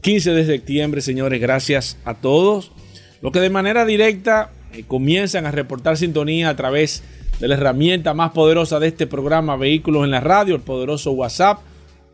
[0.02, 1.40] 15 de septiembre, señores.
[1.40, 2.72] Gracias a todos.
[3.22, 8.14] Los que de manera directa eh, comienzan a reportar sintonía a través de la herramienta
[8.14, 11.60] más poderosa de este programa Vehículos en la Radio, el poderoso WhatsApp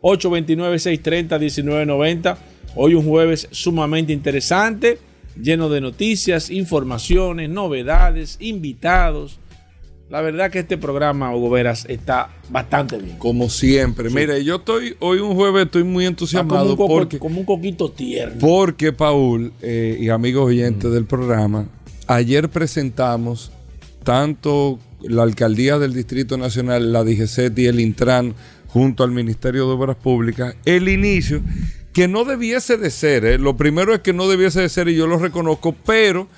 [0.02, 2.36] 829-630-1990.
[2.76, 4.98] Hoy un jueves sumamente interesante,
[5.40, 9.38] lleno de noticias, informaciones, novedades, invitados.
[10.10, 13.18] La verdad que este programa, Hugo Veras, está bastante bien.
[13.18, 14.08] Como siempre.
[14.10, 17.90] Mire, yo estoy, hoy un jueves estoy muy entusiasmado como coco- porque, como un coquito
[17.90, 18.36] tierno.
[18.40, 21.66] porque Paul eh, y amigos oyentes del programa,
[22.06, 23.50] ayer presentamos
[24.02, 28.34] tanto la alcaldía del Distrito Nacional, la DGCET y el Intran,
[28.66, 31.40] junto al Ministerio de Obras Públicas, el inicio
[31.92, 33.24] que no debiese de ser.
[33.24, 33.38] eh.
[33.38, 36.28] Lo primero es que no debiese de ser y yo lo reconozco, pero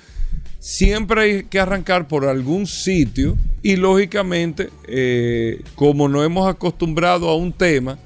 [0.59, 7.35] siempre hay que arrancar por algún sitio y lógicamente, eh, como no hemos acostumbrado a
[7.35, 7.99] un tema,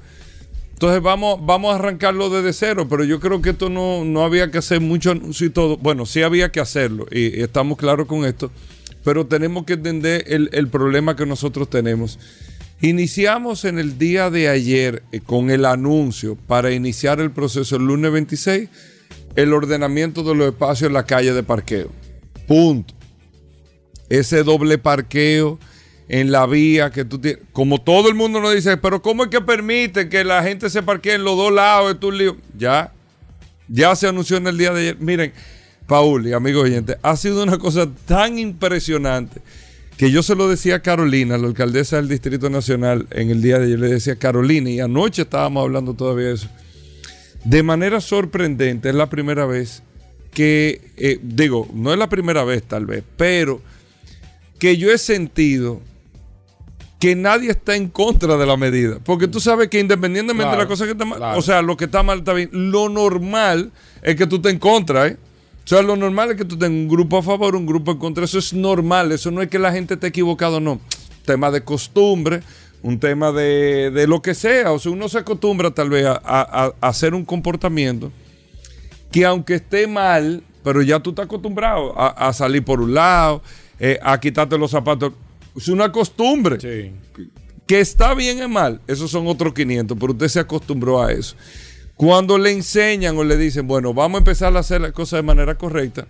[0.72, 4.50] entonces vamos, vamos a arrancarlo desde cero, pero yo creo que esto no, no había
[4.50, 5.78] que hacer mucho anuncio y todo.
[5.78, 8.50] Bueno, sí había que hacerlo y, y estamos claros con esto,
[9.06, 12.18] pero tenemos que entender el, el problema que nosotros tenemos.
[12.80, 17.84] Iniciamos en el día de ayer eh, con el anuncio para iniciar el proceso el
[17.84, 18.68] lunes 26,
[19.36, 21.88] el ordenamiento de los espacios en la calle de parqueo.
[22.48, 22.94] Punto.
[24.08, 25.60] Ese doble parqueo
[26.08, 27.44] en la vía que tú tienes.
[27.52, 30.82] Como todo el mundo nos dice, pero ¿cómo es que permite que la gente se
[30.82, 31.94] parquee en los dos lados?
[31.94, 32.36] Es un lío.
[32.58, 32.92] Ya,
[33.68, 34.96] ya se anunció en el día de ayer.
[34.98, 35.32] Miren,
[35.86, 39.40] Paul y amigos oyentes, ha sido una cosa tan impresionante
[39.96, 43.58] que yo se lo decía a Carolina, la alcaldesa del Distrito Nacional, en el día
[43.58, 46.48] de ayer le decía a Carolina, y anoche estábamos hablando todavía de eso.
[47.44, 49.82] De manera sorprendente, es la primera vez
[50.32, 53.62] que, eh, digo, no es la primera vez tal vez, pero
[54.58, 55.80] que yo he sentido
[56.98, 58.98] que nadie está en contra de la medida.
[59.02, 61.38] Porque tú sabes que independientemente de la cosa que está mal, claro.
[61.38, 62.50] o sea, lo que está mal está bien.
[62.52, 63.70] Lo normal
[64.02, 65.16] es que tú estés en contra, ¿eh?
[65.66, 67.98] O sea, lo normal es que tú tengas un grupo a favor, un grupo en
[67.98, 68.24] contra.
[68.24, 69.10] Eso es normal.
[69.10, 70.80] Eso no es que la gente esté equivocado, no.
[71.24, 72.40] Tema de costumbre,
[72.82, 74.70] un tema de, de lo que sea.
[74.70, 78.12] O sea, uno se acostumbra tal vez a, a- a hacer un comportamiento
[79.10, 83.42] que aunque esté mal, pero ya tú estás acostumbrado a, a salir por un lado,
[83.80, 85.14] eh, a quitarte los zapatos.
[85.56, 86.60] Es una costumbre.
[86.60, 86.92] Sí.
[87.66, 91.34] Que está bien o mal, esos son otros 500, pero usted se acostumbró a eso.
[91.96, 95.22] Cuando le enseñan o le dicen, bueno, vamos a empezar a hacer las cosas de
[95.22, 96.06] manera correcta,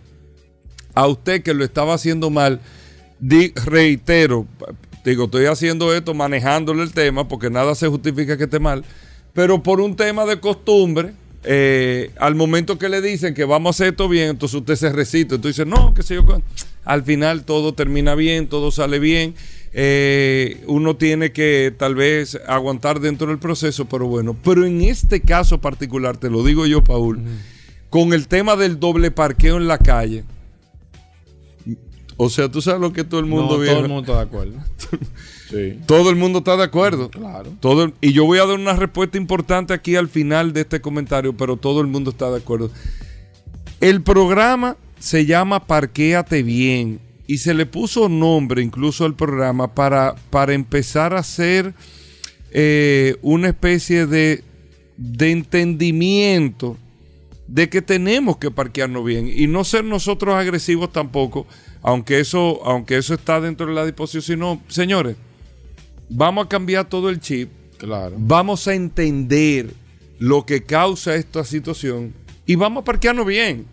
[0.94, 2.60] a usted que lo estaba haciendo mal,
[3.20, 4.46] reitero,
[5.04, 8.84] digo, estoy haciendo esto manejándole el tema porque nada se justifica que esté mal,
[9.32, 11.12] pero por un tema de costumbre,
[11.44, 14.90] eh, al momento que le dicen que vamos a hacer esto bien, entonces usted se
[14.90, 16.48] recita, entonces dice, no, qué sé yo, cuánto".
[16.84, 19.36] al final todo termina bien, todo sale bien,
[19.78, 25.20] eh, uno tiene que tal vez aguantar dentro del proceso, pero bueno, pero en este
[25.20, 27.20] caso particular, te lo digo yo, Paul,
[27.90, 30.24] con el tema del doble parqueo en la calle,
[32.16, 33.74] O sea, tú sabes lo que todo el mundo No, viejo?
[33.74, 34.54] todo el mundo está de acuerdo.
[35.50, 35.78] sí.
[35.84, 37.10] Todo el mundo está de acuerdo.
[37.10, 37.52] Claro.
[37.60, 40.80] Todo el- y yo voy a dar una respuesta importante aquí al final de este
[40.80, 42.70] comentario, pero todo el mundo está de acuerdo.
[43.82, 50.14] El programa se llama Parquéate Bien y se le puso nombre incluso al programa para,
[50.30, 51.74] para empezar a hacer
[52.52, 54.44] eh, una especie de,
[54.96, 56.76] de entendimiento
[57.48, 61.46] de que tenemos que parquearnos bien y no ser nosotros agresivos tampoco,
[61.82, 65.16] aunque eso, aunque eso está dentro de la disposición, sino, señores,
[66.08, 68.14] vamos a cambiar todo el chip, Claro.
[68.18, 69.74] vamos a entender
[70.18, 72.14] lo que causa esta situación
[72.46, 73.66] y vamos a parquearnos bien.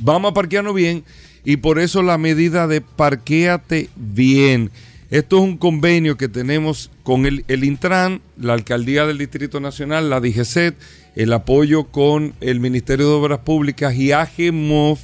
[0.00, 1.04] Vamos a parquearnos bien
[1.44, 4.70] y por eso la medida de parquéate bien.
[5.10, 10.20] Esto es un convenio que tenemos con el, Intran, la Alcaldía del Distrito Nacional, la
[10.20, 10.74] DGCET,
[11.16, 14.98] el apoyo con el Ministerio de Obras Públicas y AGEMOV,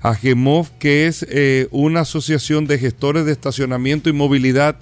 [0.00, 4.76] AGEMOV que es eh, una asociación de gestores de estacionamiento y movilidad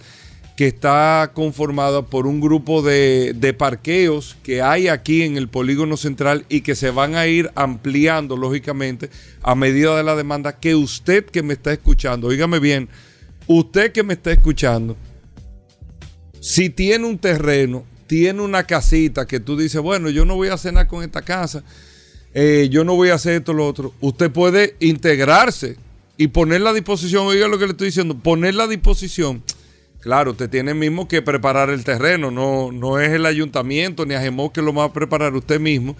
[0.60, 5.96] que está conformada por un grupo de, de parqueos que hay aquí en el polígono
[5.96, 9.08] central y que se van a ir ampliando, lógicamente,
[9.40, 12.90] a medida de la demanda que usted que me está escuchando, oígame bien,
[13.46, 14.98] usted que me está escuchando,
[16.40, 20.58] si tiene un terreno, tiene una casita que tú dices, bueno, yo no voy a
[20.58, 21.64] cenar con esta casa,
[22.34, 25.78] eh, yo no voy a hacer esto, lo otro, usted puede integrarse
[26.18, 29.42] y ponerla a disposición, oiga lo que le estoy diciendo, ponerla a disposición.
[30.00, 34.52] Claro, usted tiene mismo que preparar el terreno, no, no es el ayuntamiento ni Ajemó
[34.52, 35.96] que lo va a preparar usted mismo.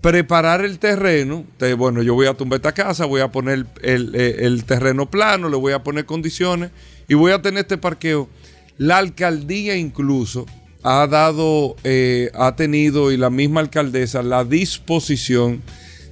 [0.00, 1.44] Preparar el terreno,
[1.78, 5.72] bueno, yo voy a tumbar esta casa, voy a poner el terreno plano, le voy
[5.72, 6.70] a poner condiciones
[7.08, 8.28] y voy a tener este parqueo.
[8.76, 10.44] La alcaldía incluso
[10.84, 15.62] ha dado, eh, ha tenido y la misma alcaldesa la disposición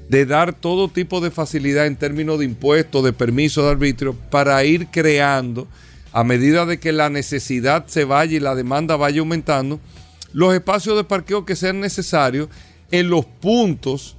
[0.08, 4.65] de dar todo tipo de facilidad en términos de impuestos, de permisos de arbitrio, para
[4.65, 5.69] ir creando,
[6.12, 9.81] a medida de que la necesidad se vaya y la demanda vaya aumentando,
[10.32, 12.49] los espacios de parqueo que sean necesarios
[12.91, 14.17] en los puntos,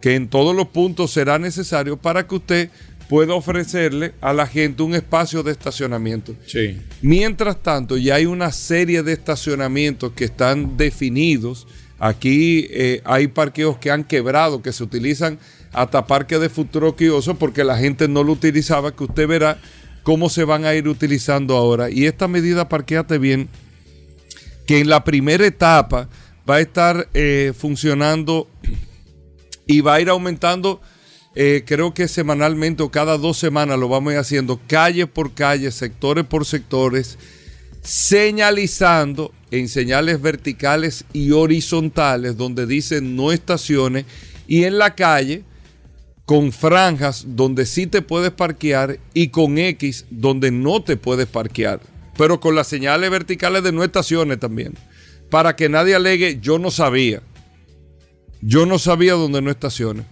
[0.00, 2.70] que en todos los puntos será necesario para que usted
[3.08, 6.34] pueda ofrecerle a la gente un espacio de estacionamiento.
[6.46, 6.78] Sí.
[7.02, 11.66] Mientras tanto, ya hay una serie de estacionamientos que están definidos.
[11.98, 15.38] Aquí eh, hay parqueos que han quebrado, que se utilizan
[15.72, 19.58] hasta parques de futuro quioso porque la gente no lo utilizaba, que usted verá
[20.06, 21.90] cómo se van a ir utilizando ahora.
[21.90, 23.48] Y esta medida, parqueate bien,
[24.64, 26.08] que en la primera etapa
[26.48, 28.48] va a estar eh, funcionando
[29.66, 30.80] y va a ir aumentando,
[31.34, 35.34] eh, creo que semanalmente o cada dos semanas lo vamos a ir haciendo, calle por
[35.34, 37.18] calle, sectores por sectores,
[37.82, 44.04] señalizando en señales verticales y horizontales donde dicen no estaciones
[44.46, 45.42] y en la calle
[46.26, 51.80] con franjas donde sí te puedes parquear y con X donde no te puedes parquear,
[52.16, 54.74] pero con las señales verticales de no estaciones también,
[55.30, 57.22] para que nadie alegue yo no sabía.
[58.42, 60.04] Yo no sabía dónde no estaciones.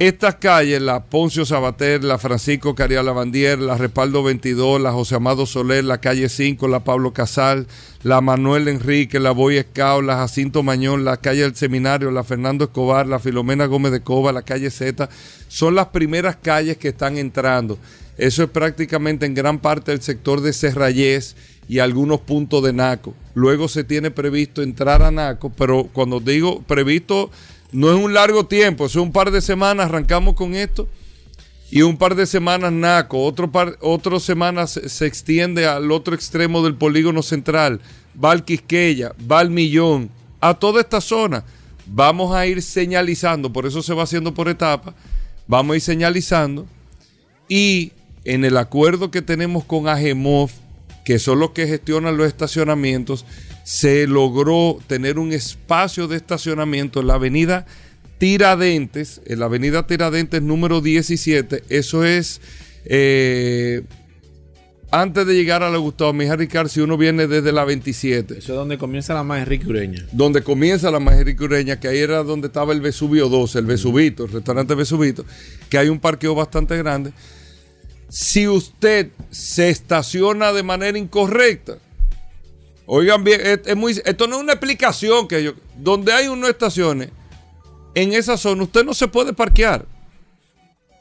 [0.00, 5.44] Estas calles, la Poncio Sabater, la Francisco Caria Lavandier, la Respaldo 22, la José Amado
[5.44, 7.66] Soler, la calle 5, la Pablo Casal,
[8.02, 12.64] la Manuel Enrique, la Boy Scout, la Jacinto Mañón, la calle del Seminario, la Fernando
[12.64, 15.10] Escobar, la Filomena Gómez de Cova, la calle Z,
[15.48, 17.76] son las primeras calles que están entrando.
[18.16, 21.36] Eso es prácticamente en gran parte del sector de Serrayés
[21.68, 23.14] y algunos puntos de Naco.
[23.34, 27.30] Luego se tiene previsto entrar a Naco, pero cuando digo previsto,
[27.72, 30.88] no es un largo tiempo, es un par de semanas, arrancamos con esto
[31.70, 36.62] y un par de semanas Naco, otro par, otras semanas se, extiende al otro extremo
[36.62, 37.80] del polígono central,
[38.22, 40.10] va al Quisqueya, va al Millón,
[40.40, 41.44] a toda esta zona.
[41.86, 44.94] Vamos a ir señalizando, por eso se va haciendo por etapas,
[45.46, 46.66] vamos a ir señalizando
[47.48, 47.92] y
[48.24, 50.50] en el acuerdo que tenemos con Agemov,
[51.04, 53.24] que son los que gestionan los estacionamientos,
[53.64, 57.66] se logró tener un espacio de estacionamiento en la avenida
[58.18, 62.40] Tiradentes, en la avenida Tiradentes número 17, eso es
[62.84, 63.82] eh,
[64.90, 68.52] antes de llegar a la Gustavo Mija Ricard, si uno viene desde la 27 Eso
[68.52, 70.04] es donde comienza la más Enrique Ureña.
[70.10, 74.24] donde comienza la Majerica Ureña, que ahí era donde estaba el Vesubio 12, el Vesubito,
[74.24, 75.24] el restaurante Vesubito,
[75.68, 77.12] que hay un parqueo bastante grande.
[78.08, 81.78] Si usted se estaciona de manera incorrecta,
[82.92, 87.10] oigan bien, esto no es una explicación que yo, donde hay uno estaciones,
[87.94, 89.86] en esa zona usted no se puede parquear.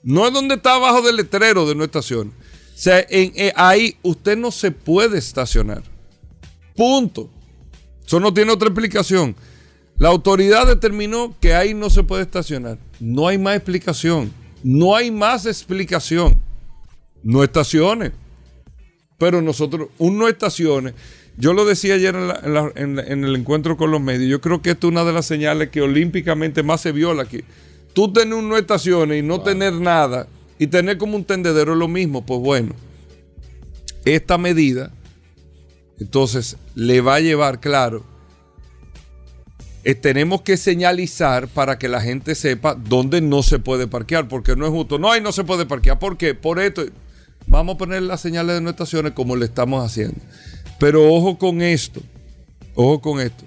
[0.03, 2.27] No es donde está abajo del letrero de no estación.
[2.27, 5.83] O sea, eh, ahí usted no se puede estacionar.
[6.75, 7.29] Punto.
[8.05, 9.35] Eso no tiene otra explicación.
[9.97, 12.77] La autoridad determinó que ahí no se puede estacionar.
[12.99, 14.31] No hay más explicación.
[14.63, 16.39] No hay más explicación.
[17.23, 18.13] no estaciones.
[19.17, 20.93] Pero nosotros, un no estaciones,
[21.39, 24.01] yo lo decía ayer en, la- en la- en la- en el encuentro con los
[24.01, 27.23] medios, yo creo que esto es una de las señales que olímpicamente más se viola
[27.23, 27.41] aquí.
[27.93, 30.27] Tú tener un no estaciones y no tener nada
[30.59, 32.75] y tener como un tendedero es lo mismo, pues bueno,
[34.05, 34.91] esta medida
[35.99, 38.05] entonces le va a llevar, claro,
[39.83, 44.55] eh, tenemos que señalizar para que la gente sepa dónde no se puede parquear, porque
[44.55, 44.99] no es justo.
[44.99, 45.97] No, ahí no se puede parquear.
[45.99, 46.35] ¿Por qué?
[46.35, 46.83] Por esto.
[47.47, 50.17] Vamos a poner las señales de no estaciones como le estamos haciendo.
[50.79, 52.01] Pero ojo con esto.
[52.73, 53.43] Ojo con esto.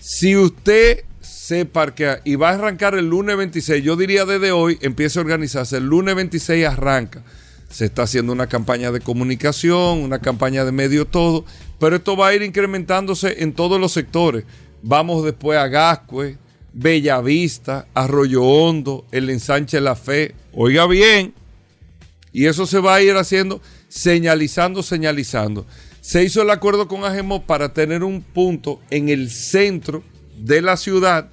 [0.00, 4.78] Si usted se parquea y va a arrancar el lunes 26, yo diría desde hoy
[4.80, 5.76] empiece a organizarse.
[5.76, 7.22] El lunes 26 arranca.
[7.68, 11.44] Se está haciendo una campaña de comunicación, una campaña de medio, todo.
[11.78, 14.44] Pero esto va a ir incrementándose en todos los sectores.
[14.82, 16.38] Vamos después a Gascue,
[16.72, 20.34] Bellavista, Arroyo Hondo, el ensanche La Fe.
[20.52, 21.34] Oiga bien.
[22.32, 25.66] Y eso se va a ir haciendo, señalizando, señalizando.
[26.06, 30.04] Se hizo el acuerdo con Agemo para tener un punto en el centro
[30.38, 31.30] de la ciudad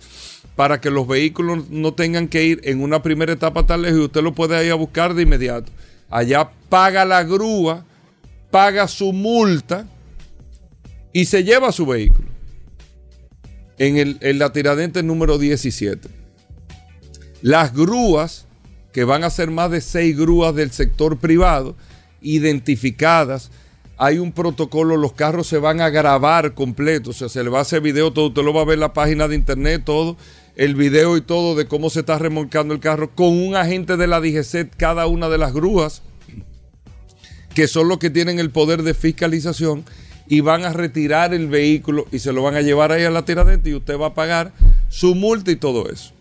[0.55, 4.03] para que los vehículos no tengan que ir en una primera etapa tan lejos y
[4.05, 5.71] usted lo puede ir a buscar de inmediato.
[6.09, 7.85] Allá paga la grúa,
[8.49, 9.87] paga su multa
[11.11, 12.29] y se lleva su vehículo.
[13.77, 14.51] En, el, en la
[15.03, 16.09] número 17.
[17.43, 18.47] Las grúas,
[18.91, 21.75] que van a ser más de seis grúas del sector privado,
[22.23, 23.51] identificadas.
[23.97, 27.59] Hay un protocolo, los carros se van a grabar completos, o sea, se le va
[27.59, 30.17] a hacer video, todo, usted lo va a ver en la página de internet, todo,
[30.55, 34.07] el video y todo de cómo se está remolcando el carro, con un agente de
[34.07, 36.01] la DGCET, cada una de las grúas,
[37.53, 39.85] que son los que tienen el poder de fiscalización,
[40.27, 43.25] y van a retirar el vehículo y se lo van a llevar ahí a la
[43.25, 44.53] tiradente y usted va a pagar
[44.89, 46.13] su multa y todo eso.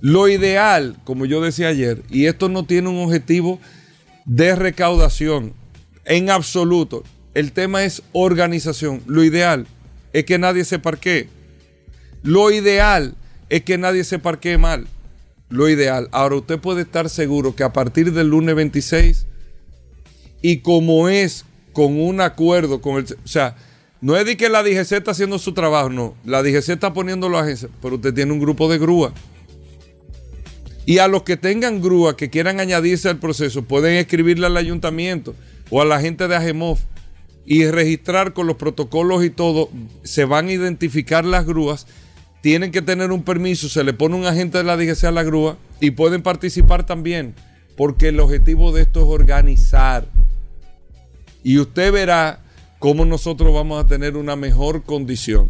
[0.00, 3.58] Lo ideal, como yo decía ayer, y esto no tiene un objetivo
[4.26, 5.54] de recaudación
[6.04, 9.02] en absoluto, el tema es organización.
[9.06, 9.66] Lo ideal
[10.12, 11.28] es que nadie se parquee.
[12.22, 13.14] Lo ideal
[13.48, 14.86] es que nadie se parquee mal.
[15.48, 16.08] Lo ideal.
[16.12, 19.26] Ahora usted puede estar seguro que a partir del lunes 26
[20.42, 23.04] y como es con un acuerdo con el...
[23.04, 23.56] O sea,
[24.00, 26.14] no es de que la DGC está haciendo su trabajo, no.
[26.24, 29.12] La DGC está poniendo la agencia, pero usted tiene un grupo de grúa.
[30.86, 35.34] Y a los que tengan grúa que quieran añadirse al proceso, pueden escribirle al ayuntamiento
[35.70, 36.80] o a la gente de Agemof
[37.46, 39.70] y registrar con los protocolos y todo.
[40.02, 41.86] Se van a identificar las grúas.
[42.40, 45.22] Tienen que tener un permiso, se le pone un agente de la DGC a la
[45.22, 47.34] grúa y pueden participar también,
[47.76, 50.06] porque el objetivo de esto es organizar.
[51.42, 52.40] Y usted verá
[52.78, 55.48] cómo nosotros vamos a tener una mejor condición.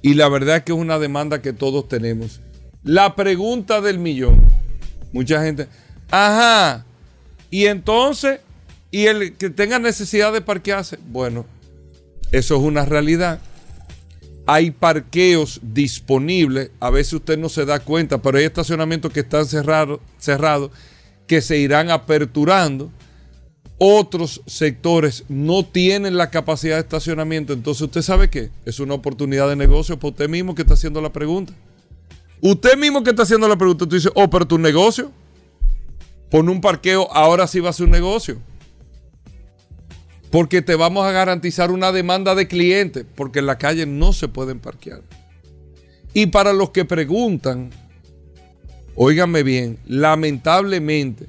[0.00, 2.40] Y la verdad es que es una demanda que todos tenemos.
[2.84, 4.40] La pregunta del millón.
[5.12, 5.66] Mucha gente,
[6.10, 6.84] ajá,
[7.50, 8.40] y entonces,
[8.90, 11.44] y el que tenga necesidad de parquearse, bueno,
[12.32, 13.40] eso es una realidad.
[14.46, 19.44] Hay parqueos disponibles, a veces usted no se da cuenta, pero hay estacionamientos que están
[19.46, 20.70] cerrados,
[21.26, 22.90] que se irán aperturando.
[23.76, 29.48] Otros sectores no tienen la capacidad de estacionamiento, entonces usted sabe qué, es una oportunidad
[29.48, 31.52] de negocio para usted mismo que está haciendo la pregunta.
[32.40, 35.12] Usted mismo que está haciendo la pregunta, tú dices, oh, pero tu negocio,
[36.30, 38.38] pon un parqueo, ahora sí va a ser un negocio.
[40.30, 44.28] Porque te vamos a garantizar una demanda de clientes, porque en la calle no se
[44.28, 45.02] pueden parquear.
[46.12, 47.70] Y para los que preguntan,
[48.94, 51.26] óiganme bien, lamentablemente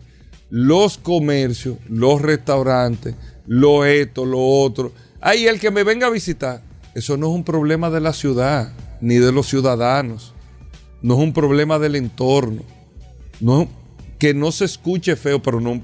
[0.50, 3.16] los comercios, los restaurantes,
[3.46, 4.92] lo esto, lo otro,
[5.22, 6.62] ahí el que me venga a visitar,
[6.96, 10.34] eso no es un problema de la ciudad, ni de los ciudadanos
[11.02, 12.64] no es un problema del entorno.
[13.40, 13.68] No,
[14.18, 15.72] que no se escuche feo, pero no.
[15.72, 15.82] O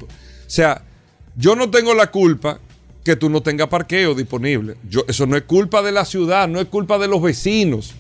[0.47, 0.83] sea,
[1.35, 2.59] yo no tengo la culpa
[3.05, 4.75] que tú no tengas parqueo disponible.
[4.89, 7.93] Yo, eso no es culpa de la ciudad, no es culpa de los vecinos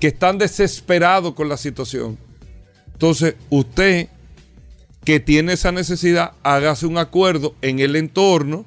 [0.00, 2.18] que están desesperados con la situación.
[2.92, 4.08] Entonces, usted
[5.04, 8.64] que tiene esa necesidad, hágase un acuerdo en el entorno.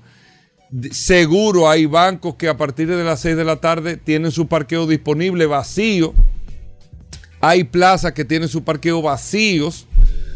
[0.91, 4.87] Seguro hay bancos que a partir de las 6 de la tarde tienen su parqueo
[4.87, 6.13] disponible vacío
[7.47, 9.85] hay plazas que tienen su parqueo vacíos.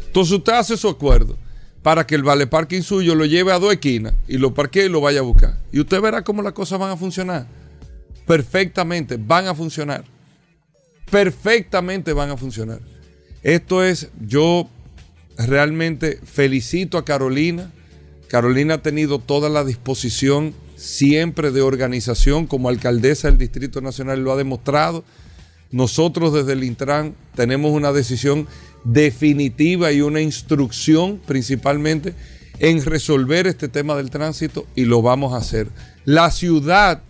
[0.05, 1.37] Entonces usted hace su acuerdo
[1.81, 4.89] para que el vale parking suyo lo lleve a dos esquinas y lo parquee y
[4.89, 5.57] lo vaya a buscar.
[5.71, 7.47] Y usted verá cómo las cosas van a funcionar.
[8.25, 10.03] Perfectamente, van a funcionar.
[11.09, 12.79] Perfectamente van a funcionar.
[13.41, 14.69] Esto es, yo
[15.37, 17.71] realmente felicito a Carolina.
[18.27, 24.31] Carolina ha tenido toda la disposición siempre de organización como alcaldesa del Distrito Nacional lo
[24.31, 25.03] ha demostrado.
[25.71, 28.47] Nosotros desde el Intran tenemos una decisión
[28.83, 32.13] definitiva y una instrucción principalmente
[32.59, 35.67] en resolver este tema del tránsito y lo vamos a hacer.
[36.05, 37.01] La ciudad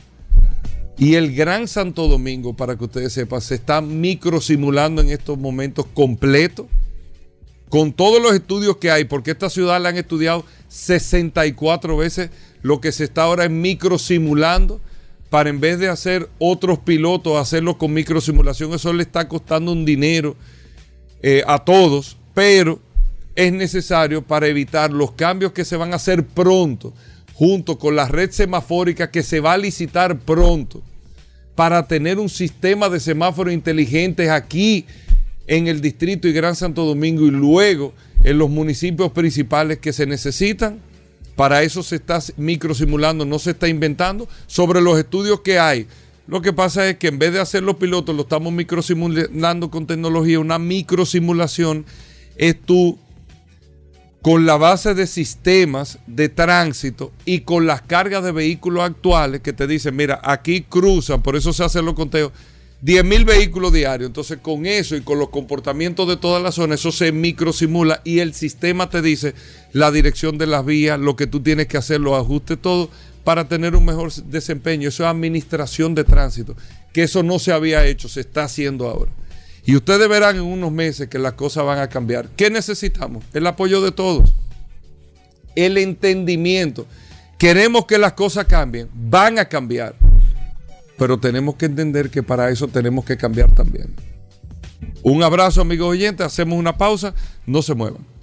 [0.98, 5.86] y el Gran Santo Domingo, para que ustedes sepan, se está microsimulando en estos momentos
[5.94, 6.68] completo
[7.70, 12.82] con todos los estudios que hay, porque esta ciudad la han estudiado 64 veces, lo
[12.82, 14.82] que se está ahora es microsimulando
[15.30, 19.86] para en vez de hacer otros pilotos, hacerlo con microsimulación, eso le está costando un
[19.86, 20.36] dinero
[21.22, 22.80] eh, a todos, pero
[23.36, 26.94] es necesario para evitar los cambios que se van a hacer pronto,
[27.34, 30.82] junto con la red semafórica que se va a licitar pronto,
[31.56, 34.86] para tener un sistema de semáforos inteligentes aquí
[35.48, 40.06] en el distrito y Gran Santo Domingo y luego en los municipios principales que se
[40.06, 40.80] necesitan
[41.40, 45.88] para eso se está microsimulando, no se está inventando sobre los estudios que hay.
[46.30, 49.88] Lo que pasa es que en vez de hacer los pilotos, lo estamos microsimulando con
[49.88, 50.40] tecnología.
[50.40, 51.86] Una microsimulación
[52.36, 53.00] es tú
[54.22, 59.54] con la base de sistemas de tránsito y con las cargas de vehículos actuales que
[59.54, 62.32] te dicen, mira, aquí cruzan, por eso se hacen los conteos
[62.82, 64.08] 10 mil vehículos diarios.
[64.08, 68.20] Entonces, con eso y con los comportamientos de toda la zona, eso se microsimula y
[68.20, 69.34] el sistema te dice
[69.74, 72.92] la dirección de las vías, lo que tú tienes que hacer, los ajustes, todo
[73.30, 74.90] para tener un mejor desempeño.
[74.90, 76.56] Eso es administración de tránsito,
[76.92, 79.12] que eso no se había hecho, se está haciendo ahora.
[79.64, 82.30] Y ustedes verán en unos meses que las cosas van a cambiar.
[82.30, 83.24] ¿Qué necesitamos?
[83.36, 84.34] El apoyo de todos.
[85.56, 86.88] El entendimiento.
[87.38, 88.90] Queremos que las cosas cambien.
[88.96, 89.94] Van a cambiar
[90.98, 93.96] pero tenemos que entender que para eso tenemos que cambiar también.
[95.02, 97.14] Un abrazo, amigos oyentes, hacemos una pausa,
[97.46, 98.19] no se muevan.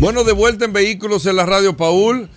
[0.00, 2.28] Bueno, de vuelta en Vehículos en la Radio, Paul.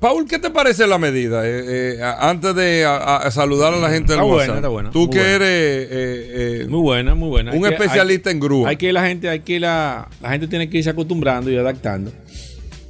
[0.00, 1.46] Paul, ¿qué te parece la medida?
[1.46, 2.84] Eh, eh, antes de
[3.30, 4.54] saludar a la gente del WhatsApp.
[4.54, 7.52] Buena, buena, Tú que eres eh, muy buena, muy buena.
[7.52, 8.68] Un especialista en grúa.
[8.68, 12.12] Hay que la gente, hay que la, la gente tiene que irse acostumbrando y adaptando.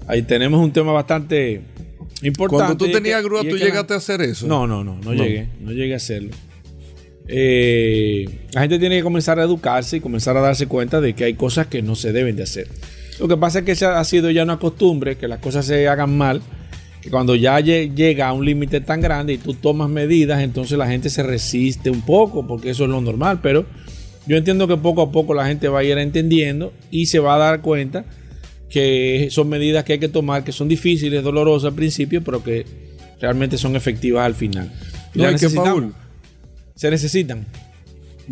[0.09, 1.63] Ahí tenemos un tema bastante
[2.49, 4.47] cuando tú tenías grúa, ¿tú llegaste a hacer eso?
[4.47, 5.49] No, no, no, no, llegué.
[5.61, 6.31] No llegué a hacerlo.
[7.29, 11.25] Eh, la gente tiene que comenzar a educarse y comenzar a darse cuenta de que
[11.25, 12.69] hay cosas que no se deben de hacer.
[13.19, 15.89] Lo que pasa es que se ha sido ya una costumbre que las cosas se
[15.89, 16.43] hagan mal,
[17.01, 20.87] que cuando ya llega a un límite tan grande y tú tomas medidas, entonces la
[20.87, 23.65] gente se resiste un poco, porque eso es lo normal, pero
[24.27, 27.37] yo entiendo que poco a poco la gente va a ir entendiendo y se va
[27.37, 28.05] a dar cuenta
[28.69, 32.67] que son medidas que hay que tomar, que son difíciles, dolorosas al principio, pero que
[33.21, 34.71] realmente son efectivas al final.
[36.75, 37.47] se necesitan.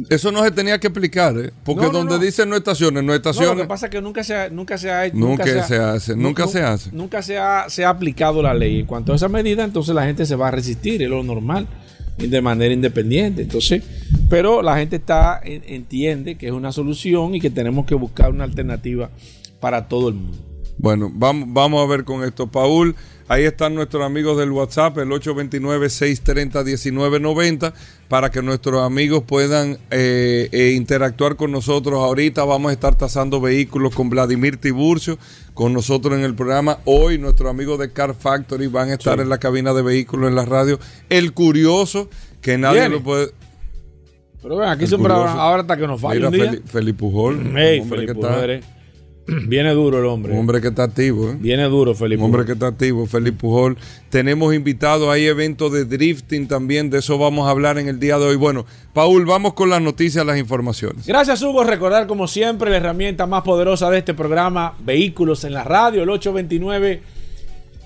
[0.09, 1.53] Eso no se tenía que explicar, ¿eh?
[1.65, 3.57] porque donde dicen no estaciones, no estaciones.
[3.57, 5.17] lo que pasa es que nunca se ha, nunca se ha hecho.
[5.17, 6.91] Nunca, se, hace, nunca se hace.
[6.93, 8.81] Nunca se ha, se ha aplicado la ley.
[8.81, 11.69] En cuanto a esa medida, entonces la gente se va a resistir, es lo normal,
[12.19, 13.43] de manera independiente.
[13.43, 13.83] Entonces,
[14.29, 18.45] pero la gente está entiende que es una solución y que tenemos que buscar una
[18.45, 19.11] alternativa
[19.61, 20.39] para todo el mundo.
[20.77, 22.49] Bueno, vamos, vamos a ver con esto.
[22.49, 22.97] Paul,
[23.29, 27.73] ahí están nuestros amigos del WhatsApp, el 829-630-1990,
[28.09, 32.01] para que nuestros amigos puedan eh, eh, interactuar con nosotros.
[32.01, 35.19] Ahorita vamos a estar tasando vehículos con Vladimir Tiburcio,
[35.55, 36.81] con nosotros en el programa.
[36.85, 40.35] Hoy nuestros amigos de Car Factory van a estar en la cabina de vehículos en
[40.35, 40.81] la radio.
[41.09, 42.09] El curioso,
[42.41, 43.29] que nadie lo puede...
[44.43, 47.53] Pero ven, aquí siempre ahora, hasta que nos falla Mira, Felipe Pujol.
[47.57, 48.61] Hey, Felipe Pujol,
[49.49, 50.33] Viene duro el hombre.
[50.33, 51.31] Un hombre que está activo.
[51.31, 51.37] ¿eh?
[51.39, 52.21] Viene duro, Felipe.
[52.21, 53.79] Un hombre que está activo, Felipe Pujol.
[54.11, 58.19] Tenemos invitados, hay eventos de drifting también, de eso vamos a hablar en el día
[58.19, 58.37] de hoy.
[58.37, 61.07] Bueno, Paul, vamos con las noticias, las informaciones.
[61.07, 61.65] Gracias, Hugo.
[61.65, 66.11] Recordar, como siempre, la herramienta más poderosa de este programa, Vehículos en la Radio, el
[66.11, 67.15] 829.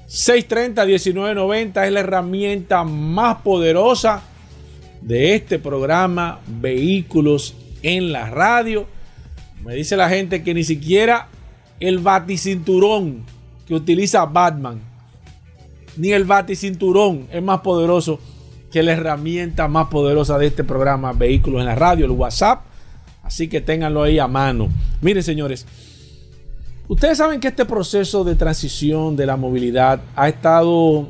[0.08, 4.22] 630-1990 es la herramienta más poderosa
[5.02, 8.86] de este programa Vehículos en la Radio
[9.64, 11.28] me dice la gente que ni siquiera
[11.80, 13.24] el baticinturón
[13.66, 14.80] que utiliza Batman,
[15.96, 18.18] ni el baticinturón es más poderoso
[18.70, 22.62] que la herramienta más poderosa de este programa, Vehículos en la Radio, el WhatsApp.
[23.22, 24.68] Así que ténganlo ahí a mano.
[25.00, 25.66] Miren, señores,
[26.86, 31.08] ustedes saben que este proceso de transición de la movilidad ha estado,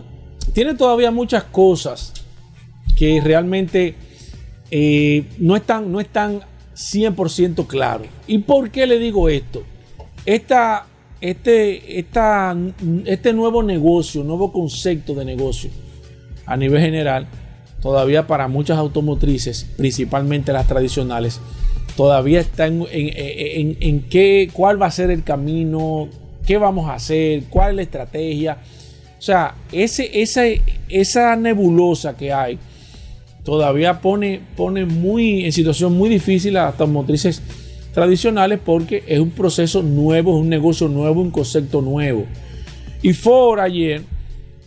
[0.52, 2.12] tiene todavía muchas cosas
[2.96, 3.94] que realmente
[4.70, 6.40] eh, no, están, no están
[6.78, 8.04] 100% claro.
[8.26, 9.64] ¿Y por qué le digo esto?
[10.24, 10.86] Esta,
[11.20, 12.56] este, esta,
[13.04, 15.70] este nuevo negocio, nuevo concepto de negocio
[16.46, 17.26] a nivel general,
[17.82, 21.40] todavía para muchas automotrices, principalmente las tradicionales,
[21.96, 26.08] todavía está en, en, qué, cuál va a ser el camino,
[26.46, 28.58] qué vamos a hacer, cuál es la estrategia.
[29.18, 30.42] O sea, ese, esa,
[30.88, 32.58] esa nebulosa que hay
[33.48, 37.40] todavía pone, pone muy, en situación muy difícil a las automotrices
[37.94, 42.26] tradicionales porque es un proceso nuevo, es un negocio nuevo, un concepto nuevo.
[43.00, 44.02] Y Ford ayer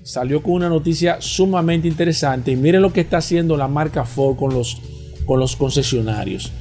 [0.02, 4.36] salió con una noticia sumamente interesante y miren lo que está haciendo la marca Ford
[4.36, 4.82] con los,
[5.28, 6.52] con los concesionarios.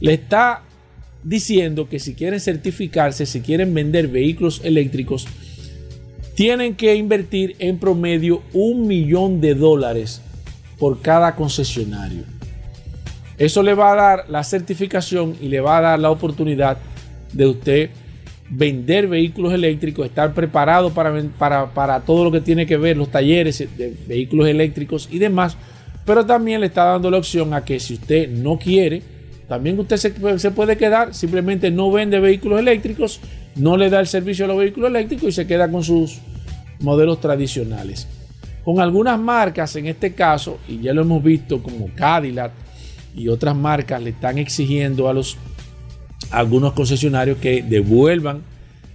[0.00, 0.62] Le está
[1.24, 5.26] diciendo que si quieren certificarse, si quieren vender vehículos eléctricos,
[6.34, 10.22] tienen que invertir en promedio un millón de dólares
[10.78, 12.24] por cada concesionario.
[13.38, 16.78] Eso le va a dar la certificación y le va a dar la oportunidad
[17.32, 17.90] de usted
[18.48, 23.10] vender vehículos eléctricos, estar preparado para, para, para, todo lo que tiene que ver los
[23.10, 25.56] talleres de vehículos eléctricos y demás,
[26.04, 29.02] pero también le está dando la opción a que si usted no quiere,
[29.48, 33.20] también usted se, puede quedar, simplemente no vende vehículos eléctricos,
[33.54, 36.18] no le da el servicio a los vehículos eléctricos y se queda con sus
[36.80, 38.08] modelos tradicionales.
[38.66, 42.50] Con algunas marcas, en este caso, y ya lo hemos visto como Cadillac
[43.14, 45.36] y otras marcas, le están exigiendo a los
[46.32, 48.42] algunos concesionarios que devuelvan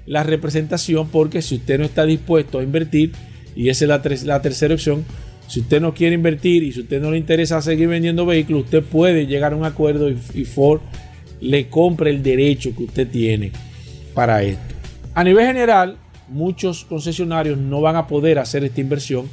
[0.05, 3.13] la representación porque si usted no está dispuesto a invertir,
[3.55, 5.05] y esa es la, tercera opción,
[5.47, 8.83] si usted no quiere invertir y si usted no le interesa seguir vendiendo vehículos, usted
[8.83, 10.81] puede llegar a un acuerdo y, Ford
[11.39, 13.53] le compre el derecho que usted tiene
[14.13, 14.75] para esto.
[15.13, 15.95] A nivel general,
[16.27, 19.27] muchos concesionarios no van a poder hacer esta inversión.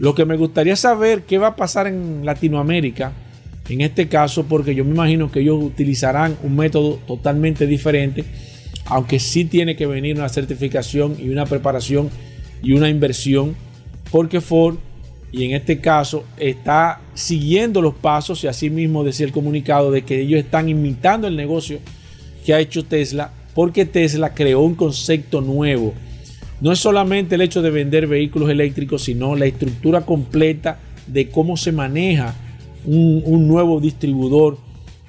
[0.00, 3.12] Lo que me gustaría saber qué va a pasar en Latinoamérica,
[3.68, 8.24] en este caso, porque yo me imagino que ellos utilizarán un método totalmente diferente,
[8.86, 12.08] aunque sí tiene que venir una certificación y una preparación
[12.62, 13.54] y una inversión,
[14.10, 14.76] porque Ford
[15.32, 20.00] y en este caso está siguiendo los pasos y así mismo decía el comunicado de
[20.02, 21.78] que ellos están imitando el negocio
[22.46, 25.92] que ha hecho Tesla porque Tesla creó un concepto nuevo.
[26.60, 31.56] No es solamente el hecho de vender vehículos eléctricos, sino la estructura completa de cómo
[31.56, 32.34] se maneja
[32.84, 34.58] un, nuevo distribuidor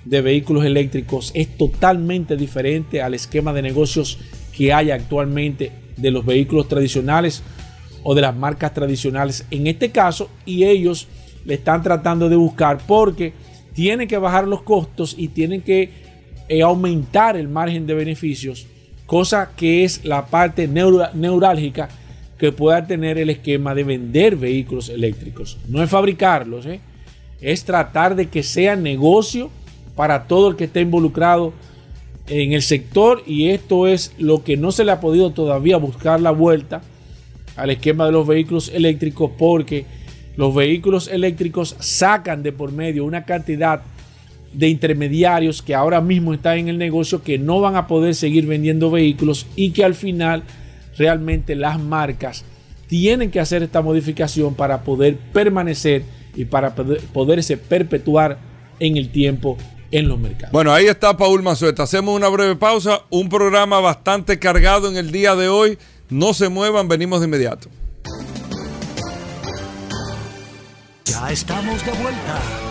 [0.05, 1.31] de vehículos eléctricos.
[1.33, 4.17] Es totalmente diferente al esquema de negocios
[4.55, 7.43] que hay actualmente de los vehículos tradicionales
[8.03, 11.07] o de las marcas tradicionales en este caso y ellos
[11.45, 13.33] le están tratando de buscar porque
[13.73, 15.89] tienen que bajar los costos y tienen que
[16.49, 18.67] eh, aumentar el margen de beneficios,
[19.11, 21.89] cosa que es la parte neurálgica
[22.37, 25.57] que pueda tener el esquema de vender vehículos eléctricos.
[25.67, 26.79] No es fabricarlos, ¿eh?
[27.41, 29.49] es tratar de que sea negocio
[29.97, 31.51] para todo el que esté involucrado
[32.29, 36.21] en el sector y esto es lo que no se le ha podido todavía buscar
[36.21, 36.81] la vuelta
[37.57, 39.85] al esquema de los vehículos eléctricos porque
[40.37, 43.81] los vehículos eléctricos sacan de por medio una cantidad
[44.53, 48.45] de intermediarios que ahora mismo están en el negocio que no van a poder seguir
[48.45, 50.43] vendiendo vehículos y que al final
[50.97, 52.43] realmente las marcas
[52.87, 56.03] tienen que hacer esta modificación para poder permanecer
[56.35, 58.37] y para poderse perpetuar
[58.79, 59.57] en el tiempo
[59.91, 60.51] en los mercados.
[60.51, 61.83] Bueno, ahí está Paul Mazueta.
[61.83, 63.01] Hacemos una breve pausa.
[63.09, 65.77] Un programa bastante cargado en el día de hoy.
[66.09, 67.69] No se muevan, venimos de inmediato.
[71.05, 72.70] Ya estamos de vuelta.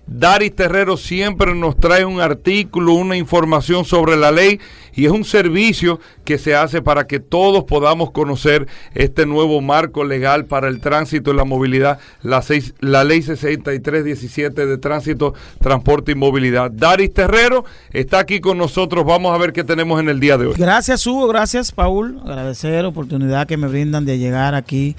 [0.13, 4.59] Daris Terrero siempre nos trae un artículo, una información sobre la ley
[4.93, 10.03] y es un servicio que se hace para que todos podamos conocer este nuevo marco
[10.03, 12.43] legal para el tránsito y la movilidad, la,
[12.81, 16.71] la ley 6317 de tránsito, transporte y movilidad.
[16.71, 20.47] Daris Terrero está aquí con nosotros, vamos a ver qué tenemos en el día de
[20.47, 20.55] hoy.
[20.57, 24.93] Gracias Hugo, gracias Paul, agradecer la oportunidad que me brindan de llegar aquí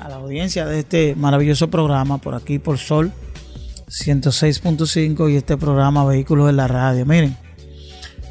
[0.00, 3.12] a la audiencia de este maravilloso programa por aquí por Sol
[3.88, 7.06] 106.5 y este programa Vehículos en la Radio.
[7.06, 7.36] Miren,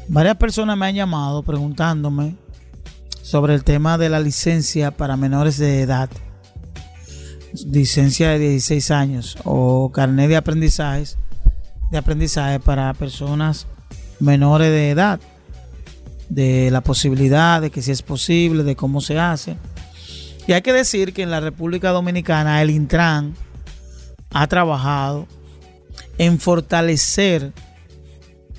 [0.06, 2.36] varias personas me han llamado preguntándome
[3.22, 6.08] sobre el tema de la licencia para menores de edad.
[7.66, 11.18] Licencia de 16 años o carnet de aprendizajes
[11.90, 13.66] de aprendizaje para personas
[14.20, 15.18] menores de edad.
[16.28, 19.56] De la posibilidad de que si es posible, de cómo se hace.
[20.46, 23.34] Y hay que decir que en la República Dominicana el Intran
[24.30, 25.26] ha trabajado
[26.18, 27.52] en fortalecer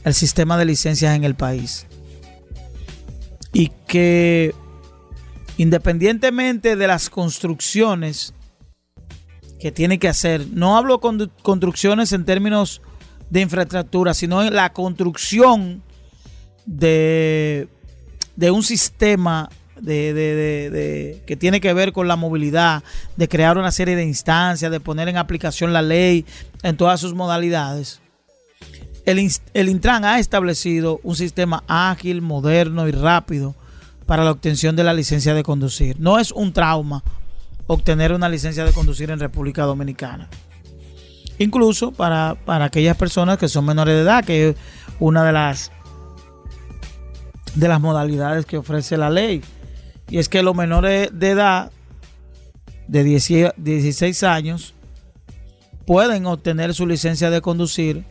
[0.03, 1.85] el sistema de licencias en el país.
[3.53, 4.53] Y que
[5.57, 8.33] independientemente de las construcciones
[9.59, 12.81] que tiene que hacer, no hablo con construcciones en términos
[13.29, 15.83] de infraestructura, sino en la construcción
[16.65, 17.67] de,
[18.37, 19.49] de un sistema
[19.81, 22.83] de, que tiene que ver con la movilidad,
[23.15, 26.25] de crear una serie de instancias, de poner en aplicación la ley
[26.63, 28.01] en todas sus modalidades.
[29.05, 33.55] el, el Intran ha establecido un sistema ágil, moderno y rápido
[34.05, 35.99] para la obtención de la licencia de conducir.
[35.99, 37.03] No es un trauma
[37.67, 40.27] obtener una licencia de conducir en República Dominicana.
[41.37, 44.55] Incluso para, para aquellas personas que son menores de edad, que es
[44.99, 45.71] una de las
[47.55, 49.41] de las modalidades que ofrece la ley.
[50.09, 51.71] Y es que los menores de edad
[52.87, 54.73] de 16 años
[55.85, 58.03] pueden obtener su licencia de conducir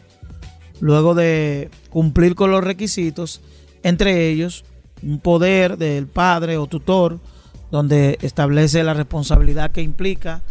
[0.81, 3.41] luego de cumplir con los requisitos,
[3.83, 4.65] entre ellos
[5.03, 7.19] un poder del padre o tutor,
[7.71, 10.43] donde establece la responsabilidad que implica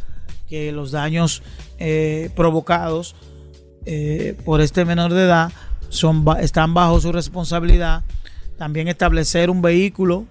[0.48, 1.44] que los daños
[1.80, 3.16] eh, provocados
[3.86, 5.52] eh, por este menor de edad
[5.90, 8.04] son, están bajo su responsabilidad.
[8.58, 10.26] También establecer un vehículo,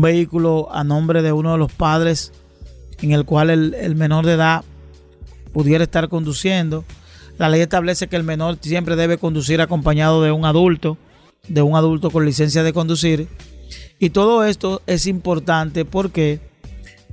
[0.00, 2.32] vehículo a nombre de uno de los padres
[3.00, 4.64] en el cual el, el menor de edad
[5.52, 6.84] pudiera estar conduciendo.
[7.38, 10.96] La ley establece que el menor siempre debe conducir acompañado de un adulto,
[11.48, 13.28] de un adulto con licencia de conducir.
[13.98, 16.40] Y todo esto es importante porque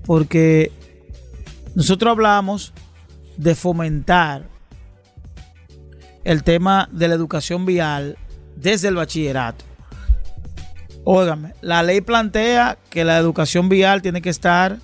[0.06, 0.72] porque
[1.76, 2.74] nosotros hablamos
[3.38, 4.50] de fomentar
[6.24, 8.18] el tema de la educación vial
[8.56, 9.66] desde el bachillerato.
[11.06, 14.80] Óigame, la ley plantea que la educación vial tiene que estar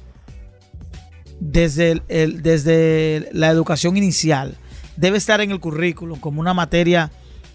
[1.39, 4.57] desde, desde la educación inicial.
[4.97, 7.09] Debe estar en el currículum como una materia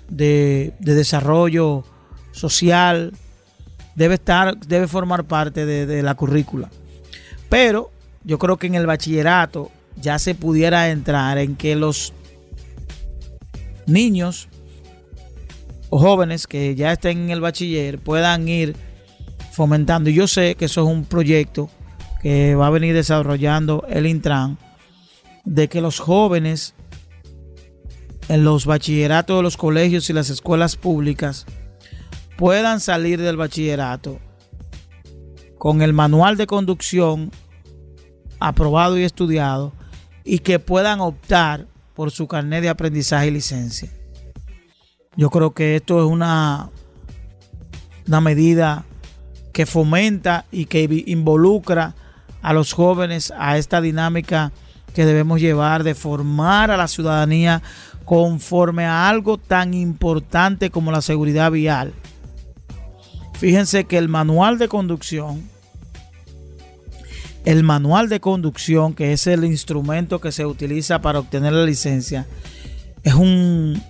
[0.08, 1.84] de, de desarrollo
[2.32, 3.12] social.
[3.94, 6.70] Debe estar, debe formar parte de, de la currícula.
[7.50, 7.90] Pero
[8.24, 12.14] yo creo que en el bachillerato ya se pudiera entrar en que los
[13.86, 14.48] niños
[15.98, 18.76] jóvenes que ya estén en el bachiller puedan ir
[19.52, 20.10] fomentando.
[20.10, 21.70] Y yo sé que eso es un proyecto
[22.22, 24.58] que va a venir desarrollando el Intran,
[25.44, 26.74] de que los jóvenes
[28.28, 31.44] en los bachilleratos de los colegios y las escuelas públicas
[32.38, 34.18] puedan salir del bachillerato
[35.58, 37.30] con el manual de conducción
[38.40, 39.72] aprobado y estudiado
[40.24, 43.90] y que puedan optar por su carnet de aprendizaje y licencia.
[45.16, 46.70] Yo creo que esto es una,
[48.06, 48.84] una medida
[49.52, 51.94] que fomenta y que involucra
[52.42, 54.52] a los jóvenes a esta dinámica
[54.94, 57.62] que debemos llevar de formar a la ciudadanía
[58.04, 61.94] conforme a algo tan importante como la seguridad vial.
[63.38, 65.48] Fíjense que el manual de conducción,
[67.44, 72.26] el manual de conducción, que es el instrumento que se utiliza para obtener la licencia,
[73.04, 73.80] es un,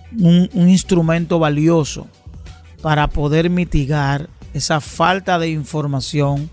[0.53, 2.07] instrumento valioso
[2.81, 6.49] para poder mitigar esa falta de información,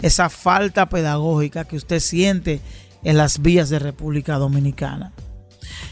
[0.00, 2.60] esa falta pedagógica que usted siente
[3.02, 5.12] en las vías de República Dominicana.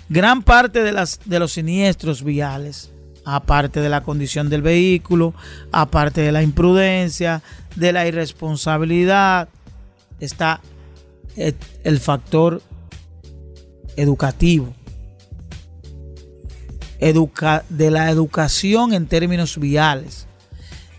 [0.09, 2.91] Gran parte de, las, de los siniestros viales,
[3.25, 5.35] aparte de la condición del vehículo,
[5.73, 7.43] aparte de la imprudencia,
[7.77, 9.49] de la irresponsabilidad,
[10.21, 10.61] está
[11.37, 12.63] el factor
[13.97, 14.75] educativo
[17.69, 20.29] de la educación en términos viales,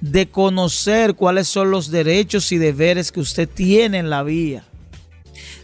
[0.01, 4.65] de conocer cuáles son los derechos y deberes que usted tiene en la vía,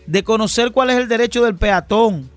[0.08, 2.30] de conocer cuál es el derecho del peatón,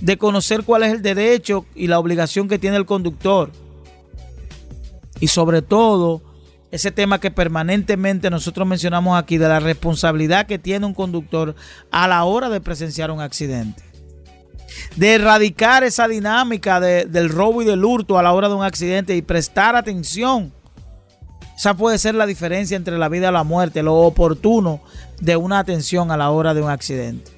[0.00, 3.52] de conocer cuál es el derecho y la obligación que tiene el conductor.
[5.20, 6.20] Y sobre todo,
[6.72, 11.54] ese tema que permanentemente nosotros mencionamos aquí de la responsabilidad que tiene un conductor
[11.92, 13.89] a la hora de presenciar un accidente
[14.96, 19.16] de erradicar esa dinámica del robo y del hurto a la hora de un accidente
[19.16, 20.52] y prestar atención.
[21.56, 24.80] Esa puede ser la diferencia entre la vida y la muerte, lo oportuno
[25.20, 27.32] de una atención a la hora de un accidente.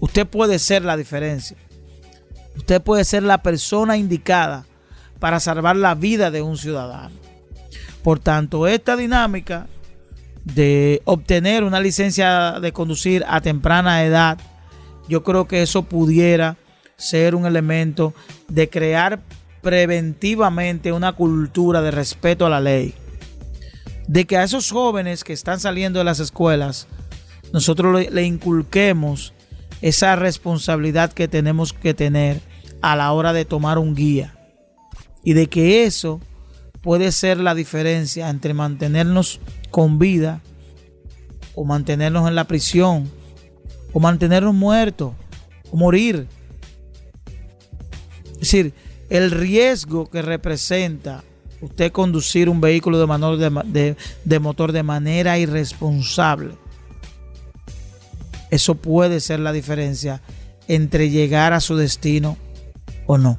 [0.00, 1.56] Usted puede ser la diferencia.
[2.56, 4.64] Usted puede ser la persona indicada
[5.18, 7.14] para salvar la vida de un ciudadano.
[8.02, 9.66] Por tanto, esta dinámica
[10.44, 14.38] de obtener una licencia de conducir a temprana edad,
[15.08, 16.56] yo creo que eso pudiera
[16.96, 18.14] ser un elemento
[18.48, 19.20] de crear
[19.62, 22.94] preventivamente una cultura de respeto a la ley.
[24.06, 26.86] De que a esos jóvenes que están saliendo de las escuelas,
[27.52, 29.32] nosotros le, inculquemos
[29.82, 32.40] esa responsabilidad que tenemos que tener
[32.80, 34.36] a la hora de tomar un guía.
[35.24, 36.20] Y de que eso
[36.80, 39.40] puede ser la diferencia entre mantenernos
[39.72, 40.40] con vida
[41.56, 43.10] o mantenernos en la prisión
[43.92, 45.12] o mantenernos muertos
[45.72, 46.28] o morir.
[48.36, 48.74] Es decir,
[49.08, 51.24] el riesgo que representa
[51.60, 56.54] usted conducir un vehículo de, de, motor de manera irresponsable,
[58.50, 60.20] eso puede ser la diferencia
[60.68, 62.36] entre llegar a su destino
[63.06, 63.38] o no.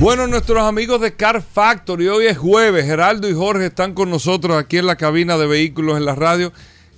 [0.00, 2.84] Bueno, nuestros amigos de Car Factory, hoy es jueves.
[2.84, 6.52] Geraldo y Jorge están con nosotros aquí en la cabina de vehículos en la radio.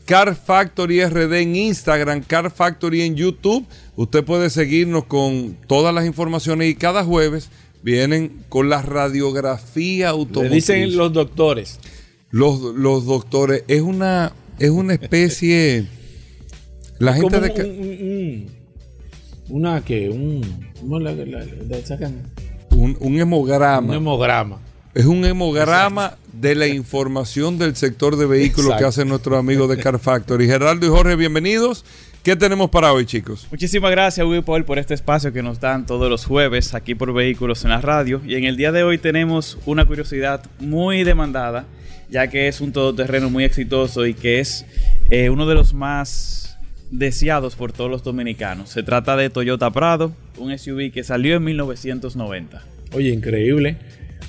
[0.04, 3.64] Car Factory RD en Instagram, Car Factory en YouTube.
[3.96, 7.48] Usted puede seguirnos con todas las informaciones y cada jueves
[7.82, 10.52] vienen con la radiografía Le automotriz.
[10.66, 11.78] dicen los doctores.
[12.30, 15.86] los, los doctores, es una, es una especie...
[16.98, 17.50] La gente Como de...
[17.50, 18.60] un, ca- un- un-
[19.48, 20.42] una que un
[20.78, 22.30] ¿cómo la, la- la- sacan?
[22.70, 23.80] Un, un hemograma.
[23.80, 24.58] un hemograma.
[24.94, 29.76] Es un hemograma de la información del sector de vehículos que hacen nuestros amigos de
[29.76, 30.46] Car Factory.
[30.46, 31.84] Gerardo y Jorge, bienvenidos.
[32.22, 33.46] ¿Qué tenemos para hoy, chicos?
[33.50, 37.14] Muchísimas gracias, Will Paul, por este espacio que nos dan todos los jueves aquí por
[37.14, 38.20] Vehículos en la Radio.
[38.26, 41.64] Y en el día de hoy tenemos una curiosidad muy demandada,
[42.10, 44.66] ya que es un todoterreno muy exitoso y que es
[45.08, 46.39] eh, uno de los más
[46.90, 48.70] deseados por todos los dominicanos.
[48.70, 52.62] Se trata de Toyota Prado, un SUV que salió en 1990.
[52.92, 53.76] Oye, increíble.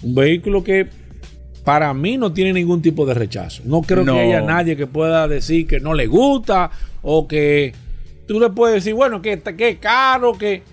[0.03, 0.87] Un vehículo que
[1.63, 3.61] para mí no tiene ningún tipo de rechazo.
[3.65, 4.13] No creo No.
[4.13, 6.71] que haya nadie que pueda decir que no le gusta
[7.01, 7.73] o que
[8.27, 10.63] tú le puedes decir, bueno, que que caro, que...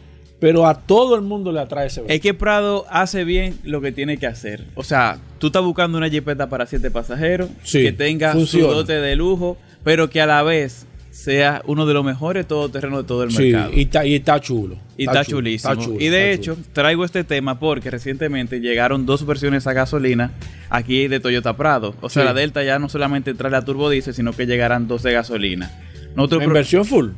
[0.40, 2.22] Pero a todo el mundo le atrae ese Es vehículo.
[2.22, 4.64] que Prado hace bien lo que tiene que hacer.
[4.76, 8.68] O sea, tú estás buscando una jipeta para siete pasajeros, Sí, que tenga funciona.
[8.68, 10.86] su dote de lujo, pero que a la vez
[11.18, 13.70] sea uno de los mejores todoterrenos de todo el Sí, mercado.
[13.74, 14.76] y está, y está chulo.
[14.96, 15.72] Y está, chulísimo.
[15.72, 16.66] está chulo, y de hecho, chulo.
[16.72, 20.30] traigo este tema porque recientemente llegaron dos versiones a gasolina
[20.70, 21.94] aquí de Toyota Prado.
[22.00, 22.26] O sea, Sí.
[22.28, 25.70] la Delta ya no solamente trae la turbodiesel, sino que llegarán dos de gasolina.
[26.14, 27.08] Nosotros en versión full.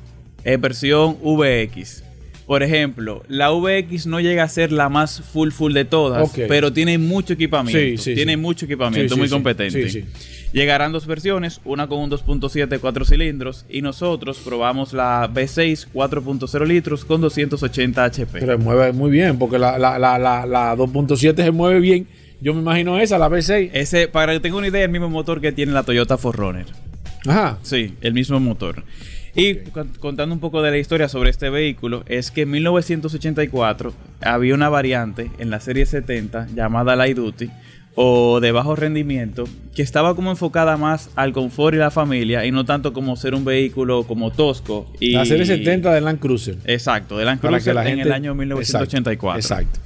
[0.44, 2.02] en versión VX.
[2.50, 6.72] Por ejemplo, la VX no llega a ser la más full full de todas, pero
[6.72, 8.02] tiene mucho equipamiento.
[8.02, 8.36] Sí, sí, tiene sí.
[8.38, 10.04] mucho equipamiento, muy competente.
[10.52, 16.66] Llegarán dos versiones, una con un 2.7 4 cilindros y nosotros probamos la V6 4.0
[16.66, 18.40] litros con 280 HP.
[18.40, 22.08] Pero mueve muy bien, porque la, la, la, la, la 2.7 se mueve bien.
[22.40, 23.70] Yo me imagino esa, la V6.
[23.74, 26.66] Ese, para que tenga una idea, el mismo motor que tiene la Toyota 4Runner.
[27.28, 27.58] Ajá.
[27.62, 28.82] Sí, el mismo motor.
[29.34, 33.92] Y con- contando un poco de la historia sobre este vehículo, es que en 1984
[34.22, 37.48] había una variante en la serie 70 llamada Light Duty
[37.94, 42.52] o de bajo rendimiento que estaba como enfocada más al confort y la familia y
[42.52, 44.90] no tanto como ser un vehículo como tosco.
[45.00, 46.56] Y, La serie 70 de Land Cruiser.
[46.66, 49.38] Exacto, de Land Cruiser la en gente- el año 1984.
[49.40, 49.80] Exacto.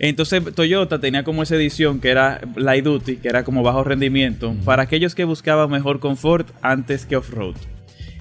[0.00, 4.54] Entonces Toyota tenía como esa edición que era Light Duty, que era como bajo rendimiento,
[4.64, 7.54] para aquellos que buscaban mejor confort antes que off-road.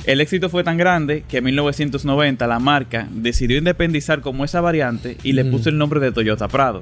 [0.06, 5.18] El éxito fue tan grande que en 1990 la marca decidió independizar como esa variante
[5.24, 6.82] y le puso el nombre de Toyota Prado.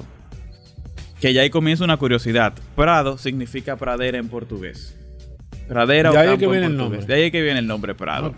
[1.20, 2.54] Que ya ahí comienza una curiosidad.
[2.76, 4.98] Prado significa pradera en portugués.
[5.68, 7.06] Pradera De o ahí campo que en viene el nombre.
[7.06, 8.34] De ahí que viene el nombre Prado.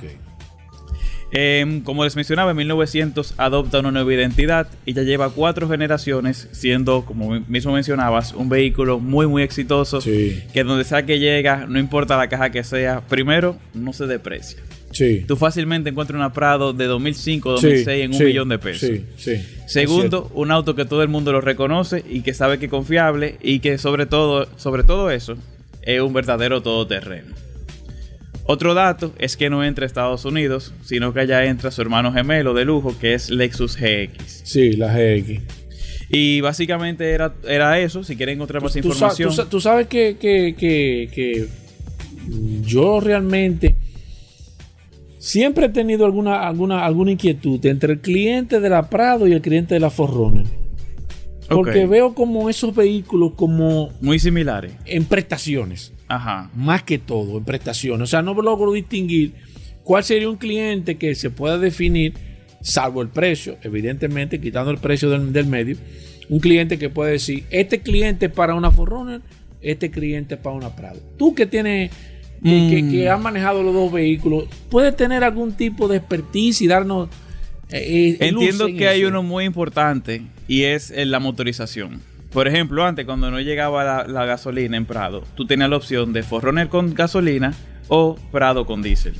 [1.36, 6.48] Em, como les mencionaba, en 1900 adopta una nueva identidad y ya lleva cuatro generaciones
[6.52, 10.42] siendo, como mismo mencionabas, un vehículo muy muy exitoso Sí.
[10.54, 14.60] que donde sea que llega, no importa la caja que sea, primero no se deprecia.
[14.92, 15.26] Sí.
[15.28, 18.92] Tú fácilmente encuentras una Prado de 2005 2006 en un millón de pesos.
[19.66, 23.38] Segundo, un auto que todo el mundo lo reconoce y que sabe que es confiable
[23.42, 25.36] y que sobre todo, sobre todo eso,
[25.82, 27.34] es un verdadero todoterreno.
[28.46, 32.12] Otro dato es que no entra a Estados Unidos, sino que allá entra su hermano
[32.12, 34.42] gemelo de lujo, que es Lexus GX.
[34.44, 35.42] Sí, la GX.
[36.10, 38.04] Y básicamente era, era eso.
[38.04, 41.48] Si quieren encontrar más Tú, información, tú sa- tú sabes que, que, que, que
[42.66, 43.76] yo realmente
[45.18, 49.42] siempre he tenido alguna, alguna, alguna inquietud entre el cliente de la Prado y el
[49.42, 50.46] cliente de la Forerunner.
[51.50, 54.74] Porque veo como esos vehículos como muy similares.
[54.86, 55.93] en prestaciones.
[56.08, 56.50] Ajá.
[56.56, 58.04] más que todo en prestaciones.
[58.04, 59.34] O sea, no logro distinguir
[59.84, 62.14] cuál sería un cliente que se pueda definir,
[62.62, 65.78] salvo el precio, evidentemente, quitando el precio del, del medio,
[66.30, 69.22] un cliente que puede decir, este cliente es para una Forerunner,
[69.62, 71.00] este cliente es para una Prado.
[71.18, 71.92] Tú que tienes,
[72.44, 76.68] que, que- que has manejado los dos vehículos, puedes tener algún tipo de expertise y
[76.68, 77.10] darnos...
[77.70, 82.02] eh, eh, Entiendo en que hay uno muy importante y es eh, la motorización.
[82.34, 86.14] Por ejemplo, antes cuando no llegaba la, la gasolina en Prado, tú tenías la opción
[86.14, 87.54] de Forerunner con gasolina
[87.90, 89.14] o Prado con diésel.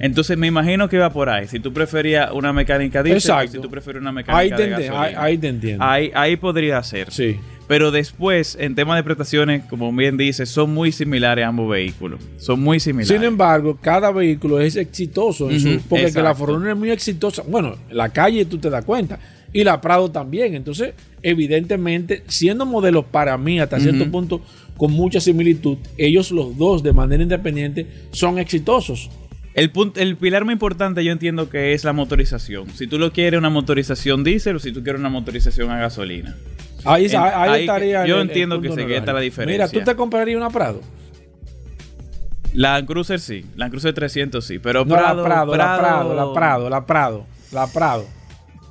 [0.00, 1.46] Entonces me imagino que va por ahí.
[1.46, 5.00] Si tú preferías una mecánica diésel, si tú prefieres una mecánica Ahí de te, gasolina.
[5.02, 5.84] ahí, ahí te entiendo.
[5.84, 7.12] Ahí, ahí podría ser.
[7.12, 7.36] Sí.
[7.68, 12.20] Pero después, en tema de prestaciones, como bien dice, son muy similares ambos vehículos.
[12.38, 13.08] Son muy similares.
[13.08, 16.32] Sin embargo, cada vehículo es exitoso en su- porque que la.
[16.34, 17.42] Forerunner es muy exitosa.
[17.46, 19.18] Bueno, en la calle tú te das cuenta.
[19.56, 20.54] Y la Prado también.
[20.54, 24.42] Entonces, evidentemente, siendo modelos para mí hasta cierto punto
[24.76, 29.10] con mucha similitud, ellos los dos de manera independiente son exitosos.
[29.54, 32.68] El, punto, el pilar más importante yo entiendo que es la motorización.
[32.74, 36.36] Si tú lo quieres una motorización diésel o si tú quieres una motorización a gasolina.
[36.84, 38.06] Ahí, En- ahí- ahí ahí- estaría.
[38.06, 39.64] yo el- el entiendo que se queda la diferencia.
[39.66, 40.82] Mira, tú te comprarías una Prado.
[42.52, 46.32] Land Cruiser sí, Land Cruiser 300 sí, pero No, Prado, la Prado, la Prado, la
[46.34, 48.04] Prado, la Prado, la Prado.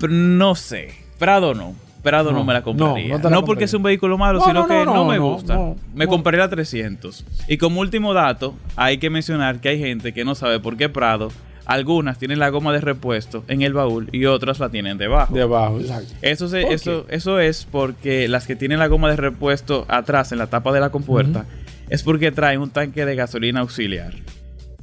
[0.10, 0.90] No sé,
[1.20, 1.74] Prado no.
[2.04, 3.18] Prado no, No, me la compraría.
[3.18, 5.58] no porque es un vehículo malo, No, sino no, que no, me gusta.
[5.96, 7.26] me compraría la 300.
[7.48, 10.88] Y como último dato, hay que mencionar que hay gente que no sabe por qué
[10.88, 11.32] Prado,
[11.66, 15.34] algunas tienen la goma de repuesto en el baúl y otras la tienen debajo.
[15.34, 16.14] Debajo, exacto.
[16.22, 20.38] Eso, se- eso, eso es porque las que tienen la goma de repuesto atrás en
[20.38, 21.46] la tapa de la compuerta
[21.90, 24.14] es porque traen un tanque de gasolina auxiliar.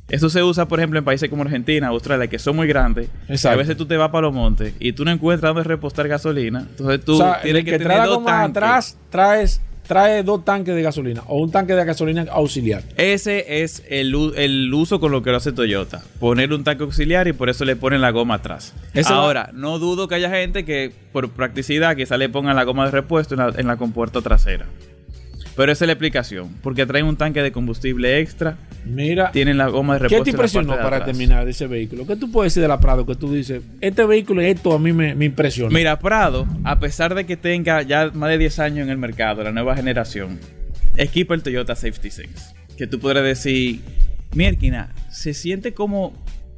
[0.08, 3.08] Eso se usa, por ejemplo, en países como Argentina, Australia, que son muy grandes.
[3.28, 3.54] Exacto.
[3.54, 6.66] A veces tú te vas para los montes y tú no encuentras dónde repostar gasolina.
[6.68, 8.50] Entonces tú o sea, tienes el que, que, tener dos goma tanques.
[8.50, 12.82] atrás traes, trae dos tanques de gasolina o un tanque de gasolina auxiliar.
[12.96, 14.14] Ese es el,
[14.74, 16.02] uso con lo que lo hace Toyota.
[16.20, 18.74] Poner un tanque auxiliar y por eso le ponen la goma atrás.
[18.94, 22.84] Eso Ahora, no dudo que haya gente que por practicidad quizá le pongan la goma
[22.86, 24.66] de repuesto en la, en la compuerta trasera.
[25.56, 26.48] Pero esa es la explicación.
[26.62, 30.24] Porque traen un tanque de combustible extra, Mira, tienen la goma de ¿qué repuesto.
[30.24, 31.04] te en la impresionó para atrás.
[31.04, 32.06] terminar ese vehículo?
[32.06, 34.92] ¿Qué tú puedes decir de la Prado que tú dices, este vehículo, esto a mí
[34.92, 35.72] me, me impresiona?
[35.74, 39.42] Mira, Prado, a pesar de que tenga ya más de 10 años en el mercado,
[39.44, 40.38] la nueva generación,
[40.96, 42.54] equipa el Toyota Safety Sense.
[42.76, 43.80] Que tú podrás decir,
[44.34, 46.14] Mierkina, se siente como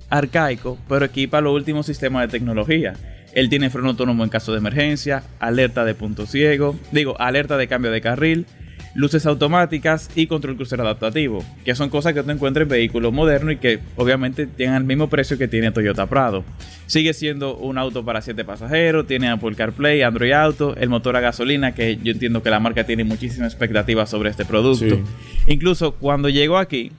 [0.09, 2.95] arcaico, pero equipa los últimos sistemas de tecnología.
[3.35, 7.67] Él tiene freno autónomo en caso de emergencia, alerta de punto ciego, digo, alerta de
[7.67, 8.47] cambio de carril,
[8.95, 13.55] luces automáticas y control crucero adaptativo, que son cosas que tú encuentras en vehículos modernos
[13.55, 16.45] y que obviamente tienen el mismo precio que tiene Toyota Prado.
[16.87, 21.21] Sigue siendo un auto para 7 pasajeros, tiene Apple CarPlay, Android Auto, el motor a
[21.21, 24.97] gasolina, que yo entiendo que la marca tiene muchísima expectativa sobre este producto.
[24.97, 25.03] Sí.
[25.47, 26.93] Incluso cuando llegó aquí,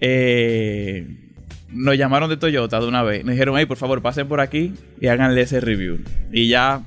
[0.00, 1.06] eh,
[1.72, 3.24] nos llamaron de Toyota de una vez.
[3.24, 6.00] Nos dijeron, hey, por favor, pasen por aquí y háganle ese review.
[6.32, 6.82] Y ya,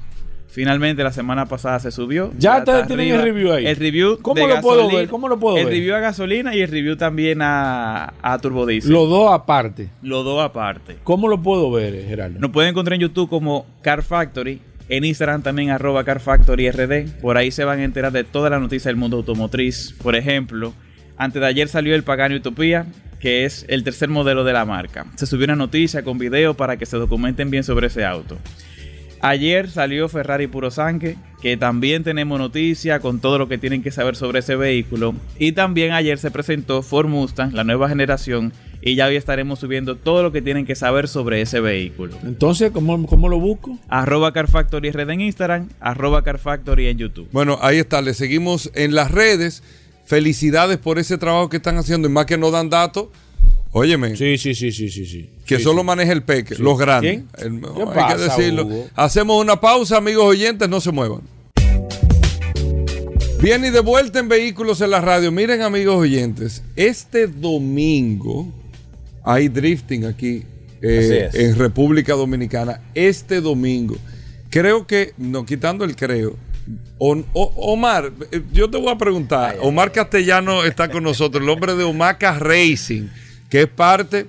[0.55, 2.31] finalmente, la semana pasada se subió.
[2.39, 3.67] Ya ustedes tienen el review ahí.
[3.67, 5.09] El review ¿Cómo de lo puedo ver?
[5.09, 5.73] ¿Cómo lo puedo el ver?
[5.73, 8.91] review a gasolina y el review también a, a turbodiesel.
[8.91, 9.89] Los dos aparte.
[10.01, 10.95] Los dos aparte.
[11.03, 12.39] ¿Cómo lo puedo ver, eh, Gerardo?
[12.39, 14.61] Nos pueden encontrar en YouTube como Car Factory.
[14.87, 17.19] En Instagram también arroba Car Factory RD.
[17.21, 19.93] Por ahí se van a enterar de toda la noticia del mundo automotriz.
[20.01, 20.73] Por ejemplo,
[21.17, 22.85] antes de ayer salió el Pagani Utopía,
[23.19, 25.05] que es el tercer modelo de la marca.
[25.15, 28.37] Se subió una noticia con video para que se documenten bien sobre ese auto.
[29.21, 33.91] Ayer salió Ferrari Puro Sangre, que también tenemos noticia con todo lo que tienen que
[33.91, 35.15] saber sobre ese vehículo.
[35.39, 39.95] Y también ayer se presentó Ford Mustang, la nueva generación, y ya hoy estaremos subiendo
[39.95, 42.15] todo lo que tienen que saber sobre ese vehículo.
[42.23, 43.79] Entonces, ¿cómo, cómo lo busco?
[43.87, 47.27] Arroba Car Factory Red en Instagram, arroba Car Factory en YouTube.
[47.31, 49.63] Bueno, ahí está, le seguimos en las redes.
[50.05, 53.07] Felicidades por ese trabajo que están haciendo y más que no dan datos.
[53.77, 55.05] Óyeme, Sí, sí, sí, sí, sí.
[55.05, 55.29] sí.
[55.45, 55.85] que Sí, solo sí.
[55.87, 57.23] maneja el peque, los grandes.
[57.33, 57.55] ¿Quién?
[57.55, 58.65] El- ¿Qué hay pasa, que decirlo.
[58.65, 58.87] Hugo?
[58.95, 61.21] Hacemos una pausa, amigos oyentes, no se muevan.
[63.41, 65.29] Bien, y de vuelta en Vehículos en la Radio.
[65.31, 68.47] Miren, amigos oyentes, este domingo
[69.25, 70.43] hay drifting aquí
[70.81, 72.79] eh, en República Dominicana.
[72.95, 73.97] Este domingo.
[74.49, 76.37] Creo que, no quitando el creo,
[76.97, 79.57] O- O- Omar, eh, yo te voy a preguntar.
[79.61, 83.07] Omar Castellano está con nosotros, el hombre de Omaca Racing,
[83.49, 84.27] que es parte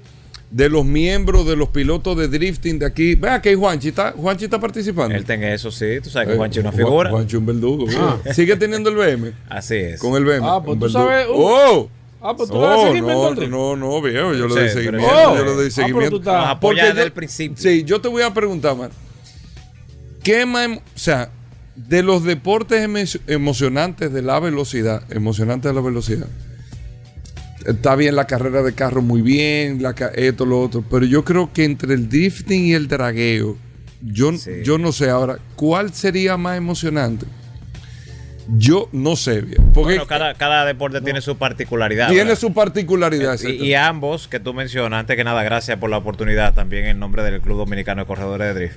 [0.50, 3.14] de los miembros de los pilotos de drifting de aquí.
[3.16, 5.14] Vea que Juanchi está, Juanchi está participando.
[5.14, 6.00] Él tenga eso, sí.
[6.02, 7.10] Tú sabes que Eh, Juanchi es una Juan- figura.
[7.10, 7.86] Juanchi un verdugo.
[8.32, 9.32] Sigue teniendo el BM.
[9.48, 10.00] Así es.
[10.00, 10.46] Con el BM.
[10.46, 11.04] Ah, pues tú verdugo.
[11.08, 11.90] sabes, uh, ¡Oh!
[12.22, 14.72] Ah, pues tú le Oh, seguimiento no, no, no, viejo, yo le Sí, doy pero-
[14.72, 15.36] seguimiento, Oh.
[15.36, 16.20] yo le doy Ah, pero seguimiento.
[16.60, 17.56] tú desde el principio.
[17.58, 18.90] Sí, yo te voy a preguntar, man.
[20.22, 21.30] ¿Qué más, em- o sea,
[21.76, 26.26] de los deportes emo- emocionantes de la velocidad, emocionantes de la velocidad,
[27.66, 31.24] está bien la carrera de carro, muy bien, la ca- esto, lo otro, pero yo
[31.24, 33.56] creo que entre el drifting y el dragueo,
[34.02, 34.50] yo, Sí.
[34.64, 37.26] yo no sé ahora, ¿cuál sería más emocionante?
[38.56, 42.06] Yo no sé bien, porque Bueno, cada, cada deporte tiene su particularidad.
[42.08, 42.38] tiene ¿verdad?
[42.38, 43.32] su particularidad.
[43.32, 43.64] Y, exacto.
[43.64, 47.24] y ambos que tú mencionas, antes que nada, gracias por la oportunidad también en nombre
[47.24, 48.76] del Club Dominicano de Corredores de Drift.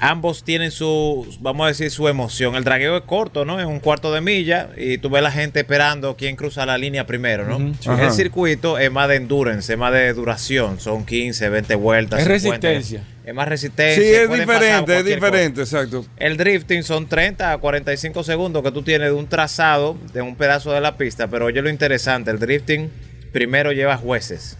[0.00, 2.54] Ambos tienen su, vamos a decir, su emoción.
[2.54, 3.60] El dragueo es corto, ¿no?
[3.60, 7.06] Es un cuarto de milla y tú ves la gente esperando quién cruza la línea
[7.06, 7.72] primero, ¿no?
[7.98, 10.80] El circuito es más de endurance, es más de duración.
[10.80, 12.20] Son 15, 20 vueltas.
[12.20, 12.68] Es 50.
[12.68, 13.04] resistencia.
[13.24, 14.02] Es más resistencia.
[14.02, 16.04] Sí, es diferente, es diferente, exacto.
[16.18, 20.36] el drifting son 30 a 45 segundos que tú tienes de un trazado, de un
[20.36, 22.90] pedazo de la pista, pero oye lo interesante, el drifting
[23.32, 24.58] primero lleva jueces.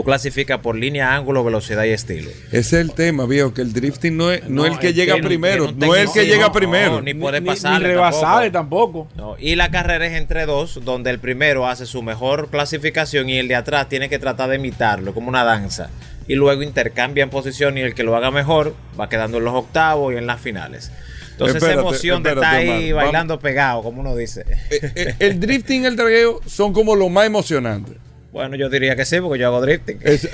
[0.00, 2.30] Tú clasificas por línea, ángulo, velocidad y estilo.
[2.52, 5.18] Ese es el tema, viejo, que el drifting no es, no es el que llega
[5.18, 7.02] primero, no es el que llega no, primero.
[7.02, 9.08] ni puede Ni- pasarle Ni rebasarle tampoco.
[9.10, 9.32] tampoco.
[9.32, 13.36] No, y la carrera es entre dos, donde el primero hace su mejor clasificación y
[13.36, 15.90] el de atrás tiene que tratar de imitarlo, como una danza.
[16.26, 20.14] Y luego intercambian posición y el que lo haga mejor va quedando en los octavos
[20.14, 20.90] y en las finales.
[21.32, 23.04] Entonces Espérate, esa emoción de estar ahí Omar.
[23.04, 24.46] bailando pegado, como uno dice.
[24.70, 27.92] Eh, eh, el drifting y el dragueo son como lo más emocionante.
[28.32, 29.98] Bueno, yo diría que sí, porque yo hago drifting.
[30.02, 30.30] Es- eh,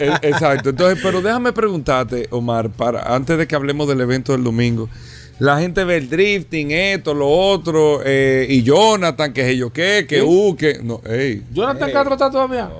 [0.00, 0.70] eh, exacto.
[0.70, 4.88] Entonces, pero déjame preguntarte, Omar, para antes de que hablemos del evento del domingo.
[5.38, 10.06] La gente ve el drifting, esto, lo otro, eh, y Jonathan, que es yo qué,
[10.08, 10.80] que uh, que.
[10.82, 12.70] No, ey, Jonathan Castro está todavía.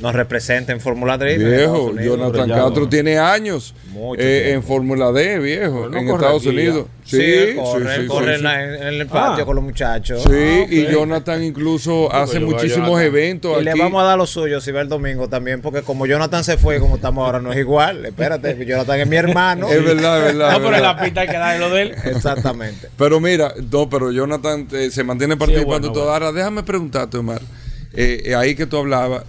[0.00, 1.40] Nos representa en Fórmula Drift.
[1.40, 2.18] en Estados viejo, Unidos.
[2.18, 3.74] Jonathan Castro tiene años
[4.18, 6.60] eh, en Fórmula D, viejo, no en Estados aquí ya.
[6.70, 6.86] Unidos.
[7.02, 8.42] Sí, corre, sí, corre sí, en, sí.
[8.42, 9.46] la- en el patio Ah.
[9.46, 10.22] con los muchachos.
[10.22, 10.86] Sí, Ah, y.
[10.92, 13.06] Jonathan incluso hace muchísimos Jonathan.
[13.06, 13.78] eventos Y le aquí.
[13.80, 16.78] vamos a dar lo suyo si va el domingo también, porque como Jonathan se fue,
[16.78, 18.04] como estamos ahora, no es igual.
[18.04, 19.66] Espérate, Jonathan es mi hermano.
[19.70, 20.58] Es verdad, es verdad.
[20.58, 21.94] No, pero la pista hay que darle lo de él.
[22.04, 22.88] Exactamente.
[22.98, 26.02] Pero mira, no, pero Jonathan eh, se mantiene participando bueno, todo.
[26.10, 26.12] bueno.
[26.26, 27.40] Ahora, déjame preguntarte, Omar,
[27.94, 29.22] eh, eh, ahí que tú hablabas,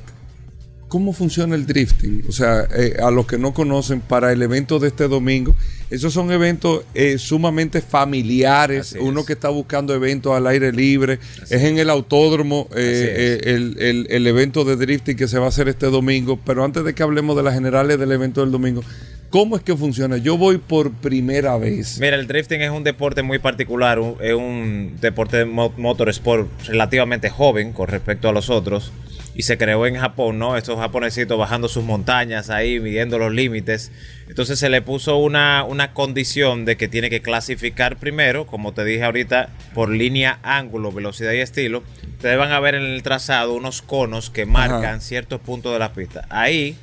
[0.87, 2.23] ¿cómo funciona el drifting?
[2.29, 5.55] O sea, eh, a los que no conocen, para el evento de este domingo,
[5.89, 9.03] esos son eventos eh, sumamente familiares, Así es.
[9.03, 11.19] uno que está buscando eventos al aire libre,
[11.49, 15.45] es en el autódromo, eh, eh, el, el- el evento de drifting que se va
[15.45, 18.51] a hacer este domingo, pero antes de que hablemos de las generales del evento del
[18.51, 18.81] domingo,
[19.29, 20.17] ¿cómo es que funciona?
[20.17, 21.99] Yo voy por primera vez.
[21.99, 26.47] Mira, el drifting es un deporte muy particular, un- es un deporte de mo- motorsport
[26.65, 28.91] relativamente joven con respecto a los otros.
[29.37, 30.57] Y se creó en Japón, ¿no?
[30.57, 33.91] Estos japonesitos bajando sus montañas ahí, midiendo los límites.
[34.27, 38.83] Entonces se le puso una, una condición de que tiene que clasificar primero, como te
[38.83, 41.83] dije ahorita, por línea, ángulo, velocidad y estilo.
[42.15, 45.93] Ustedes van a ver en el trazado unos conos que marcan ciertos puntos de la
[45.93, 46.25] pista.
[46.31, 46.75] Ahí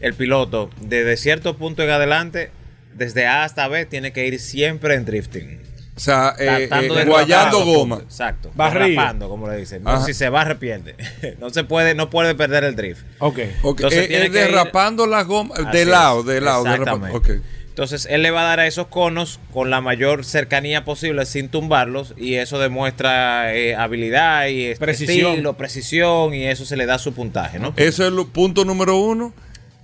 [0.00, 2.50] el piloto, desde cierto punto en adelante,
[2.94, 5.67] desde A hasta B, tiene que ir siempre en drifting.
[5.98, 7.96] O sea, eh, eh, guayando goma.
[8.02, 8.50] Exacto.
[8.54, 8.88] Barrido.
[9.00, 9.82] Derrapando, como le dicen.
[9.82, 10.94] No, si se barre, pierde.
[11.40, 13.02] no se puede, no puede perder el drift.
[13.18, 13.38] Ok.
[13.62, 15.88] Ok, Entonces eh, tiene eh, ir- derrapando las gomas, de es.
[15.88, 16.64] lado, de lado.
[16.66, 17.16] Exactamente.
[17.16, 17.30] Ok.
[17.68, 21.48] Entonces él le va a dar a esos conos con la mayor cercanía posible sin
[21.48, 25.30] tumbarlos y eso demuestra eh, habilidad y Precisión.
[25.32, 27.74] estilo, precisión y eso se le da su puntaje, ¿no?
[27.76, 29.32] Eso es el punto número uno.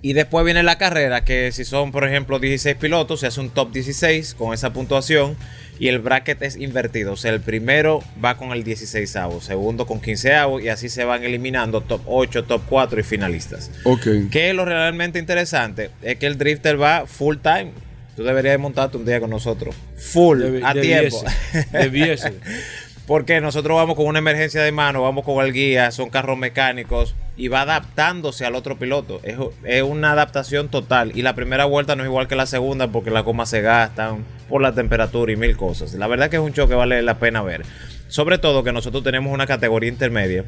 [0.01, 3.49] Y después viene la carrera, que si son, por ejemplo, 16 pilotos, se hace un
[3.49, 5.35] top 16 con esa puntuación.
[5.79, 7.13] Y el bracket es invertido.
[7.13, 11.23] O sea, el primero va con el 16 segundo con 15 y así se van
[11.23, 13.71] eliminando top 8, top 4 y finalistas.
[13.83, 14.07] Ok.
[14.31, 17.71] Que lo realmente interesante es que el drifter va full time.
[18.15, 19.75] Tú deberías de montarte un día con nosotros.
[19.97, 21.21] Full, Debe- a tiempo.
[21.21, 22.33] debiese, debiese.
[23.07, 27.13] Porque nosotros vamos con una emergencia de mano, vamos con el guía, son carros mecánicos
[27.37, 29.19] y va adaptándose al otro piloto.
[29.23, 31.11] Es, es una adaptación total.
[31.15, 34.23] Y la primera vuelta no es igual que la segunda porque las gomas se gastan
[34.47, 35.93] por la temperatura y mil cosas.
[35.95, 37.63] La verdad que es un show que vale la pena ver.
[38.07, 40.45] Sobre todo que nosotros tenemos una categoría intermedia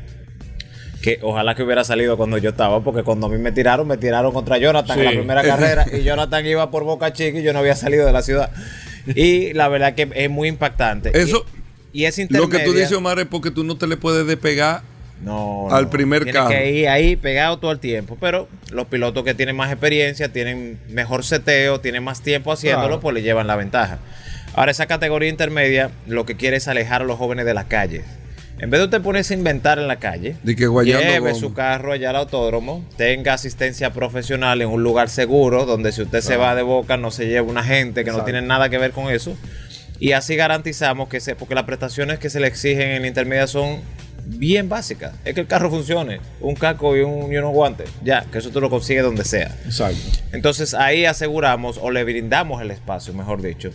[1.01, 3.97] que ojalá que hubiera salido cuando yo estaba, porque cuando a mí me tiraron, me
[3.97, 7.53] tiraron contra Jonathan en la primera carrera y Jonathan iba por Boca Chica y yo
[7.53, 8.51] no había salido de la ciudad.
[9.05, 11.11] Y la verdad que es muy impactante.
[11.17, 11.45] Eso-
[11.93, 12.59] y, y es Lo intermedia.
[12.59, 14.81] que tú dices, Omar, es porque tú no te le puedes despegar.
[15.23, 15.89] No, al no.
[15.89, 16.49] primer Tiene carro.
[16.49, 18.17] que ir ahí pegado todo el tiempo.
[18.19, 22.99] Pero los pilotos que tienen más experiencia, tienen mejor seteo, tienen más tiempo haciéndolo, Claro.
[23.01, 23.99] pues le llevan la ventaja.
[24.53, 28.03] Ahora, esa categoría intermedia lo que quiere es alejar a los jóvenes de las calles.
[28.59, 31.33] En vez de usted ponerse a inventar en la calle, De que lleve goma.
[31.35, 36.21] su carro allá al autódromo, tenga asistencia profesional en un lugar seguro, donde si usted
[36.21, 38.91] se va de boca no se lleve una gente que no tiene nada que ver
[38.91, 39.37] con eso.
[39.99, 43.45] Y así garantizamos que se, porque las prestaciones que se le exigen en la intermedia
[43.45, 43.79] son
[44.27, 45.13] bien básicas.
[45.23, 47.89] Es que el carro funcione, un casco y, un, y unos guantes.
[48.03, 49.55] Ya, que eso tú lo consigues donde sea.
[49.65, 49.99] Exacto.
[50.31, 53.71] Entonces ahí aseguramos o le brindamos el espacio, mejor dicho,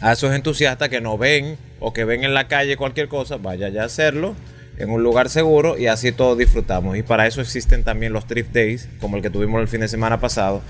[0.00, 3.68] a esos entusiastas que no ven o que ven en la calle cualquier cosa, vaya
[3.68, 4.34] ya a hacerlo
[4.78, 6.96] en un lugar seguro y así todos disfrutamos.
[6.96, 9.88] Y para eso existen también los Drift Days, como el que tuvimos el fin de
[9.88, 10.62] semana pasado,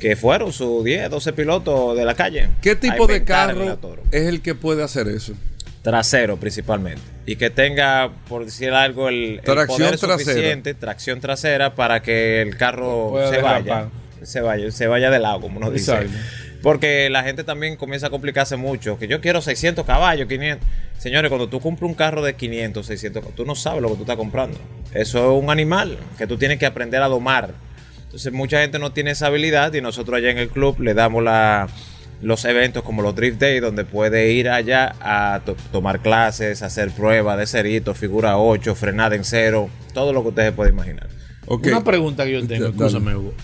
[0.00, 2.48] que fueron sus 10, 12 pilotos de la calle.
[2.60, 3.78] ¿Qué tipo de carro
[4.10, 5.32] es el que puede hacer eso?
[5.86, 7.00] Trasero principalmente.
[7.26, 10.18] Y que tenga, por decir algo, el, el Tracción poder trasera.
[10.18, 13.62] suficiente, tracción trasera, para que el carro Pueda se derrapar.
[13.64, 13.88] vaya.
[14.24, 16.08] Se vaya, se vaya de lado, como nos dice.
[16.60, 18.98] Porque la gente también comienza a complicarse mucho.
[18.98, 20.66] Que yo quiero 600 caballos, 500.
[20.98, 24.00] Señores, cuando tú compras un carro de 500, 600, tú no sabes lo que tú
[24.02, 24.58] estás comprando.
[24.92, 27.54] Eso es un animal que tú tienes que aprender a domar.
[28.06, 31.22] Entonces, mucha gente no tiene esa habilidad y nosotros allá en el club le damos
[31.22, 31.68] la,
[32.22, 36.90] los eventos como los Drift Day, donde puede ir allá a to- tomar clases, hacer
[36.90, 41.08] pruebas de cerito, figura 8, frenada en cero, todo lo que ustedes pueden imaginar.
[41.46, 43.34] Una pregunta que yo tengo, escúchame, Hugo.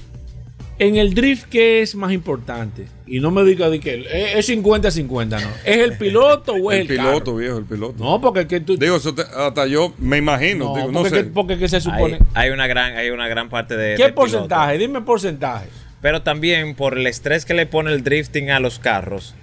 [0.78, 2.86] En el drift, ¿qué es más importante?
[3.06, 5.48] Y no me digas de que es- es 50-50, ¿no?
[5.64, 7.36] ¿Es el piloto o es El el, piloto, carro?
[7.36, 8.02] viejo, el piloto.
[8.02, 8.76] No, porque es que tú...
[8.76, 11.16] Digo, eso te- hasta yo me imagino, no, digo, no porque, sé.
[11.24, 12.14] que- porque que se supone...
[12.34, 13.94] Hay, hay una gran, hay una gran parte de.
[13.96, 14.14] ¿Qué de piloto.
[14.22, 14.78] porcentaje?
[14.78, 15.66] Dime porcentaje.
[16.02, 19.34] Pero también por el estrés que le pone el drifting a los carros,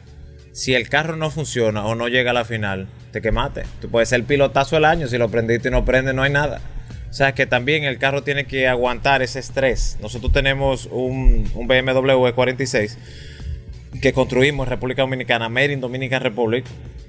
[0.51, 3.63] si el carro no funciona o no llega a la final, te quemaste.
[3.81, 6.31] Tú puedes ser el pilotazo del año, si lo prendiste y no prende, no hay
[6.31, 6.61] nada.
[7.09, 9.97] O sea que también el carro tiene que aguantar ese estrés.
[10.01, 12.97] Nosotros tenemos un, un BMW E46
[14.01, 16.65] que construimos en República Dominicana, Made in Dominican Republic,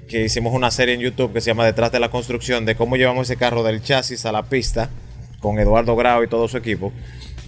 [0.07, 2.95] que hicimos una serie en YouTube que se llama Detrás de la Construcción, de cómo
[2.95, 4.89] llevamos ese carro del chasis a la pista,
[5.39, 6.91] con Eduardo Grau y todo su equipo.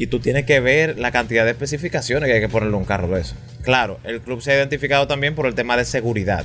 [0.03, 2.83] Y tú tienes que ver la cantidad de especificaciones que hay que ponerle a un
[2.83, 3.35] carro de eso.
[3.61, 6.43] Claro, el club se ha identificado también por el tema de seguridad.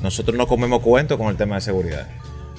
[0.00, 2.06] Nosotros no comemos cuento con el tema de seguridad.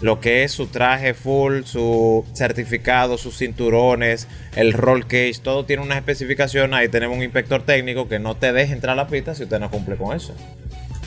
[0.02, 4.28] Lo que es su traje full, su certificado, sus cinturones,
[4.58, 6.74] el roll cage, todo tiene una especificación.
[6.74, 9.62] Ahí tenemos un inspector técnico que no te deja entrar a la pista si usted
[9.62, 10.36] no cumple con eso.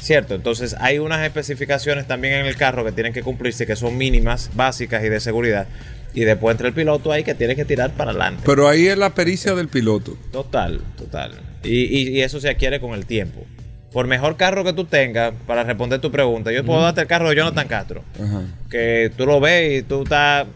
[0.00, 0.36] ¿Cierto?
[0.36, 4.52] Entonces hay unas especificaciones también en el carro que tienen que cumplirse, que son mínimas,
[4.54, 5.66] básicas y de seguridad.
[6.14, 8.42] Y después entra el piloto ahí que tiene que tirar para adelante.
[8.46, 10.16] Pero ahí es la pericia del piloto.
[10.32, 11.32] Total, total.
[11.62, 13.44] Y, y- y eso se adquiere con el tiempo.
[13.92, 17.30] Por mejor carro que tú tengas, para responder tu pregunta, yo puedo darte el carro
[17.30, 18.02] de Jonathan Castro.
[18.22, 18.42] Ajá.
[18.70, 20.46] Que tú lo ves y tú estás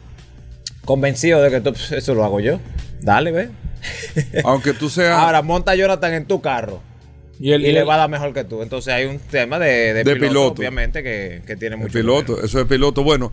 [0.85, 2.61] convencido de que tú, "Pff, eso lo hago yo.
[3.01, 3.49] Dale, ve.
[4.45, 6.81] Aunque tú seas Ahora monta a Jonathan en tu carro
[7.41, 8.63] Y, el, y le va a dar mejor que tú.
[8.63, 10.53] Entonces hay un tema de, de De piloto, piloto.
[10.61, 11.93] obviamente, que, que tiene el mucho.
[11.93, 12.45] piloto, que ver.
[12.45, 13.03] eso es piloto.
[13.03, 13.33] Bueno,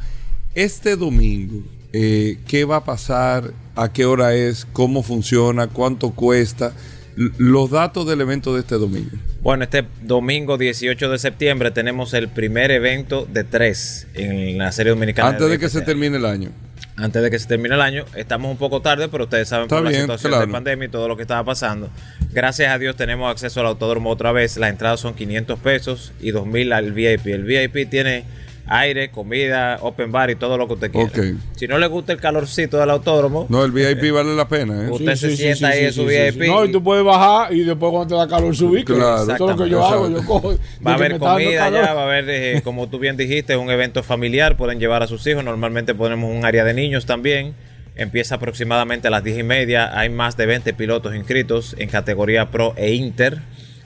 [0.55, 1.61] este domingo,
[1.93, 3.51] eh, ¿qué va a pasar?
[3.75, 4.65] ¿A qué hora es?
[4.73, 5.67] ¿Cómo funciona?
[5.67, 6.73] ¿Cuánto cuesta?
[7.15, 9.11] Los datos del evento de este domingo.
[9.41, 14.91] Bueno, este domingo 18 de septiembre tenemos el primer evento de tres en la serie
[14.91, 15.29] dominicana.
[15.29, 16.51] Antes de que se termine el año.
[16.97, 18.05] antes de que se termine el año.
[18.15, 20.45] Estamos un poco tarde, pero ustedes saben Está por la situación claro.
[20.45, 21.89] de pandemia y todo lo que estaba pasando.
[22.31, 24.57] Gracias a Dios tenemos acceso al autódromo otra vez.
[24.57, 27.27] La entrada son 500 pesos y 2000 al VIP.
[27.27, 28.25] El VIP tiene
[28.71, 31.09] aire, comida, open bar y todo lo que usted quiera.
[31.55, 34.89] Si no le gusta el calorcito del autódromo, No, el VIP vale la pena, ¿eh?
[34.91, 36.47] Usted se sienta ahí en su VIP.
[36.47, 38.85] No, y tú puedes bajar y después cuando te da calor subir.
[38.85, 40.05] Claro, Eso es lo que yo hago.
[40.07, 40.27] Yo exacto.
[40.33, 40.55] cojo.
[40.85, 44.03] Va a haber comida allá, va a haber, eh, como tú bien dijiste, un evento
[44.03, 47.55] familiar, pueden llevar a sus hijos, normalmente ponemos un área de niños también,
[47.95, 52.49] empieza aproximadamente a las 10 y media, hay más de 20 pilotos inscritos en categoría
[52.51, 53.39] Pro e Inter.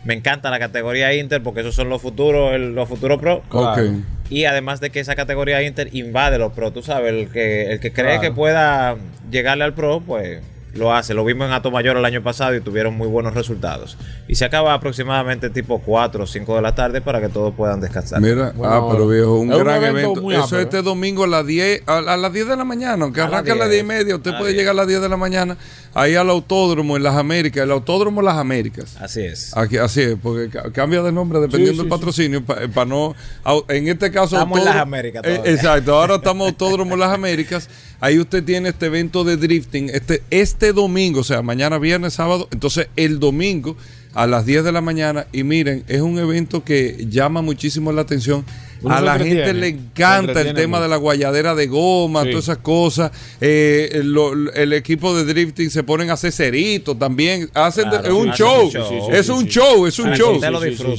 [0.06, 3.42] Me encanta la categoría Inter porque esos son los futuros, el- los futuros Pro.
[3.50, 3.80] Ok.
[4.34, 7.80] Y además de que esa categoría Inter invade los Pro, tú sabes, el que, el
[7.80, 8.22] que cree Claro.
[8.22, 8.96] que pueda
[9.30, 10.42] llegarle al Pro, pues
[10.74, 11.13] lo hace.
[11.13, 13.97] Lo vimos en Ato Mayor el año pasado y tuvieron muy buenos resultados.
[14.28, 17.80] Y se acaba aproximadamente tipo 4 o 5 de la tarde para que todos puedan
[17.82, 18.21] descansar.
[18.21, 20.82] Mira, Bueno, ah, pero viejo, un gran evento Eso amplio, este ¿eh?
[20.82, 23.53] domingo a las 10, a, a las 10 de la mañana, aunque A las arranca
[23.53, 25.57] a las 10 y 10, media, usted puede llegar a las 10 de la mañana
[25.93, 28.97] ahí al autódromo en las Américas, el autódromo Las Américas.
[28.99, 29.55] Así es.
[29.55, 33.13] Aquí, así es, porque ca- cambia de nombre dependiendo Sí, del sí, patrocinio, para no,
[33.43, 34.36] au- en este caso...
[34.36, 37.69] Estamos en Las Américas Eh, exacto, ahora estamos Autódromo Las Américas,
[38.00, 42.48] ahí usted tiene este evento de drifting, este, este domingo, o sea, mañana, viernes, sábado,
[42.52, 43.76] entonces el domingo
[44.14, 48.02] a las 10 de la mañana, y miren, es un evento que llama muchísimo la
[48.04, 48.46] atención.
[48.84, 50.84] Uno a la gente le encanta el tema mucho.
[50.84, 52.30] de la guayadera de goma, Sí.
[52.32, 53.12] todas esas cosas.
[53.39, 57.50] Eh, lo- el equipo de drifting se ponen a hacer ceritos también.
[57.54, 58.66] Hacen de- es un show.
[58.66, 58.86] un show.
[58.89, 59.50] Sí, sí, es sí, un sí.
[59.50, 60.39] show, es un show.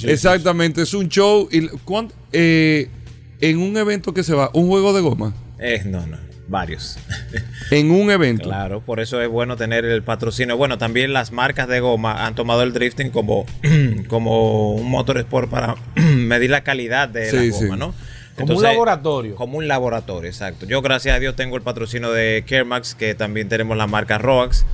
[0.04, 1.46] Exactamente, es un show.
[1.52, 1.68] Y
[2.32, 2.88] eh,
[3.40, 5.34] en un evento que se va, un juego de goma.
[5.58, 6.16] Eh, no, no,
[6.54, 6.96] varios.
[7.70, 8.44] En un evento.
[8.44, 10.56] Claro, por eso es bueno tener el patrocinio.
[10.56, 13.46] Bueno, también las marcas de goma han tomado el drifting como,
[14.08, 17.64] como un motor sport para medir la calidad de Sí, la sí.
[17.64, 17.94] goma, ¿no?
[18.36, 19.34] Como un laboratorio.
[19.34, 20.66] Como un laboratorio, exacto.
[20.66, 24.64] Yo, gracias a Dios, tengo el patrocinio de Kermax, que también tenemos la marca Roax.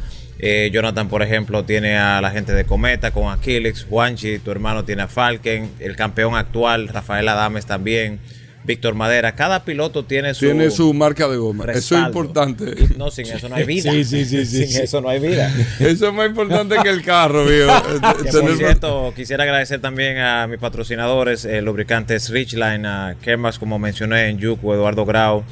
[0.41, 4.85] Eh, Jonathan, por ejemplo, tiene a la gente de Cometa con Aquilex, Juanchi, tu hermano
[4.85, 8.19] tiene a Falken, el campeón actual, Rafael Adames también,
[8.65, 9.33] Víctor Madera.
[9.33, 11.65] Cada piloto tiene su, Tiene su marca de goma.
[11.73, 12.65] Eso es importante.
[12.65, 13.91] Y No, sin eso no hay vida.
[13.91, 14.81] Sí, sí, sí, sí, Sin sí.
[14.83, 15.53] eso no hay vida.
[15.79, 17.73] Eso es más importante que el carro, viejo.
[18.23, 23.79] Que, por cierto, quisiera agradecer también a mis patrocinadores, eh, lubricantes Richline, a Kermax, como
[23.79, 25.45] mencioné, en Yuku, Eduardo Grau.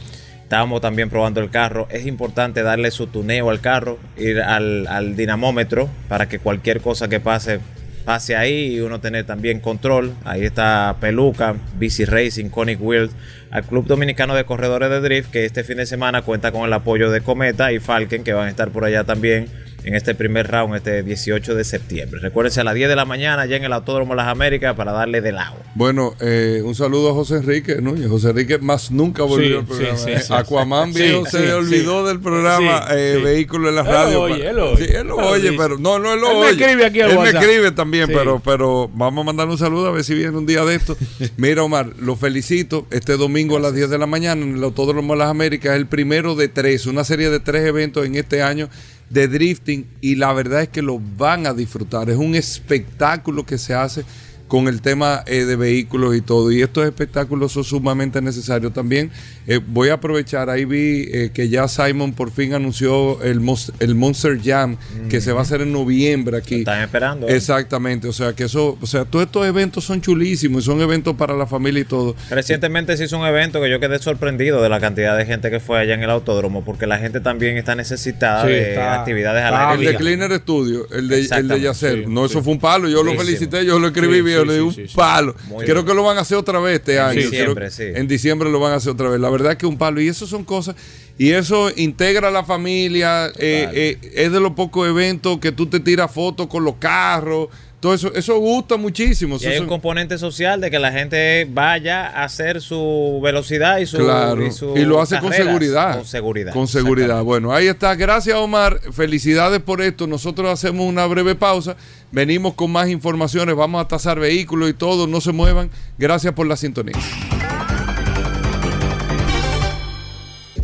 [0.42, 1.88] Estábamos también probando el carro.
[1.90, 7.08] Es importante darle su tuneo al carro, ir al, al dinamómetro para que cualquier cosa
[7.08, 7.60] que pase
[8.08, 10.14] pase ahí y uno tener también control.
[10.24, 13.12] Ahí está Peluca, BC Racing, Conic Wheels,
[13.50, 16.72] al Club Dominicano de Corredores de Drift, que este fin de semana cuenta con el
[16.72, 19.48] apoyo de Cometa y Falken, que van a estar por allá también
[19.84, 22.20] en este primer round, este 18 de septiembre.
[22.20, 25.20] Recuérdense a las 10 de la mañana ya en el Autódromo Las Américas para darle
[25.20, 25.56] de lado.
[25.74, 28.08] Bueno, eh, un saludo a José Enrique Núñez.
[28.08, 29.96] José Enrique más nunca volvió Sí, al programa.
[29.96, 30.20] sí, sí, ¿eh?
[30.20, 31.02] sí, Aquaman sí.
[31.02, 33.22] viejo Sí, se sí, olvidó del programa Sí, eh, sí.
[33.22, 34.20] Vehículo en la Él lo radio.
[34.22, 34.86] oye, él lo oye.
[34.86, 37.16] Sí, él lo oye, pero no, no, él lo Él me escribe aquí al Él
[37.16, 37.42] me WhatsApp.
[37.42, 38.12] escribe también, Sí.
[38.16, 40.96] pero, pero vamos a mandar un saludo a ver si viene un día de esto.
[41.36, 42.86] Mira, Omar, lo felicito.
[42.90, 45.78] Este domingo a las 10 de la mañana en el Autódromo de las Américas es
[45.78, 48.68] el primero de tres, una serie de tres eventos en este año
[49.10, 52.10] de drifting y la verdad es que lo van a disfrutar.
[52.10, 54.04] Es un espectáculo que se hace
[54.48, 56.50] con el tema eh, de vehículos y todo.
[56.50, 59.10] Y estos espectáculos son sumamente necesarios también.
[59.46, 63.40] eh, voy a aprovechar, ahí vi eh, que ya Simon por fin anunció el,
[63.80, 64.76] el Monster Jam,
[65.08, 66.56] que se va a hacer en noviembre aquí.
[66.60, 67.28] Están esperando.
[67.28, 67.36] ¿eh?
[67.36, 71.14] Exactamente, o sea que eso, o sea, todos estos eventos son chulísimos y son eventos
[71.16, 72.14] para la familia y todo.
[72.30, 75.60] Recientemente se hizo un evento que yo quedé sorprendido de la cantidad de gente que
[75.60, 79.42] fue allá en el autódromo, porque la gente también está necesitada Sí, de está- actividades
[79.44, 79.98] al aire El de.
[79.98, 81.98] Cleaner Studio, el de, el de Yacer.
[82.00, 82.88] sí, no, eso fue un palo.
[82.88, 85.34] Yo lo felicité, yo lo escribí Sí, bien, le di un palo.
[85.48, 85.86] Muy Creo bien.
[85.86, 87.20] que lo van a hacer otra vez este año.
[87.20, 87.84] Diciembre, sí.
[87.94, 89.20] En diciembre lo van a hacer otra vez.
[89.20, 90.00] La verdad que un palo.
[90.00, 90.76] Y eso son cosas.
[91.16, 93.26] Y eso integra a la familia.
[93.38, 97.48] eh, eh, es de los pocos eventos que tú te tiras fotos con los carros.
[97.80, 99.36] Todo eso, eso gusta muchísimo.
[99.36, 103.78] Y Eso hay un componente social de que la gente vaya a hacer su velocidad
[103.78, 105.96] y su Claro, y, su y lo hace con seguridad.
[105.96, 106.52] Con seguridad.
[106.52, 107.22] Con seguridad.
[107.22, 107.94] Bueno, ahí está.
[107.94, 108.80] Gracias, Omar.
[108.92, 110.08] Felicidades por esto.
[110.08, 111.76] Nosotros hacemos una breve pausa.
[112.10, 113.54] Venimos con más informaciones.
[113.54, 115.06] Vamos a tasar vehículos y todo.
[115.06, 115.70] No se muevan.
[115.98, 116.96] Gracias por la sintonía.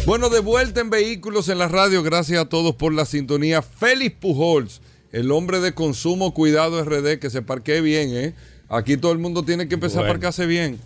[0.07, 2.03] Bueno, de vuelta en Vehículos en la Radio.
[2.03, 3.63] Gracias a todos por la sintonía.
[3.63, 4.83] Félix Pujols,
[5.15, 8.35] el hombre de consumo Cuidado RD, que se parquee bien, ¿eh?
[8.69, 10.11] Aquí todo el mundo tiene que empezar Bueno.
[10.11, 10.79] a parquearse bien.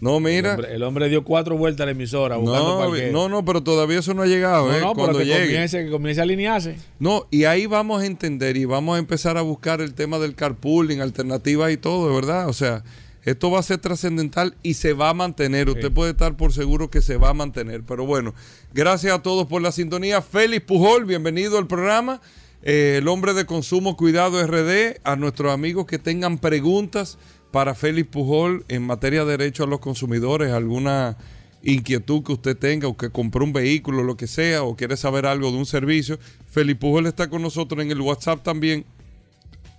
[0.00, 0.50] No, El mira.
[0.54, 3.12] hombre, el hombre dio cuatro vueltas a la emisora buscando No, parqueo.
[3.12, 4.80] no, no, pero todavía eso no ha llegado, No, ¿eh?
[4.80, 5.46] no, pero Cuando que llegue.
[5.46, 6.76] comience, que comience a alinearse.
[6.98, 10.34] No, y ahí vamos a entender y vamos a empezar a buscar el tema del
[10.34, 12.48] carpooling, alternativas y todo, de verdad.
[12.48, 12.82] O sea,
[13.24, 15.70] esto va a ser trascendental y se va a mantener.
[15.70, 17.82] Usted puede estar por seguro que se va a mantener.
[17.86, 18.34] Pero bueno,
[18.74, 20.20] gracias a todos por la sintonía.
[20.20, 22.20] Félix Pujol, bienvenido al programa.
[22.66, 27.18] Eh, el hombre de consumo Cuidado RD, a nuestros amigos que tengan preguntas
[27.50, 31.18] para Félix Pujol en materia de derecho a los consumidores, alguna
[31.62, 35.26] inquietud que usted tenga o que compró un vehículo, lo que sea, o quiere saber
[35.26, 38.86] algo de un servicio, Félix Pujol está con nosotros en el WhatsApp también,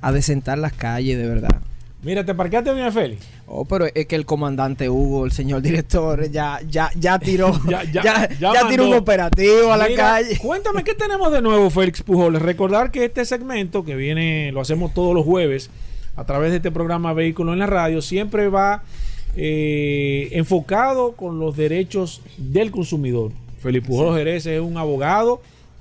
[0.01, 1.61] adecentar las calles de verdad.
[2.05, 3.27] Mira, ¿te parqueaste bien, Félix?
[3.47, 7.83] Oh, pero es que el comandante Hugo, el señor director, ya, ya, ya tiró, Ya-
[7.85, 10.39] ya, ya- tiró un operativo a la Mira, calle.
[10.39, 12.43] Cuéntame qué tenemos de nuevo, Félix Pujoles.
[12.43, 15.71] Recordar que este segmento que viene, lo hacemos todos los jueves
[16.17, 18.83] a través de este programa Vehículo en la Radio, siempre va
[19.37, 23.33] eh, enfocado con los derechos del consumidor.
[23.61, 25.41] Félix Pujoles Jerez es un abogado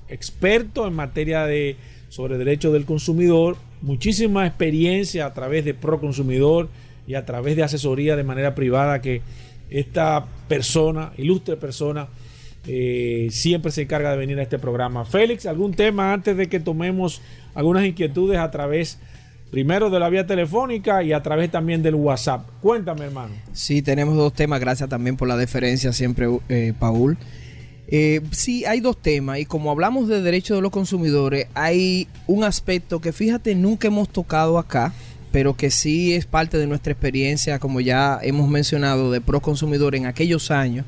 [0.09, 1.75] experto en materia de
[2.13, 6.69] sobre derechos del consumidor, muchísima experiencia a través de Proconsumidor
[7.07, 9.23] y a través de asesoría de manera privada que
[9.71, 12.07] esta persona, ilustre persona,
[12.67, 15.05] eh, siempre se encarga de venir a este programa.
[15.05, 17.19] Félix, ¿algún tema antes de que tomemos
[17.55, 18.99] algunas inquietudes a través,
[19.49, 22.47] primero de la vía telefónica y a través también del WhatsApp?
[22.61, 23.33] Cuéntame, hermano.
[23.53, 27.17] Sí, tenemos dos temas, gracias también por la deferencia siempre, eh, Paul.
[27.95, 32.43] Eh, sí, hay dos temas y como hablamos de derechos de los consumidores, hay un
[32.43, 34.91] aspecto que fíjate nunca hemos tocado acá,
[35.31, 39.93] pero que sí es parte de nuestra experiencia, como ya hemos mencionado, de pro consumidor
[39.93, 40.87] en aquellos años.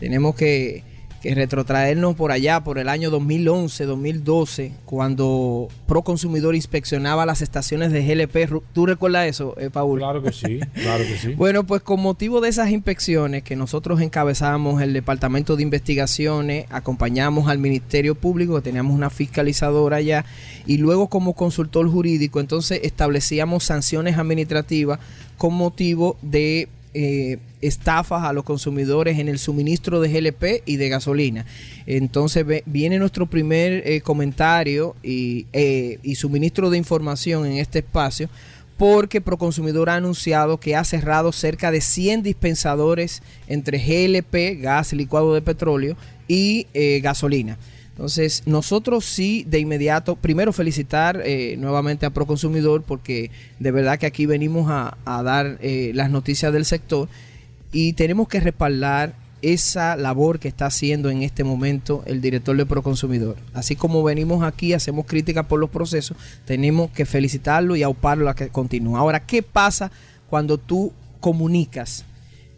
[0.00, 0.84] Tenemos que,
[1.22, 7.92] que retrotraernos por allá, por el año 2011, 2012, cuando Pro Consumidor inspeccionaba las estaciones
[7.92, 8.62] de GLP.
[8.72, 9.98] ¿Tú recuerdas eso, eh, Paul?
[9.98, 11.34] Claro que sí, claro que sí.
[11.38, 17.48] Bueno, pues con motivo de esas inspecciones que nosotros encabezamos el Departamento de Investigaciones, acompañamos
[17.48, 20.24] al Ministerio Público, que teníamos una fiscalizadora allá,
[20.66, 25.00] y luego como consultor jurídico, entonces establecíamos sanciones administrativas
[25.36, 30.88] con motivo de eh, estafas a los consumidores en el suministro de GLP y de
[30.88, 31.46] gasolina.
[31.86, 38.28] Entonces viene nuestro primer eh, comentario y, eh, y suministro de información en este espacio
[38.76, 45.34] porque Proconsumidor ha anunciado que ha cerrado cerca de 100 dispensadores entre GLP, gas licuado
[45.34, 45.96] de petróleo,
[46.28, 47.58] y eh, gasolina.
[47.90, 51.20] Entonces, nosotros sí, de inmediato, primero felicitar
[51.56, 57.08] nuevamente a Proconsumidor porque de verdad que aquí venimos a, dar las noticias del sector
[57.72, 62.66] y tenemos que respaldar esa labor que está haciendo en este momento el director de
[62.66, 63.36] Proconsumidor.
[63.54, 68.34] Así como venimos aquí, hacemos críticas por los procesos, tenemos que felicitarlo y auparlo a
[68.34, 68.96] que continúe.
[68.96, 69.92] Ahora, ¿qué pasa
[70.28, 72.04] cuando tú comunicas?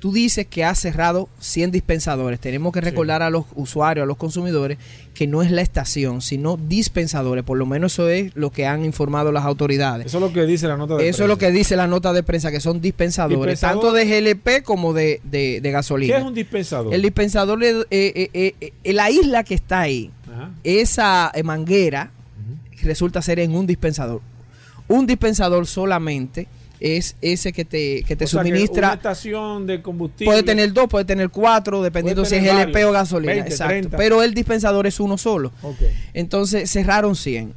[0.01, 2.41] Tú dices que has cerrado 100 dispensadores.
[2.41, 4.79] Tenemos que recordar a los usuarios, a los consumidores,
[5.13, 7.45] que no es la estación, sino dispensadores.
[7.45, 10.07] Por lo menos eso es lo que han informado las autoridades.
[10.07, 12.15] Eso es lo que dice la nota de Eso es lo que dice la nota
[12.15, 16.15] de prensa, que son dispensadores, Dispensador- tanto de GLP como de, de- de gasolina.
[16.15, 16.95] ¿Qué es un dispensador?
[16.95, 20.51] El dispensador, es, eh, eh, eh, la isla que está ahí, Ajá.
[20.65, 22.11] esa manguera,
[22.83, 24.23] resulta ser en un dispensador.
[24.89, 26.49] Un dispensador solamente
[26.81, 28.95] es ese que te, que te O sea, que una suministra.
[28.95, 30.25] estación de combustible.
[30.33, 33.33] Puede tener dos, puede tener cuatro, dependiendo si es LP o gasolina.
[33.35, 33.71] 20, exacto.
[33.73, 33.97] 30.
[33.97, 35.53] Pero el dispensador es uno solo.
[36.15, 37.55] Entonces cerraron 100.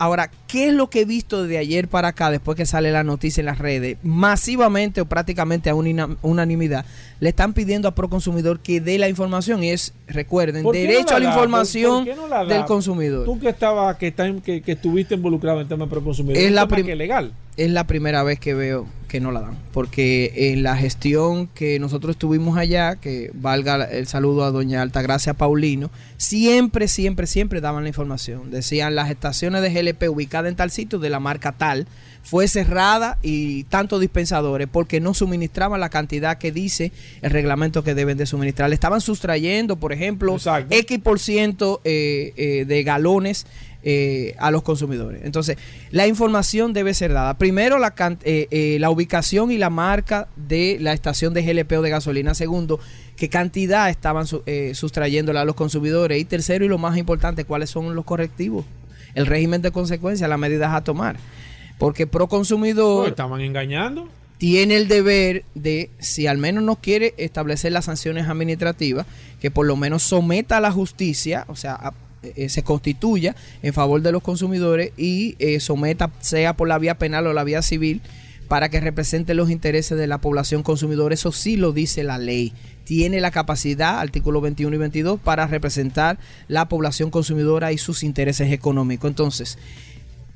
[0.00, 3.02] Ahora, ¿qué es lo que he visto de ayer para acá, después que sale la
[3.02, 3.96] noticia en las redes?
[4.04, 6.84] Masivamente o prácticamente a una unanimidad,
[7.18, 9.64] le están pidiendo a Proconsumidor que dé la información.
[9.64, 11.32] Y es, recuerden, ¿Por qué no derecho a la da?
[11.32, 12.54] información ¿Por qué no la da?
[12.54, 13.24] del consumidor.
[13.24, 16.68] Tú que estaba, que, está que, que estuviste involucrado en tema de proconsumidor, Es la
[16.68, 17.32] tema que es legal.
[17.58, 19.58] Es la primera vez que veo que no la dan.
[19.72, 25.34] Porque en la gestión que nosotros estuvimos allá, que valga el saludo a doña Altagracia
[25.34, 28.50] Paulino, siempre, siempre, siempre daban la información.
[28.52, 31.88] Decían las estaciones de GLP ubicadas en tal sitio de la marca tal,
[32.22, 36.92] fue cerrada y tantos dispensadores porque no suministraban la cantidad que dice
[37.22, 38.68] el reglamento que deben de suministrar.
[38.68, 40.74] Le estaban sustrayendo, por ejemplo, Exacto.
[40.74, 43.46] X por ciento eh, eh, de galones
[43.90, 45.22] eh, a los consumidores.
[45.24, 45.56] Entonces,
[45.92, 47.38] la información debe ser dada.
[47.38, 51.80] Primero, la, eh, eh, la ubicación y la marca de la estación de GLP o
[51.82, 52.34] de gasolina.
[52.34, 52.80] Segundo,
[53.16, 54.42] qué cantidad estaban su-
[54.74, 56.20] sustrayéndola a los consumidores.
[56.20, 58.66] Y tercero, y lo más importante, cuáles son los correctivos.
[59.14, 61.16] El régimen de consecuencias, las medidas a tomar.
[61.78, 64.06] Porque pro consumidor estaban engañando.
[64.36, 69.06] tiene el deber de, si al menos no quiere establecer las sanciones administrativas,
[69.40, 73.72] que por lo menos someta a la justicia, o sea, a- eh, se constituya en
[73.72, 77.62] favor de los consumidores y eh, someta, sea por la vía penal o la vía
[77.62, 78.00] civil,
[78.48, 81.14] para que represente los intereses de la población consumidora.
[81.14, 82.52] Eso sí lo dice la ley.
[82.84, 88.50] Tiene la capacidad, artículo 21 y 22, para representar la población consumidora y sus intereses
[88.50, 89.10] económicos.
[89.10, 89.58] Entonces,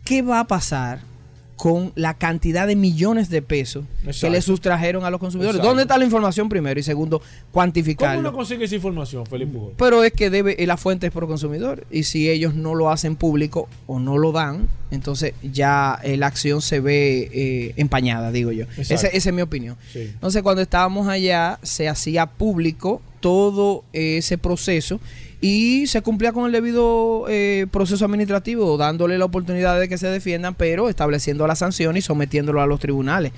[0.05, 1.12] ¿qué va a pasar
[1.57, 3.85] con la cantidad de millones de pesos
[4.21, 5.57] que le sustrajeron a los consumidores?
[5.57, 5.69] Exacto.
[5.69, 6.81] ¿Dónde está la información primero?
[6.81, 8.21] Y segundo, ¿Cómo cuantificarlo.
[8.21, 9.59] uno consigue esa información, Felipe?
[9.77, 11.87] Pero es que debe, eh, la fuente es pro consumidor.
[11.91, 16.27] Y si ellos no lo hacen público o no lo dan, entonces ya eh, la
[16.27, 18.65] acción se ve eh, empañada, digo yo.
[18.77, 19.77] Ese- esa es mi opinión.
[19.93, 20.01] Sí.
[20.13, 25.01] Entonces, cuando estábamos allá, se hacía público todo ese proceso
[25.41, 30.09] y se cumplía con el debido eh, proceso administrativo, dándole la oportunidad de que se
[30.09, 33.33] defiendan, pero estableciendo la sanción y sometiéndolo a los tribunales.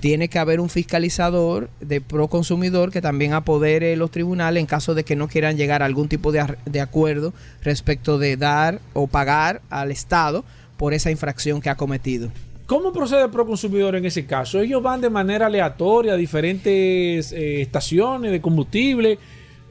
[0.00, 4.94] Tiene que haber un fiscalizador de pro consumidor que también apodere los tribunales en caso
[4.94, 7.32] de que no quieran llegar a algún tipo de, de acuerdo
[7.62, 10.44] respecto de dar o pagar al Estado
[10.76, 12.30] por esa infracción que ha cometido.
[12.66, 14.58] ¿Cómo procede Proconsumidor en ese caso?
[14.60, 19.18] Ellos van de manera aleatoria a diferentes eh, estaciones de combustible.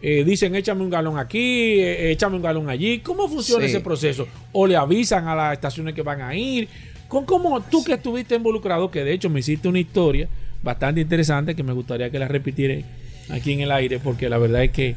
[0.05, 2.99] eh, dicen, échame un galón aquí, eh, échame un galón allí.
[2.99, 3.69] ¿Cómo funciona Sí.
[3.71, 4.27] ese proceso?
[4.51, 6.67] ¿O le avisan a las estaciones que van a ir?
[7.07, 10.27] ¿Con cómo tú que estuviste involucrado, que de hecho me hiciste una historia
[10.61, 12.85] bastante interesante que me gustaría que la repitiera
[13.29, 14.95] aquí en el aire, porque la verdad es que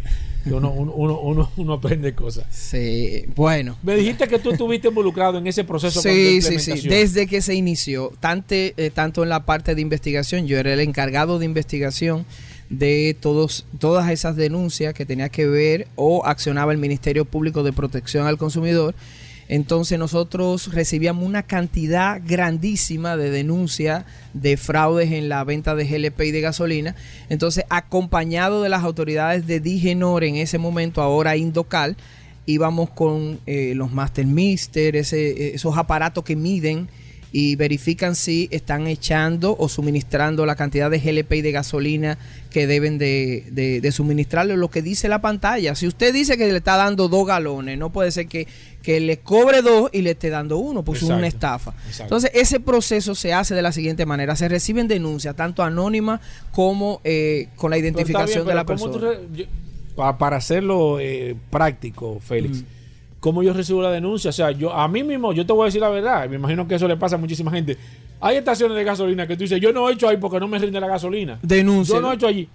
[0.57, 2.45] uno, uno, uno, uno- uno aprende cosas.
[2.51, 3.77] Sí, bueno.
[3.83, 6.89] Me dijiste que tú estuviste involucrado en ese proceso de Sí, sí, sí.
[6.89, 10.81] Desde que se inició, tanto, eh, tanto en la parte de investigación, yo era el
[10.81, 12.25] encargado de investigación
[12.69, 17.73] de todos, todas esas denuncias que tenía que ver o accionaba el Ministerio Público de
[17.73, 18.95] Protección al Consumidor.
[19.49, 26.21] Entonces nosotros recibíamos una cantidad grandísima de denuncias de fraudes en la venta de GLP
[26.23, 26.97] y de gasolina.
[27.29, 31.97] Entonces, acompañado de las autoridades de Digenor en ese momento, ahora Indocal,
[32.47, 36.89] íbamos con eh, los Master Mister, ese, esos aparatos que miden
[37.39, 42.17] y verifican si están echando o suministrando la cantidad de GLP y de gasolina
[42.49, 45.75] que deben de, de, de suministrarle lo que dice la pantalla.
[45.75, 48.47] Si usted dice que le está dando dos galones, no puede ser que,
[48.83, 51.75] que le cobre dos y le esté dando uno, porque es una estafa.
[51.87, 52.05] exacto.
[52.05, 54.35] Entonces, ese proceso se hace de la siguiente manera.
[54.35, 56.21] Se reciben denuncias, tanto anónimas
[56.53, 59.15] como eh, con la identificación bien, de la pero ¿cómo persona.
[59.19, 59.47] tú re- yo-
[59.95, 62.65] pa- para hacerlo eh, práctico, Félix,
[63.27, 64.29] ¿cómo yo recibo la denuncia?
[64.31, 66.69] O sea, yo a mí mismo, yo te voy a decir la verdad, me imagino
[66.69, 67.77] que eso le pasa a muchísima gente.
[68.21, 70.57] Hay estaciones de gasolina que tú dices, yo no he hecho ahí porque no me
[70.61, 71.37] rinde la gasolina.
[71.43, 71.97] Denuncia.
[71.97, 72.49] Yo no he hecho allí.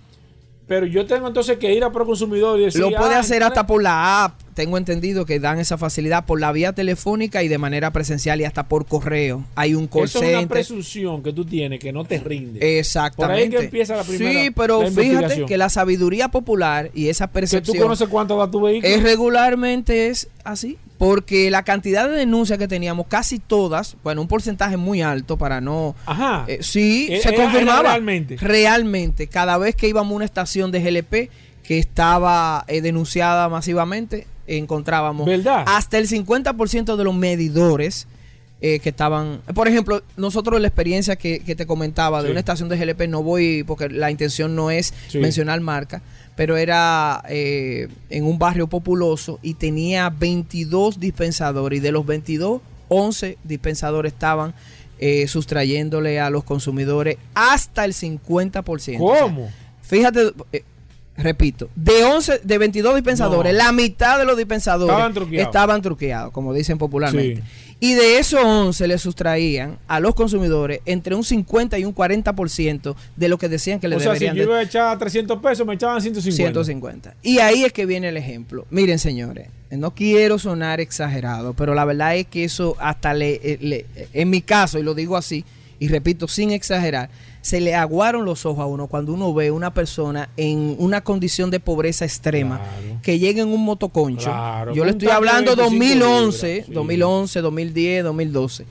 [0.67, 2.80] Pero yo tengo entonces que ir a Proconsumidor y decir...
[2.80, 4.39] Lo puede "Ah, hacer hasta por la app.
[4.53, 8.45] Tengo entendido que dan esa facilidad por la vía telefónica y de manera presencial y
[8.45, 9.45] hasta por correo.
[9.55, 12.79] Hay un call Eso es una presunción que tú tienes que no te rinde.
[12.79, 13.33] Exactamente.
[13.33, 17.25] Por ahí que empieza la primera Sí, pero fíjate que la sabiduría popular y esa
[17.27, 18.93] que tú percepción conoces cuánto da tu vehículo.
[18.93, 20.77] es regularmente es así.
[20.97, 25.59] Porque la cantidad de denuncias que teníamos, casi todas, bueno, un porcentaje muy alto para
[25.59, 25.95] no...
[26.05, 26.45] Ajá.
[26.47, 27.81] Eh, sí, Era- se confirmaba.
[27.81, 28.37] realmente.
[28.37, 31.31] Realmente, cada vez que íbamos a una estación de GLP
[31.63, 34.27] que estaba eh, denunciada masivamente,
[34.57, 35.63] encontrábamos ¿Verdad?
[35.67, 38.07] hasta el 50% de los medidores
[38.63, 39.41] eh, que estaban...
[39.55, 42.31] Por ejemplo, nosotros la experiencia que, que te comentaba de Sí.
[42.31, 45.17] una estación de GLP, no voy porque la intención no es Sí.
[45.17, 46.03] mencionar marca,
[46.35, 52.61] pero era eh, en un barrio populoso y tenía 22 dispensadores y de los 22,
[52.87, 54.53] 11 dispensadores estaban
[54.99, 58.63] eh, sustrayéndole a los consumidores hasta el 50%.
[58.69, 58.77] O
[59.15, 59.49] sea, ¿Cómo?
[59.81, 60.31] Fíjate,
[61.18, 63.57] repito, de 11, de 22 dispensadores, No.
[63.57, 65.47] la mitad de los dispensadores Estaban truqueados.
[65.47, 67.43] estaban truqueados, como dicen popularmente.
[67.84, 72.95] Y de esos 11 le sustraían a los consumidores entre un 50 y un 40%
[73.16, 75.39] de lo que decían que le o sea, si deberían yo iba a echar 300
[75.41, 76.36] pesos, me echaban 150.
[76.64, 77.16] 150.
[77.24, 78.68] Y ahí es que viene el ejemplo.
[78.70, 83.57] Miren, señores, no quiero sonar exagerado, pero la verdad es que eso hasta le, eh,
[83.62, 85.43] le- en mi caso, y lo digo así,
[85.80, 87.09] y repito, sin exagerar,
[87.41, 91.49] se le aguaron los ojos a uno cuando uno ve una persona en una condición
[91.51, 92.99] de pobreza extrema Claro.
[93.01, 94.29] que llega en un motoconcho.
[94.29, 96.73] Claro, Yo le estoy hablando 25 2011, libras, sí.
[96.73, 98.65] 2011, 2010, 2012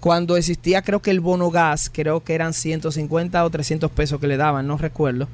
[0.00, 4.26] cuando existía creo que el bono gas, creo que eran 150 o 300 pesos que
[4.28, 5.26] le daban, no recuerdo,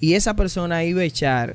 [0.00, 1.54] y esa persona iba a echar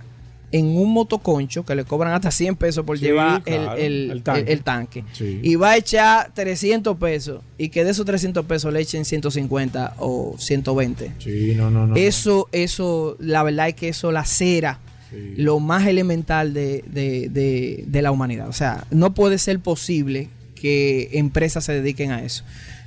[0.54, 4.12] en un motoconcho que le cobran hasta 100 pesos por Sí, llevar claro, el, el-
[4.12, 4.42] el tanque.
[4.42, 5.04] el- el tanque.
[5.12, 5.40] Sí.
[5.44, 9.96] Y va a echar 300 pesos y que de esos 300 pesos le echen 150
[9.98, 11.12] o 120.
[11.20, 11.96] Sí, no, no, no.
[11.96, 14.80] Eso, eso, la verdad es que eso lacera
[15.10, 15.34] Sí.
[15.38, 18.48] lo más elemental de, de- de- de la humanidad.
[18.48, 22.44] O sea, no puede ser posible que empresas se dediquen a eso.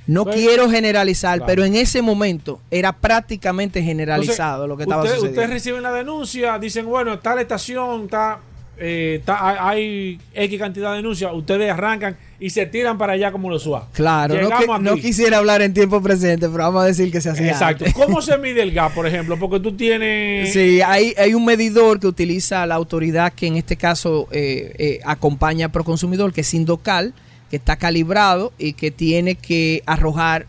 [0.07, 1.45] No Pues, quiero generalizar, claro.
[1.47, 5.41] pero en ese momento era prácticamente generalizado Entonces, lo que estaba usted- sucediendo.
[5.41, 8.39] Ustedes reciben la denuncia, dicen, bueno, tal estación, está,
[8.79, 13.31] eh, está- hay hay X cantidad de denuncias, ustedes arrancan y se tiran para allá
[13.31, 13.85] como los SWAT.
[13.93, 14.35] Claro,
[14.79, 17.51] no, que- quisiera hablar en tiempo presente, pero vamos a decir que se hacía.
[17.51, 17.83] Exacto.
[17.85, 17.93] antes.
[17.93, 19.37] ¿Cómo se mide el gas, por ejemplo?
[19.39, 20.53] Porque tú tienes...
[20.53, 24.99] Sí, hay, hay un medidor que utiliza la autoridad que en este caso eh, eh,
[25.03, 27.13] acompaña a Proconsumidor, que es Indocal,
[27.49, 30.45] que está calibrado y que tiene que arrojar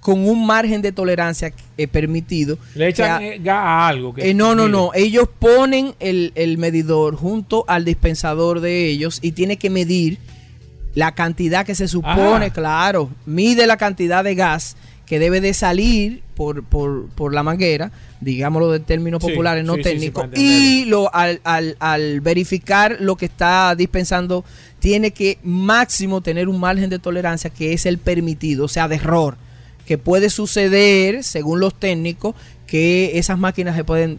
[0.00, 2.58] con un margen de tolerancia eh, permitido.
[2.74, 4.14] Le echan a- eh, gas a algo.
[4.14, 4.90] que- eh, no, no, no.
[4.94, 10.18] Ellos ponen el, el medidor junto al dispensador de ellos y tiene que medir
[10.94, 12.50] la cantidad que se supone, Ajá.
[12.52, 13.10] claro.
[13.26, 14.76] Mide la cantidad de gas
[15.06, 19.74] que debe de salir por, por, por la manguera, digámoslo de términos Sí, populares, no
[19.76, 20.26] sí, técnicos.
[20.34, 24.44] y lo, al, al, al verificar lo que está dispensando,
[24.78, 28.96] tiene que máximo tener un margen de tolerancia que es el permitido, o sea, de
[28.96, 29.36] error
[29.86, 32.34] que puede suceder, según los técnicos,
[32.66, 34.18] que esas máquinas se pueden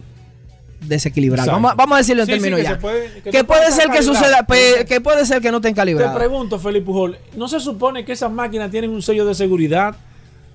[0.80, 1.46] desequilibrar.
[1.48, 2.78] Vamos, a- vamos a decirlo en términos ya.
[2.78, 5.72] puede- que que no puede ser que suceda, pe- que puede ser que no estén
[5.72, 6.14] Te calibradas.
[6.16, 9.96] pregunto, Felipe Pujol, ¿no se supone que esas máquinas tienen un sello de seguridad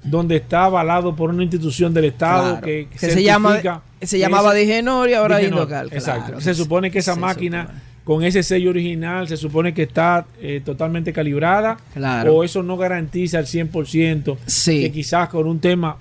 [0.03, 2.65] donde está avalado por una institución del Estado Claro.
[2.65, 3.61] que, Que se llama
[4.01, 5.89] se llamaba Digenor y ahora Digenor, Indocal.
[5.91, 6.25] Exacto.
[6.27, 6.41] claro.
[6.41, 7.81] Se supone que esa máquina supone.
[8.03, 12.33] con ese sello original se supone que está eh, totalmente calibrada Claro.
[12.35, 14.81] o eso no garantiza al 100% Sí.
[14.81, 15.97] que quizás con un tema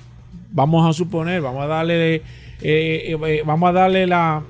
[0.50, 2.22] vamos a suponer, vamos a darle eh,
[2.62, 4.42] eh, eh, vamos a darle la,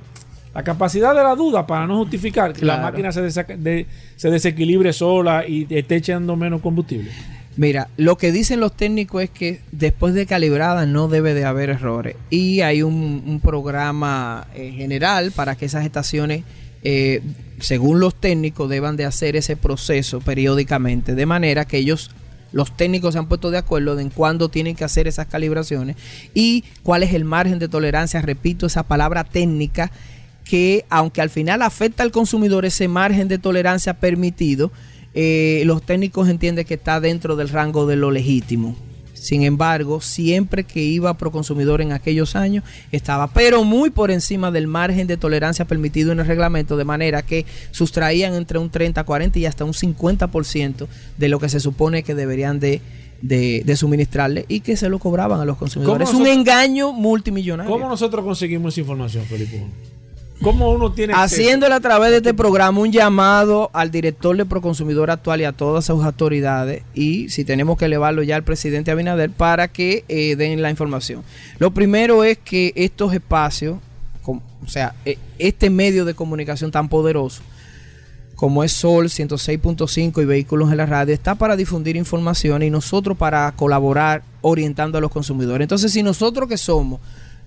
[0.54, 4.92] la capacidad de la duda para no justificar que la máquina se, de- se desequilibre
[4.92, 7.10] sola y esté echando menos combustible.
[7.60, 11.68] Mira, lo que dicen los técnicos es que después de calibrada no debe de haber
[11.68, 12.16] errores.
[12.30, 16.42] Y hay un, programa eh, general para que esas estaciones,
[16.84, 17.20] eh,
[17.58, 21.14] según los técnicos, deban de hacer ese proceso periódicamente.
[21.14, 22.10] De manera que ellos,
[22.50, 25.96] los técnicos se han puesto de acuerdo en cuándo tienen que hacer esas calibraciones
[26.32, 28.22] y cuál es el margen de tolerancia.
[28.22, 29.90] Repito, esa palabra técnica
[30.44, 34.72] que aunque al final afecta al consumidor ese margen de tolerancia permitido,
[35.14, 38.76] eh, los técnicos entienden que está dentro del rango de lo legítimo.
[39.20, 44.66] Sin embargo, siempre que iba Proconsumidor en aquellos años, estaba, pero muy por encima del
[44.66, 49.38] margen de tolerancia permitido en el reglamento, de manera que sustraían entre un 30, 40
[49.38, 50.86] y hasta un 50%
[51.18, 52.80] de lo que se supone que deberían de,
[53.20, 56.08] de, de suministrarle y que se lo cobraban a los consumidores.
[56.08, 57.70] Es ¿Cómo un engaño multimillonario.
[57.70, 59.66] ¿Cómo nosotros conseguimos esa información, Felipe?
[60.42, 60.94] ¿Cómo?
[61.12, 65.52] Haciéndole a través de este programa un llamado al director de Proconsumidor actual y a
[65.52, 70.36] todas sus autoridades y si tenemos que elevarlo ya al presidente Abinader para que eh,
[70.36, 71.22] den la información.
[71.58, 73.76] Lo primero es que estos espacios,
[74.24, 77.42] o sea, eh, este medio de comunicación tan poderoso,
[78.34, 83.18] como es Sol 106.5 y Vehículos en la Radio, está para difundir información y nosotros
[83.18, 85.66] para colaborar orientando a los consumidores.
[85.66, 87.00] Entonces, si nosotros que somos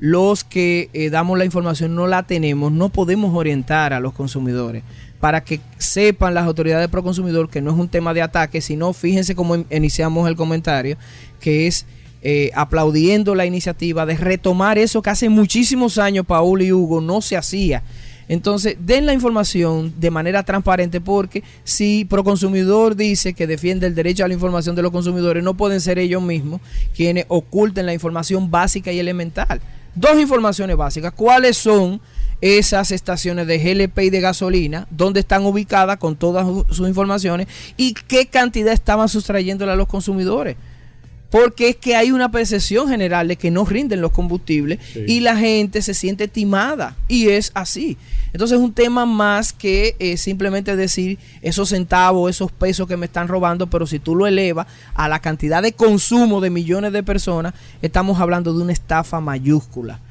[0.05, 4.83] los que eh, damos la información no la tenemos, no podemos orientar a los consumidores
[5.21, 8.91] para que sepan las autoridades pro consumidor que no es un tema de ataque, sino
[8.91, 10.97] fíjense cómo in- iniciamos el comentario,
[11.39, 11.85] que es
[12.21, 17.21] eh, aplaudiendo la iniciativa de retomar eso que hace muchísimos años Paul y Hugo no
[17.21, 17.81] se hacía.
[18.27, 24.25] Entonces, den la información de manera transparente porque si Proconsumidor dice que defiende el derecho
[24.25, 26.59] a la información de los consumidores, no pueden ser ellos mismos
[26.93, 29.61] quienes oculten la información básica y elemental.
[29.95, 31.13] Dos informaciones básicas.
[31.13, 32.01] ¿Cuáles son
[32.41, 34.87] esas estaciones de GLP y de gasolina?
[34.89, 37.47] ¿Dónde están ubicadas con todas su- sus informaciones?
[37.77, 40.55] ¿Y qué cantidad estaban sustrayéndole a los consumidores?
[41.33, 44.77] Porque es que hay una percepción general de que no rinden los combustibles
[45.07, 46.95] y la gente se siente timada.
[47.07, 47.97] Y es así.
[48.33, 53.07] Entonces es un tema más que eh, simplemente decir esos centavos, esos pesos que me
[53.07, 57.01] están robando, pero si tú lo elevas a la cantidad de consumo de millones de
[57.01, 60.01] personas, estamos hablando de una estafa mayúscula.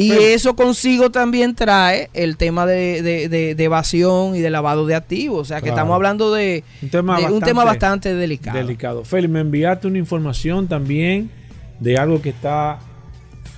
[0.00, 4.48] Y Pero- eso consigo también trae el tema de, de- de- de evasión y de
[4.48, 5.40] lavado de activos.
[5.40, 5.74] O sea que Claro.
[5.76, 8.56] estamos hablando de Un tema, bastante, un tema bastante delicado.
[8.58, 9.04] delicado.
[9.04, 11.30] Félix, me enviaste una información también
[11.80, 12.78] de algo que está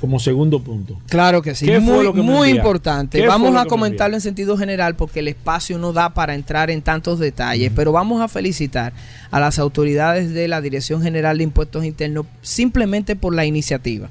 [0.01, 0.99] como segundo punto.
[1.11, 3.19] Claro que sí, ¿Qué fue muy, lo que muy importante.
[3.19, 6.71] ¿Qué fue Vamos a comentarlo en sentido general porque el espacio no da para entrar
[6.71, 8.95] en tantos detalles, pero vamos a felicitar
[9.31, 14.09] a las autoridades de la Dirección General de Impuestos Internos simplemente por la iniciativa.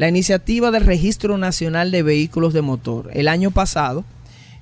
[0.00, 3.10] La iniciativa del Registro Nacional de Vehículos de Motor.
[3.12, 4.06] El año pasado,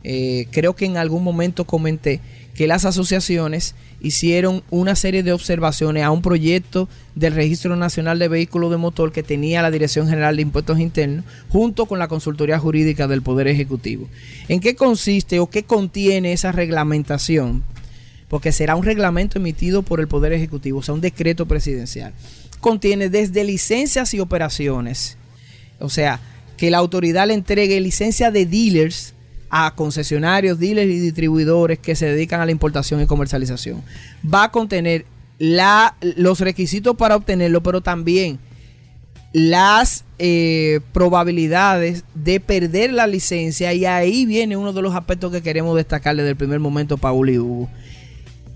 [0.03, 2.19] eh, creo que en algún momento comenté
[2.57, 8.27] que las asociaciones hicieron una serie de observaciones a un proyecto del Registro Nacional de
[8.27, 12.59] Vehículos de Motor que tenía la Dirección General de Impuestos Internos junto con la Consultoría
[12.59, 14.09] Jurídica del Poder Ejecutivo.
[14.49, 17.63] ¿En qué consiste o qué contiene esa reglamentación?
[18.27, 22.13] Porque será un reglamento emitido por el Poder Ejecutivo, o sea, un decreto presidencial.
[22.59, 25.17] Contiene desde licencias y operaciones,
[25.81, 26.21] o sea,
[26.57, 29.15] que la autoridad le entregue licencia de dealers
[29.51, 33.83] a concesionarios, dealers y distribuidores que se dedican a la importación y comercialización.
[34.23, 35.07] Va a contener
[35.39, 38.39] los requisitos para obtenerlo, pero también
[39.33, 45.43] las eh, probabilidades de perder la licencia y ahí viene uno de los aspectos que
[45.43, 47.69] queremos destacar desde el primer momento, Paul y Hugo.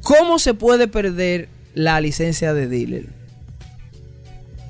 [0.03, 3.22] ¿Cómo se puede perder la licencia de dealer?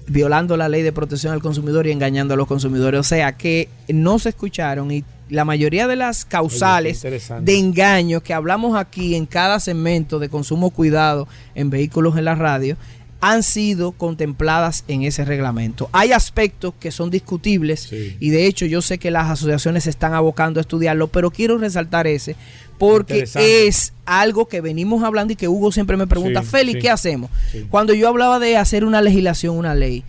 [0.07, 3.00] Violando la ley de protección al consumidor y engañando a los consumidores.
[3.00, 8.22] O sea que no se escucharon y la mayoría de las causales Oye, de engaños
[8.22, 12.76] que hablamos aquí en cada segmento de consumo cuidado en vehículos en la radio
[13.24, 15.88] han sido contempladas en ese reglamento.
[15.92, 18.16] Hay aspectos que son discutibles Sí.
[18.18, 21.57] y de hecho yo sé que las asociaciones se están abocando a estudiarlo, pero quiero
[21.57, 22.34] resaltar ese
[22.83, 26.83] porque es algo que venimos hablando y que Hugo siempre me pregunta, Sí, Félix, sí.
[26.83, 27.30] ¿qué hacemos?
[27.53, 27.64] Sí.
[27.70, 30.03] Cuando yo hablaba de hacer una legislación, una ley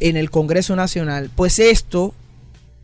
[0.00, 2.14] en el Congreso Nacional, pues esto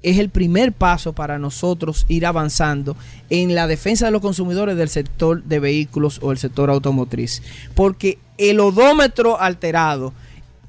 [0.04, 2.96] es el primer paso para nosotros ir avanzando
[3.30, 7.42] en la defensa de los consumidores del sector de vehículos o el sector automotriz.
[7.74, 10.12] Porque el odómetro alterado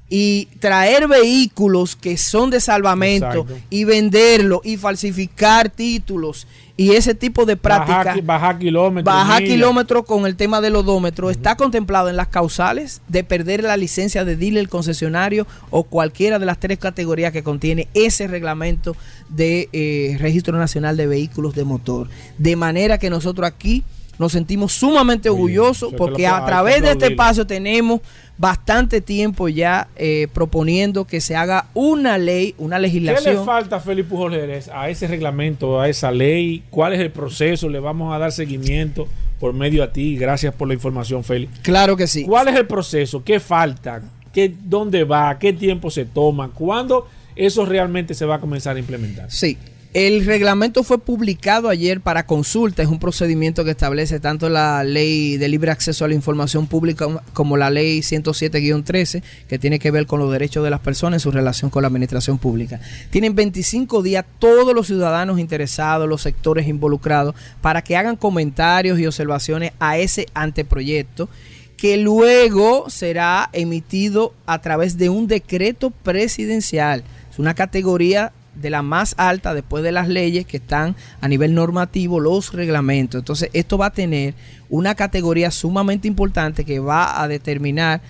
[0.09, 3.57] y traer vehículos que son de salvamento Exacto.
[3.69, 6.47] y venderlo y falsificar títulos
[6.79, 9.13] y ese tipo de prácticas Bajar, bajar kilómetros.
[9.13, 13.75] Bajar kilómetros con el tema del odómetro está contemplado en las causales de perder la
[13.75, 18.95] licencia de dealer, concesionario o cualquiera de las tres categorías que contiene ese reglamento
[19.27, 22.07] de eh, Registro Nacional de Vehículos de Motor.
[22.37, 23.83] De manera que nosotros aquí
[24.17, 27.99] nos sentimos sumamente orgullosos porque a través de este espacio tenemos
[28.39, 33.45] bastante tiempo ya eh, proponiendo que se haga una ley, una ¿Qué le legislación.
[33.45, 36.63] falta, Felipe Pujol Jerez, a ese reglamento, a esa ley?
[36.69, 37.67] ¿Cuál es el proceso?
[37.67, 39.07] ¿Le vamos a dar seguimiento
[39.41, 40.15] por medio a ti?
[40.15, 41.59] Gracias por la información, Félix.
[41.59, 42.23] Claro que sí.
[42.23, 43.23] ¿Cuál es el proceso?
[43.23, 44.01] ¿Qué falta?
[44.33, 45.37] ¿Qué, ¿Dónde va?
[45.37, 46.49] ¿Qué tiempo se toma?
[46.53, 49.29] ¿Cuándo eso realmente se va a comenzar a implementar?
[49.29, 49.57] Sí.
[49.91, 52.83] El reglamento fue publicado ayer para consulta.
[52.83, 57.07] Es un procedimiento que establece tanto la ley de libre acceso a la información pública
[57.33, 61.19] como la ley 107-13, que tiene que ver con los derechos de las personas en
[61.21, 62.79] su relación con la administración pública.
[63.09, 69.07] Tienen 25 días todos los ciudadanos interesados, los sectores involucrados, para que hagan comentarios y
[69.07, 71.29] observaciones a ese anteproyecto
[71.77, 77.03] que luego será emitido a través de un decreto presidencial.
[77.31, 81.53] Es una categoría de la más alta después de las leyes que están a nivel
[81.53, 83.19] normativo, los reglamentos.
[83.19, 84.33] Entonces, esto va a tener
[84.69, 88.01] una categoría sumamente importante que va a determinar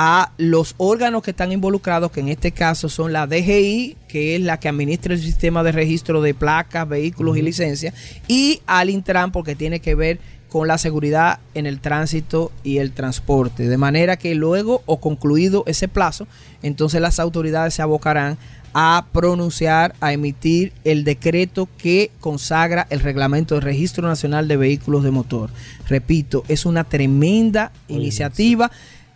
[0.00, 4.42] a los órganos que están involucrados, que en este caso son la DGI, que es
[4.42, 7.94] la que administra el sistema de registro de placas, vehículos y licencias,
[8.28, 12.92] y al Intran, porque tiene que ver con la seguridad en el tránsito y el
[12.92, 13.68] transporte.
[13.68, 16.26] De manera que luego o concluido ese plazo,
[16.62, 18.38] entonces las autoridades se abocarán
[18.74, 25.02] a pronunciar, a emitir el decreto que consagra el reglamento del Registro Nacional de Vehículos
[25.04, 25.50] de Motor.
[25.88, 28.70] Repito, es una tremenda iniciativa.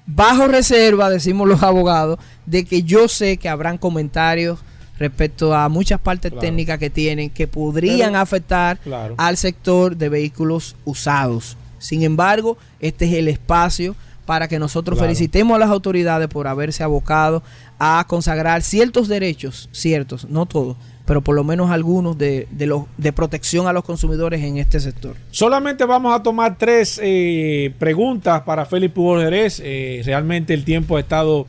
[0.06, 4.58] Bajo reserva, decimos los abogados, de que yo sé que habrán comentarios
[4.98, 6.40] respecto a muchas partes Claro.
[6.46, 9.14] técnicas que tienen que podrían Pero- afectar Claro.
[9.18, 11.56] al sector de vehículos usados.
[11.78, 13.96] Sin embargo, este es el espacio
[14.26, 15.08] para que nosotros Claro.
[15.08, 17.42] felicitemos a las autoridades por haberse abocado
[17.84, 22.84] a consagrar ciertos derechos, ciertos, no todos, pero por lo menos algunos de, de, los-
[22.96, 25.16] de protección a los consumidores en este sector.
[25.32, 29.28] Solamente vamos a tomar tres eh, preguntas para Félix Pujol.
[29.32, 31.48] Eh, realmente el tiempo ha estado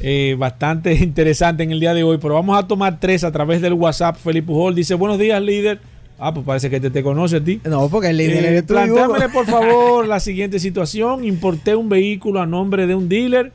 [0.00, 3.60] eh, bastante interesante en el día de hoy, pero vamos a tomar tres a través
[3.60, 4.16] del WhatsApp.
[4.16, 5.80] Félix Pujol dice, buenos días, líder.
[6.18, 7.60] Ah, pues parece que te, te conoce a ti.
[7.64, 11.24] No, porque el líder Eh, eres tú, plantéamele, por favor, la siguiente situación.
[11.24, 13.52] Importé un vehículo a nombre de un dealer.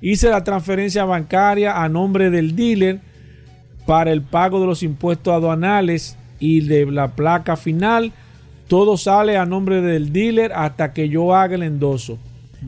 [0.00, 3.00] Hice la transferencia bancaria a nombre del dealer
[3.86, 8.12] para el pago de los impuestos aduanales y de la placa final.
[8.68, 12.18] Todo sale a nombre del dealer hasta que yo haga el endoso.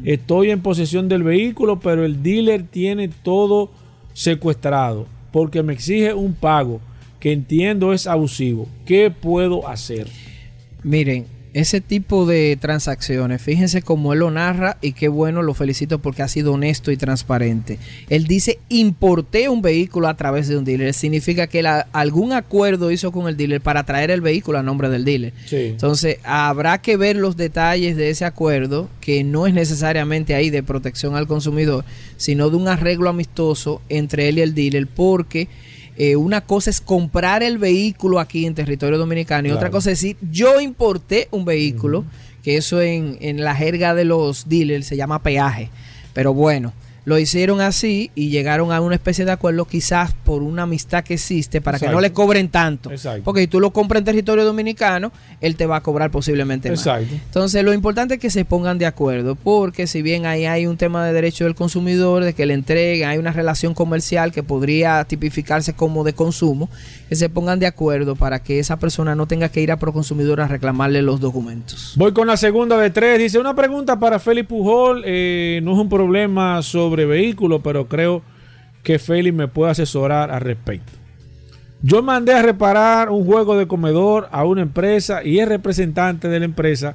[0.04, 3.70] Estoy en posesión del vehículo, pero el dealer tiene todo
[4.14, 6.80] secuestrado porque me exige un pago
[7.18, 8.68] que entiendo es abusivo.
[8.84, 10.08] ¿Qué puedo hacer?
[10.82, 15.98] Miren, ese tipo de transacciones, fíjense cómo él lo narra y qué bueno, lo felicito
[15.98, 17.78] porque ha sido honesto y transparente.
[18.08, 20.94] Él dice, importé un vehículo a través de un dealer.
[20.94, 24.88] Significa que la- algún acuerdo hizo con el dealer para traer el vehículo a nombre
[24.88, 25.34] del dealer.
[25.44, 25.56] Sí.
[25.56, 30.62] Entonces, habrá que ver los detalles de ese acuerdo, que no es necesariamente ahí de
[30.62, 31.84] protección al consumidor,
[32.16, 35.48] sino de un arreglo amistoso entre él y el dealer, porque
[36.04, 40.00] eh, una cosa es comprar el vehículo aquí en territorio dominicano y otra cosa es
[40.00, 42.04] decir, yo importé un vehículo,
[42.42, 45.70] que eso en, en la jerga de los dealers se llama peaje.
[46.12, 46.72] Pero bueno,
[47.04, 51.14] lo hicieron así y llegaron a una especie de acuerdo quizás por una amistad que
[51.14, 52.90] existe para que no le cobren tanto.
[52.90, 53.22] Exacto.
[53.24, 56.78] Porque si tú lo compras en territorio dominicano, él te va a cobrar posiblemente más.
[56.78, 57.14] Exacto.
[57.14, 60.76] Entonces, lo importante es que se pongan de acuerdo, porque si bien ahí hay un
[60.76, 65.04] tema de derecho del consumidor, de que le entreguen, hay una relación comercial que podría
[65.04, 66.68] tipificarse como de consumo,
[67.08, 70.40] que se pongan de acuerdo para que esa persona no tenga que ir a Proconsumidor
[70.40, 71.94] a reclamarle los documentos.
[71.96, 73.18] Voy con la segunda de tres.
[73.18, 75.02] Dice una pregunta para Félix Pujol.
[75.04, 78.22] eh, no es un problema sobre vehículos, pero creo
[78.82, 80.92] que Félix me puede asesorar al respecto.
[81.82, 86.38] Yo mandé a reparar un juego de comedor a una empresa y el representante de
[86.38, 86.94] la empresa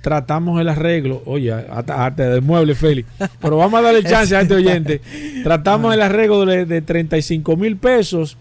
[0.00, 1.22] tratamos el arreglo.
[1.26, 3.08] Oye, hasta, hasta de mueble, Félix.
[3.40, 5.00] Pero vamos a darle chance a este oyente.
[5.44, 8.36] Tratamos el arreglo de, de 35 mil pesos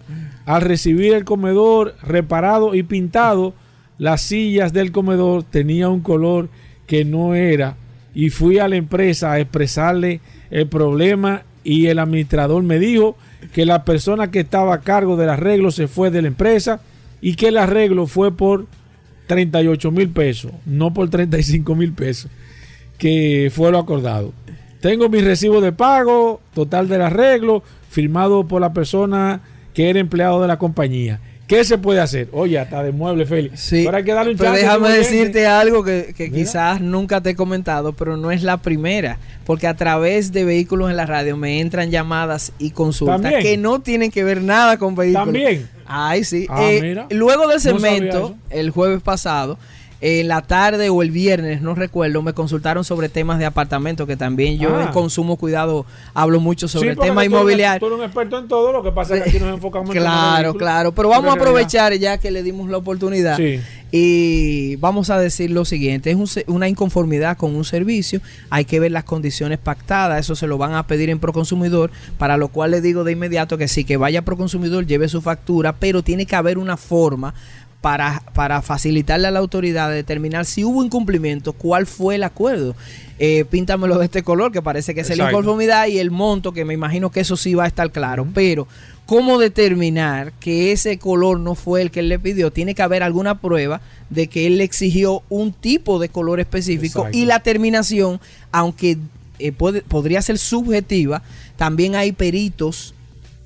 [0.46, 3.54] al recibir el comedor reparado y pintado.
[3.98, 6.50] Las sillas del comedor tenían un color
[6.88, 7.78] que no era.
[8.14, 10.20] Y fui a la empresa a expresarle
[10.56, 13.18] el problema y el administrador me dijo
[13.52, 16.80] que la persona que estaba a cargo del arreglo se fue de la empresa
[17.20, 18.66] y que el arreglo fue por
[19.28, 22.32] 38 mil pesos, no por 35 mil pesos,
[22.98, 24.32] que fue lo acordado.
[24.80, 29.42] Tengo mi recibo de pago total del arreglo, firmado por la persona
[29.74, 31.20] que era empleado de la compañía.
[31.48, 32.28] ¿Qué se puede hacer?
[32.32, 33.60] Oye, hasta de mueble, Félix.
[33.60, 37.36] Sí, Pero hay que darle un pero déjame decirte algo que, quizás nunca te he
[37.36, 41.60] comentado, pero no es la primera, porque a través de vehículos en la radio me
[41.60, 43.44] entran llamadas y consultas También.
[43.44, 45.26] que no tienen que ver nada con vehículos.
[45.26, 45.70] También.
[45.86, 46.48] Ay, sí.
[46.50, 47.06] Ah, Eh.
[47.12, 49.60] Luego del segmento, el jueves pasado,
[50.02, 54.18] en la tarde o el viernes, no recuerdo, me consultaron sobre temas de apartamento, que
[54.18, 54.84] también yo Ah.
[54.84, 57.80] en Consumo Cuidado hablo mucho sobre Sí, el tema tú eres- inmobiliario.
[57.80, 60.02] Tú eres un experto en todo, lo que pasa es que aquí nos enfocamos en
[60.02, 60.58] Claro, vehículos.
[60.58, 63.60] claro, pero vamos a en aprovechar ya que le dimos la oportunidad Sí.
[63.92, 68.20] y vamos a decir lo siguiente, es un una inconformidad con un servicio,
[68.50, 72.36] hay que ver las condiciones pactadas, eso se lo van a pedir en Proconsumidor, para
[72.38, 75.74] lo cual le digo de inmediato que sí, que vaya a Proconsumidor, lleve su factura,
[75.80, 77.34] pero tiene que haber una forma
[77.86, 82.76] para, para facilitarle a la autoridad de determinar si hubo incumplimiento, cuál fue el acuerdo.
[83.20, 85.34] Eh, píntamelo de este color, que parece que es la Exacto.
[85.34, 88.28] inconformidad, y el monto, que me imagino que eso sí va a estar claro.
[88.34, 88.68] Pero,
[89.06, 92.50] ¿cómo determinar que ese color no fue el que él le pidió?
[92.50, 97.02] Tiene que haber alguna prueba de que él le exigió un tipo de color específico
[97.02, 97.16] Exacto.
[97.20, 98.20] y la terminación,
[98.52, 98.98] aunque
[99.38, 101.22] eh, puede, podría ser subjetiva,
[101.56, 102.95] también hay peritos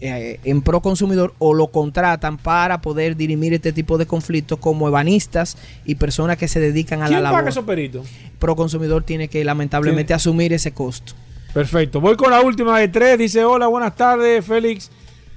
[0.02, 4.88] eh, en pro consumidor o lo contratan para poder dirimir este tipo de conflictos como
[4.88, 7.40] ebanistas y personas que se dedican a ¿Quién la labor.
[7.40, 8.08] paga esos peritos?
[8.40, 11.14] Pro consumidor tiene que lamentablemente Tiene- asumir ese costo.
[11.54, 12.00] Perfecto.
[12.00, 13.18] Voy con la última de tres.
[13.18, 14.90] Dice, hola, buenas tardes, Félix.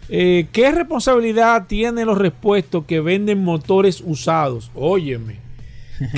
[0.08, 4.70] Eh, ¿Qué responsabilidad tienen los repuestos que venden motores usados?
[4.74, 5.36] Óyeme.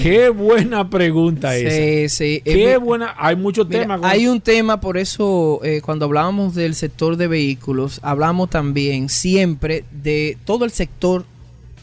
[0.01, 1.71] Qué buena pregunta esa.
[1.71, 2.43] Sí, sí.
[2.45, 3.15] Qué Eh, buena.
[3.19, 4.01] Hay muchos temas.
[4.01, 9.09] con- hay un tema, por eso eh, cuando hablábamos del sector de vehículos, hablamos también
[9.09, 11.25] siempre de todo el sector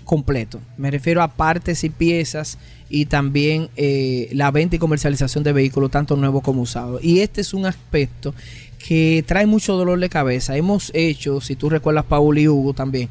[0.05, 0.59] completo.
[0.77, 2.57] Me refiero a partes y piezas
[2.89, 7.01] y también eh, la venta y comercialización de vehículos, tanto nuevos como usados.
[7.03, 8.33] Y este es un aspecto
[8.85, 10.57] que trae mucho dolor de cabeza.
[10.57, 13.07] Hemos hecho, si tú recuerdas, Paul y Hugo también,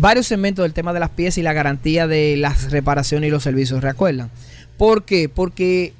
[0.00, 3.42] varios segmentos del tema de las piezas y la garantía de las reparaciones y los
[3.42, 3.82] servicios.
[3.82, 4.30] ¿Recuerdan?
[4.78, 5.28] ¿Por qué?
[5.28, 5.92] Porque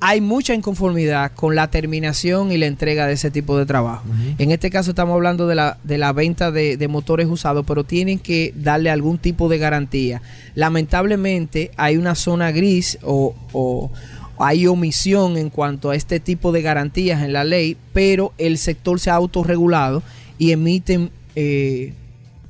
[0.00, 4.04] hay mucha inconformidad con la terminación y la entrega de ese tipo de trabajo.
[4.38, 7.84] En este caso estamos hablando de la, de la venta de, de motores usados, pero
[7.84, 10.22] tienen que darle algún tipo de garantía.
[10.54, 13.90] Lamentablemente hay una zona gris o, o
[14.38, 19.00] hay omisión en cuanto a este tipo de garantías en la ley, pero el sector
[19.00, 20.02] se ha autorregulado
[20.38, 21.10] y emiten...
[21.34, 21.94] eh,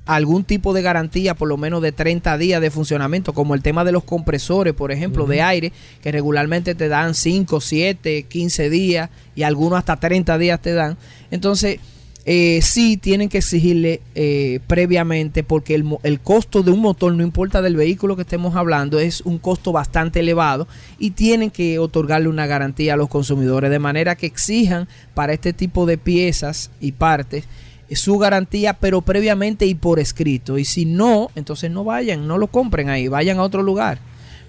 [0.06, 3.84] algún tipo de garantía, por lo menos de 30 días de funcionamiento, como el tema
[3.84, 5.72] de los compresores, por ejemplo, de aire,
[6.02, 10.98] que regularmente te dan 5, 7, 15 días y algunos hasta 30 días te dan.
[11.30, 11.78] Entonces,
[12.26, 17.22] eh, sí tienen que exigirle eh, previamente porque el, el costo de un motor, no
[17.22, 20.66] importa del vehículo que estemos hablando, es un costo bastante elevado
[20.98, 25.52] y tienen que otorgarle una garantía a los consumidores de manera que exijan para este
[25.52, 27.44] tipo de piezas y partes
[27.92, 30.58] su garantía, pero previamente y por escrito.
[30.58, 33.98] Y si no, entonces no vayan, no lo compren ahí, vayan a otro lugar.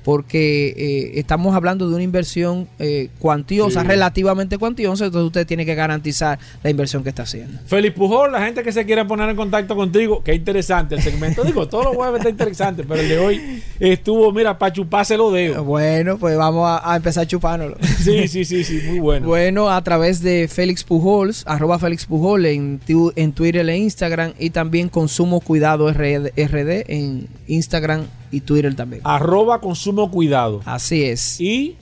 [0.05, 3.87] Porque eh, estamos hablando de una inversión eh, cuantiosa, Sí.
[3.87, 7.57] relativamente cuantiosa, entonces usted tiene que garantizar la inversión que está haciendo.
[7.65, 11.43] Félix Pujol, la gente que se quiera poner en contacto contigo, qué interesante el segmento.
[11.43, 13.41] Digo, todos los jueves está interesante, pero el de hoy
[13.79, 15.65] estuvo, mira, para chuparse los dedos.
[15.65, 17.75] Bueno, pues vamos a, a empezar chupándolo.
[18.05, 19.25] Sí, sí, sí, sí, muy bueno.
[19.27, 24.33] Bueno, a través de Félix Pujols, arroba Félix Pujol en, tu- en Twitter e Instagram
[24.37, 28.03] y también Consumo Cuidado RD, RD en Instagram
[28.35, 29.01] y Twitter también.
[29.05, 30.61] Arroba consumo cuidado.
[30.65, 31.39] Así es.
[31.41, 31.75] Y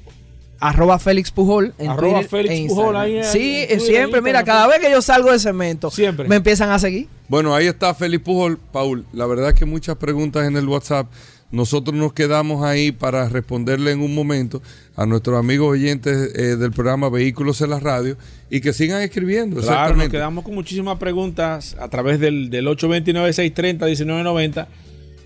[0.59, 2.85] Arroba Félix Pujol en Arroba Twitter Félix e Instagram.
[2.85, 6.27] Pujol ahí en- Sí, Twitter, siempre, mira, cada vez que yo salgo de cemento, Siempre.
[6.30, 7.07] me empiezan a seguir.
[7.27, 8.57] Bueno, ahí está Félix Pujol.
[8.71, 11.07] Paul, la verdad es que muchas preguntas en el WhatsApp.
[11.51, 14.61] Nosotros nos quedamos ahí para responderle en un momento
[14.95, 18.17] a nuestros amigos oyentes eh, del programa Vehículos en la Radio
[18.49, 19.61] y que sigan escribiendo.
[19.61, 24.65] Claro, nos quedamos con muchísimas preguntas a través del, del 829-630-1990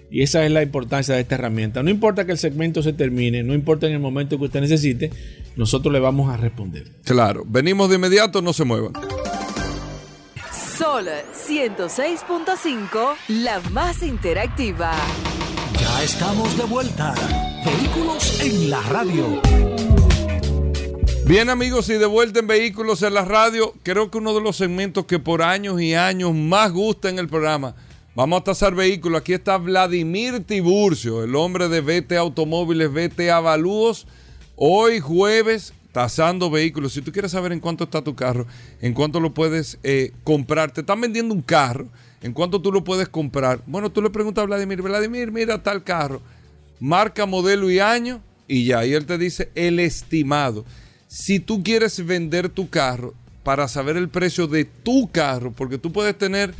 [0.09, 1.83] y esa es la importancia de esta herramienta.
[1.83, 5.11] No importa que el segmento se termine, no importa en el momento que usted necesite,
[5.55, 6.85] nosotros le vamos a responder.
[7.03, 8.93] Claro, venimos de inmediato, no se muevan.
[10.77, 14.91] Sol 106.5, la más interactiva.
[15.79, 17.13] Ya estamos de vuelta.
[17.65, 19.41] Vehículos en la radio.
[21.25, 24.55] Bien amigos y de vuelta en Vehículos en la Radio, creo que uno de los
[24.55, 27.75] segmentos que por años y años más gusta en el programa.
[28.17, 29.21] Vamos a tasar vehículos.
[29.21, 34.07] Aquí está Vladimir Tiburcio, el hombre de VT Automóviles, VT Avalúos.
[34.55, 36.93] Hoy jueves, tasando vehículos.
[36.93, 38.47] Si tú quieres saber en cuánto está tu carro,
[38.81, 41.89] en cuánto lo puedes eh, comprar, te están vendiendo un carro,
[42.23, 43.61] en cuánto tú lo puedes comprar.
[43.67, 46.19] Bueno, tú le preguntas a Vladimir, Vladimir, mira tal carro,
[46.79, 50.65] marca, modelo y año, y ya, y él te dice el estimado.
[51.07, 53.13] Si tú quieres vender tu carro
[53.43, 56.55] para saber el precio de tu carro, porque tú puedes tener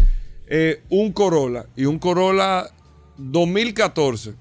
[0.48, 2.70] eh, un Corolla y un Corolla
[3.18, 4.34] 2014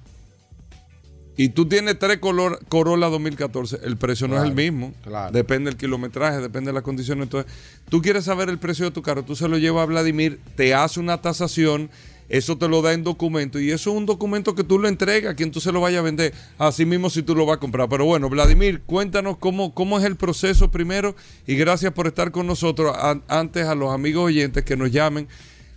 [1.39, 4.95] y tú tienes tres color, Corolla 2014, el precio no es el mismo.
[5.03, 5.31] claro.
[5.33, 7.24] Depende del kilometraje, depende de las condiciones.
[7.24, 7.53] Entonces,
[7.91, 10.73] tú quieres saber el precio de tu carro, tú se lo llevas a Vladimir, te
[10.73, 11.91] hace una tasación,
[12.31, 15.33] eso te lo da en documento y eso es un documento que tú lo entregas
[15.33, 17.61] a quien tú se lo vayas a vender, así mismo si tú lo vas a
[17.61, 17.91] comprar.
[17.91, 21.15] Pero bueno, Vladimir, cuéntanos cómo, cómo es el proceso primero
[21.47, 22.97] y gracias por estar con nosotros.
[22.99, 25.28] An- antes a los amigos oyentes que nos llamen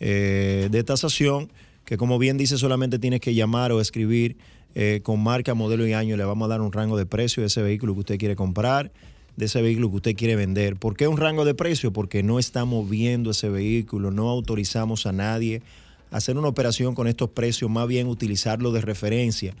[0.00, 1.50] eh, de tasación,
[1.86, 4.36] que como bien dice, solamente tienes que llamar o escribir
[5.04, 6.16] con marca, modelo y año.
[6.16, 8.90] Le vamos a dar un rango de precio de ese vehículo que usted quiere comprar,
[9.36, 10.76] de ese vehículo que usted quiere vender.
[10.76, 11.92] ¿Por qué un rango de precio?
[11.92, 15.62] Porque no estamos viendo ese vehículo, no autorizamos a nadie
[16.10, 19.54] a hacer una operación con estos precios, más bien utilizarlo de referencia.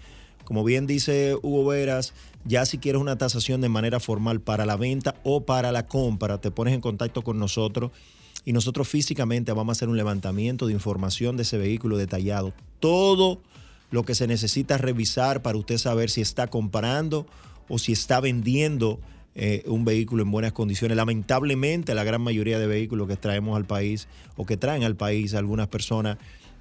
[0.44, 2.12] Como bien dice Hugo Veras,
[2.44, 6.40] ya si quieres una tasación de manera formal para la venta o para la compra,
[6.40, 7.90] te pones en contacto con nosotros
[8.44, 12.52] y nosotros físicamente vamos a hacer un levantamiento de información de ese vehículo detallado.
[12.78, 13.40] Todo
[13.90, 17.26] lo que se necesita revisar para usted saber si está comprando
[17.68, 19.00] o si está vendiendo
[19.34, 20.96] eh, un vehículo en buenas condiciones.
[20.96, 25.34] Lamentablemente, la gran mayoría de vehículos que traemos al país o que traen al país
[25.34, 26.18] algunas personas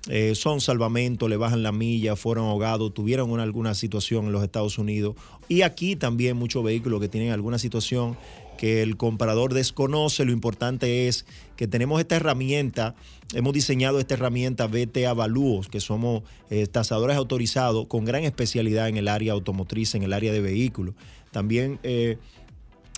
[0.10, 4.44] eh, son salvamentos, le bajan la milla, fueron ahogados, tuvieron una- alguna situación en los
[4.44, 5.16] Estados Unidos.
[5.48, 8.18] Y aquí también muchos vehículos que tienen alguna situación
[8.58, 10.26] que el comprador desconoce.
[10.26, 11.26] Lo importante es
[11.56, 12.96] que tenemos esta herramienta,
[13.34, 18.98] hemos diseñado esta herramienta BT Avalúos, que somos eh, tasadores autorizados con gran especialidad en
[18.98, 20.96] el área automotriz, en el área de vehículos.
[21.32, 21.80] También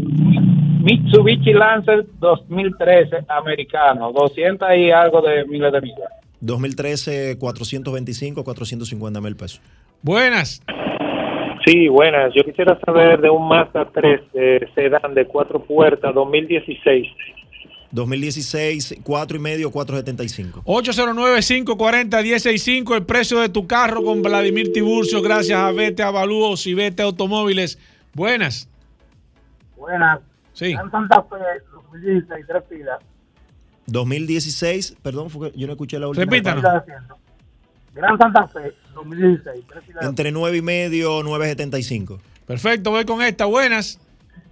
[0.83, 6.11] Mitsubishi Lancer 2013 americano, 200 y algo de miles de millas.
[6.41, 9.61] 2013 425 450 mil pesos.
[10.03, 10.61] Buenas.
[11.65, 12.35] Sí, buenas.
[12.35, 17.07] Yo quisiera saber de un Mazda 3 eh, sedán de cuatro puertas 2016.
[17.93, 20.63] 2016 4 y medio 475.
[20.65, 27.03] 809-540-165, el precio de tu carro con Vladimir Tiburcio, gracias a Vete Avalúos y Vete
[27.03, 27.79] Automóviles.
[28.15, 28.69] Buenas.
[29.77, 30.21] Buenas.
[30.53, 30.73] Sí.
[30.73, 31.37] Gran Santa Fe
[31.73, 32.99] 2016, tres filas.
[33.87, 36.25] 2016, perdón, yo no escuché la última.
[36.25, 36.65] Repítanos.
[37.95, 40.05] Gran Santa Fe 2016, tres filas.
[40.05, 42.21] Entre 9 y medio 975.
[42.47, 43.45] Perfecto, voy con esta.
[43.45, 44.01] Buenas.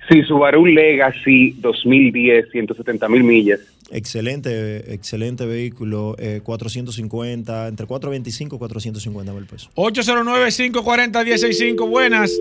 [0.08, 3.60] Sí, Subaru Legacy 2010, 170 mil millas.
[3.92, 6.14] Excelente, excelente vehículo.
[6.18, 9.70] eh, 450, entre 425 y 450 mil pesos.
[9.74, 12.36] 809-540-165, buenas.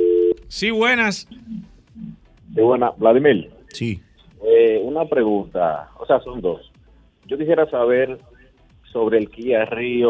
[0.47, 1.27] Sí, buenas.
[2.55, 2.91] Sí, buena.
[2.97, 3.49] Vladimir.
[3.73, 3.99] Sí.
[4.43, 6.71] Eh, una pregunta, o sea, son dos.
[7.27, 8.17] Yo quisiera saber
[8.91, 10.09] sobre el Kia Río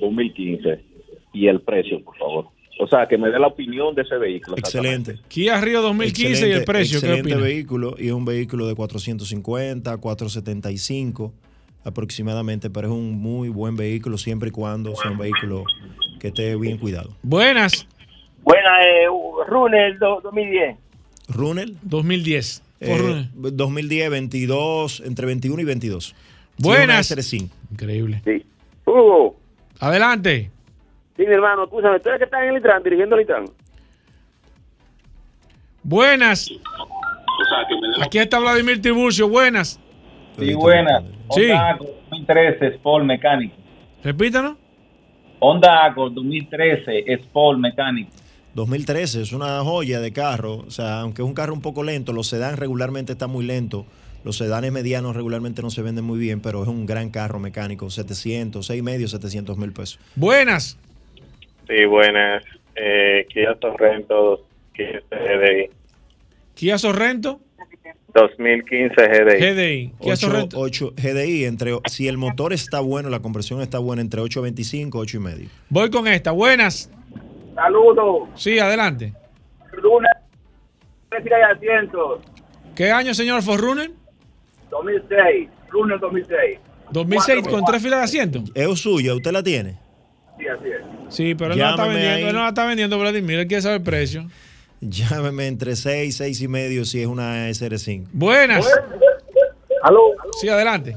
[0.00, 0.80] 2015
[1.34, 2.46] y el precio, por favor.
[2.78, 4.56] O sea, que me dé la opinión de ese vehículo.
[4.58, 5.18] Excelente.
[5.28, 7.46] Kia Río 2015 y el precio, ¿qué Excelente opina?
[7.46, 11.32] vehículo y es un vehículo de 450, 475
[11.84, 15.64] aproximadamente, pero es un muy buen vehículo siempre y cuando sea un vehículo
[16.18, 17.14] que esté bien cuidado.
[17.22, 17.86] Buenas.
[18.42, 19.06] Buena, eh,
[19.48, 20.76] Runner do- 2010.
[21.28, 21.76] Runel.
[21.82, 22.62] 2010.
[22.80, 26.14] Eh, 2010, 22, entre 21 y 22.
[26.58, 27.06] Buenas.
[27.06, 27.50] Sí, una SR5.
[27.72, 28.22] Increíble.
[28.86, 29.36] Hugo,
[29.80, 30.50] Adelante.
[31.16, 33.44] Sí, mi hermano, escúchame, ¿tú eres que estás en el Intran, dirigiendo el Intran?
[35.82, 36.50] Buenas.
[38.02, 39.78] Aquí está Vladimir Tiburcio, buenas.
[40.38, 41.04] Sí, buenas.
[41.34, 41.50] Sí.
[41.50, 43.54] Honda Accord 2013 Sport mecánico.
[44.02, 44.56] Repítanos.
[45.38, 48.10] Honda Accord 2013 Sport mecánico.
[48.54, 50.56] 2013 es una joya de carro.
[50.66, 53.84] O sea, aunque es un carro un poco lento, los sedán regularmente están muy lentos.
[54.24, 57.90] Los sedanes medianos regularmente no se venden muy bien, pero es un gran carro mecánico.
[57.90, 59.98] 700, 6 y medio, 700 mil pesos.
[60.14, 60.78] Buenas.
[61.68, 62.44] Sí, buenas.
[62.76, 65.70] Eh, Kia Sorrento, Kia GDI.
[66.54, 67.40] Kia Sorrento.
[68.14, 69.40] 2015 GDI.
[69.40, 69.92] GDI.
[70.00, 70.58] Kia 8, Sorrento.
[70.58, 75.16] 8 GDI, entre, si el motor está bueno, la conversión está buena, entre 825 8
[75.16, 75.48] y medio.
[75.68, 76.30] Voy con esta.
[76.30, 76.90] Buenas.
[77.54, 78.28] Saludos.
[78.36, 79.12] Sí, adelante.
[79.72, 82.20] Filas de asientos.
[82.74, 83.90] ¿Qué año, señor Forrunner?
[84.70, 85.48] 2006.
[85.70, 86.58] Runner 2006.
[86.90, 88.44] 2006 Cuatro con tres filas de asiento.
[88.54, 89.14] ¿Es suya?
[89.14, 89.83] ¿Usted la tiene?
[90.38, 91.14] Sí, así es.
[91.14, 92.28] Sí, pero él no la está vendiendo.
[92.28, 93.38] Él no la está vendiendo, Vladimir.
[93.38, 94.26] Él quiere saber el precio.
[94.80, 98.06] Llámeme entre 6, 6 y medio si es una SR5.
[98.12, 98.68] Buenas.
[99.82, 100.00] Aló.
[100.40, 100.96] Sí, adelante.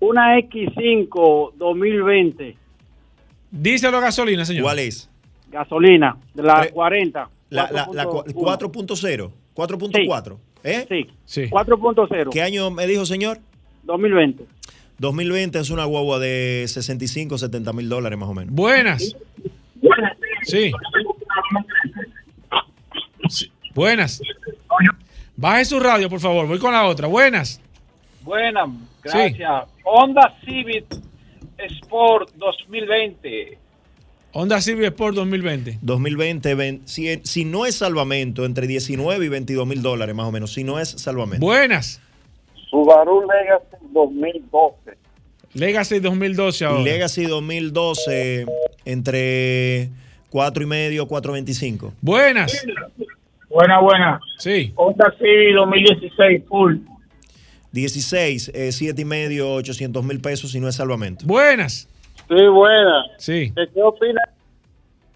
[0.00, 2.56] Una X5 2020,
[3.50, 4.62] Díselo gasolina, señor.
[4.62, 5.10] ¿Cuál es?
[5.50, 7.28] gasolina, de la Tre- 40.
[7.50, 10.36] La, la, la cua- 4.0, 4.4.
[10.62, 10.84] ¿Eh?
[10.88, 11.06] Sí.
[11.24, 11.48] Sí.
[11.50, 12.30] 4.0.
[12.30, 13.38] ¿Qué año me dijo, señor?
[13.84, 14.44] 2020.
[14.98, 18.54] 2020 es una guagua de 65, 70 mil dólares más o menos.
[18.54, 19.14] Buenas.
[20.44, 20.72] Sí.
[23.28, 23.52] Sí.
[23.74, 24.20] Buenas.
[25.36, 26.46] Baje su radio, por favor.
[26.46, 27.06] Voy con la otra.
[27.06, 27.60] Buenas.
[28.22, 28.68] Buenas,
[29.02, 29.64] gracias.
[29.84, 30.84] Honda Civic
[31.56, 33.58] Sport 2020.
[34.32, 35.78] Honda Civic Sport 2020.
[35.80, 40.32] 2020, ven- si, si no es salvamento, entre 19 y 22 mil dólares más o
[40.32, 41.44] menos, si no es salvamento.
[41.46, 42.00] Buenas.
[42.70, 44.96] Subaru Legacy 2012.
[45.54, 46.82] Legacy 2012 ahora.
[46.82, 48.46] Legacy 2012,
[48.84, 49.88] entre
[50.30, 51.92] 4 y medio, 4.25.
[52.00, 52.66] Buenas.
[53.48, 54.20] Buena, buena.
[54.38, 54.72] Sí.
[54.76, 56.76] Honda Civic 2016 full.
[57.72, 61.24] 16, eh, 7 y medio, 800 mil pesos si no es salvamento.
[61.26, 61.88] Buenas.
[62.28, 63.04] Sí, buena.
[63.18, 63.52] Sí.
[63.54, 64.20] ¿Qué, qué opina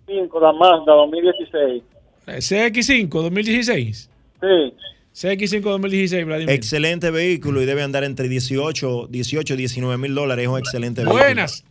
[0.06, 1.82] 5 la Mazda 2016?
[2.26, 4.10] Eh, CX5 2016.
[4.40, 4.74] Sí.
[5.14, 6.54] CX5 2016, Vladimir.
[6.54, 10.44] Excelente vehículo y debe andar entre 18, 18 y 19 mil dólares.
[10.44, 11.22] Es un excelente vehículo.
[11.22, 11.64] Buenas.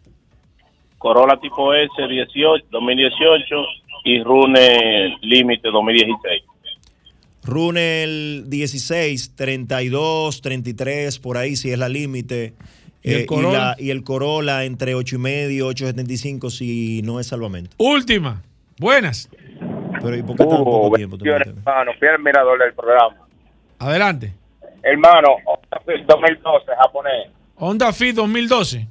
[0.99, 3.55] Corolla tipo S 18, 2018
[4.05, 6.43] y Rune Límite 2016.
[7.43, 12.53] Runel 16, 32, 33, por ahí si es la límite.
[13.01, 13.57] ¿Y el Eh, Corolla?
[13.57, 17.71] la- y el Corolla entre 8 y medio, 8.75 si no es salvamento.
[17.79, 18.43] Última.
[18.79, 19.27] Buenas.
[20.03, 21.17] Pero ¿y por qué tan poco tiempo?
[21.17, 23.15] tú hermano, fiel admirador del programa.
[23.81, 24.31] Adelante.
[24.83, 27.29] Hermano, Honda Fit 2012, japonés.
[27.59, 28.87] Honda Fit 2012.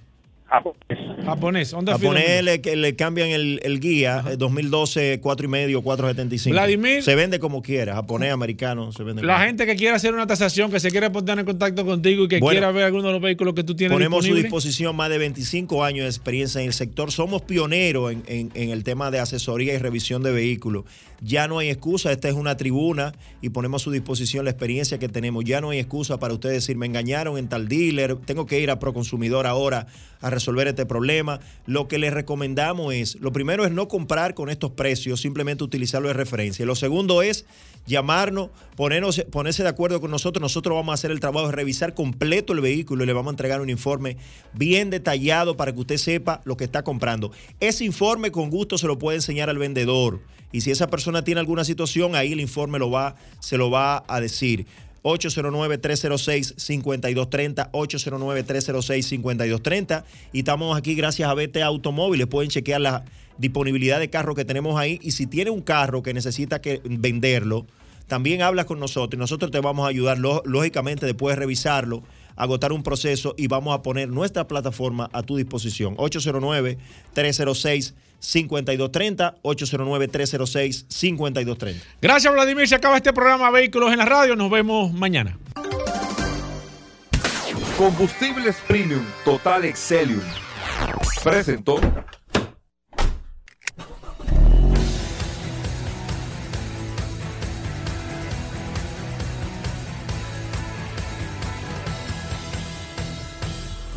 [0.51, 1.25] Japonés.
[1.25, 1.73] Japonés.
[1.75, 2.07] Honda 2012.
[2.25, 6.51] ponerle que le cambian el, el guía, eh, 2012, 4 y medio, 4.75.
[6.51, 7.03] Vladimir.
[7.05, 10.27] Se vende como quiera, japonés, americano, se vende La como gente que quiera hacer una
[10.27, 12.59] tasación, que se quiera poner en contacto contigo y que Bueno.
[12.59, 15.19] quiera ver algunos de los vehículos que tú tienes Ponemos a su disposición más de
[15.19, 17.13] 25 años de experiencia en el sector.
[17.13, 20.85] Somos pioneros en, en- en el tema de asesoría y revisión de vehículos.
[21.23, 23.13] Ya no hay excusa, esta es una tribuna
[23.43, 25.45] y ponemos a su disposición la experiencia que tenemos.
[25.45, 28.71] Ya no hay excusa para usted decir, me engañaron en tal dealer, tengo que ir
[28.71, 29.87] a Proconsumidor ahora
[30.23, 31.41] a resolver este problema.
[31.67, 36.09] Lo que les recomendamos es, lo primero es no comprar con estos precios, simplemente utilizarlo
[36.09, 36.67] de referencia.
[36.67, 37.45] Lo segundo es
[37.87, 40.41] llamarnos, ponernos, ponerse de acuerdo con nosotros.
[40.41, 43.35] Nosotros vamos a hacer el trabajo de revisar completo el vehículo y le vamos a
[43.35, 44.17] entregar un informe
[44.53, 47.31] bien detallado para que usted sepa lo que está comprando.
[47.61, 50.21] Ese informe con gusto se lo puede enseñar al vendedor.
[50.53, 54.05] Y si esa persona tiene alguna situación, ahí el informe lo va, se lo va
[54.09, 54.67] a decir.
[55.03, 60.05] 809-306-5230, 809-306-5230.
[60.33, 62.27] Y estamos aquí gracias a BT Automóviles.
[62.27, 63.05] Pueden chequear la
[63.39, 64.99] disponibilidad de carro que tenemos ahí.
[65.03, 67.67] Y si tiene un carro que necesita que venderlo,
[68.07, 72.03] también habla con nosotros y nosotros te vamos a ayudar, lógicamente, después de revisarlo,
[72.35, 75.95] agotar un proceso y vamos a poner nuestra plataforma a tu disposición.
[78.21, 81.75] 809-306-5230, 809-306-5230.
[82.01, 82.69] Gracias, Vladimir.
[82.69, 84.37] Se acaba este programa Vehículos en la Radio.
[84.37, 85.37] Nos vemos mañana.
[87.77, 90.23] Combustibles Premium Total Excelium.
[91.25, 91.81] Presentó.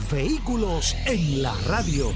[0.09, 2.13] Vehículos en la radio.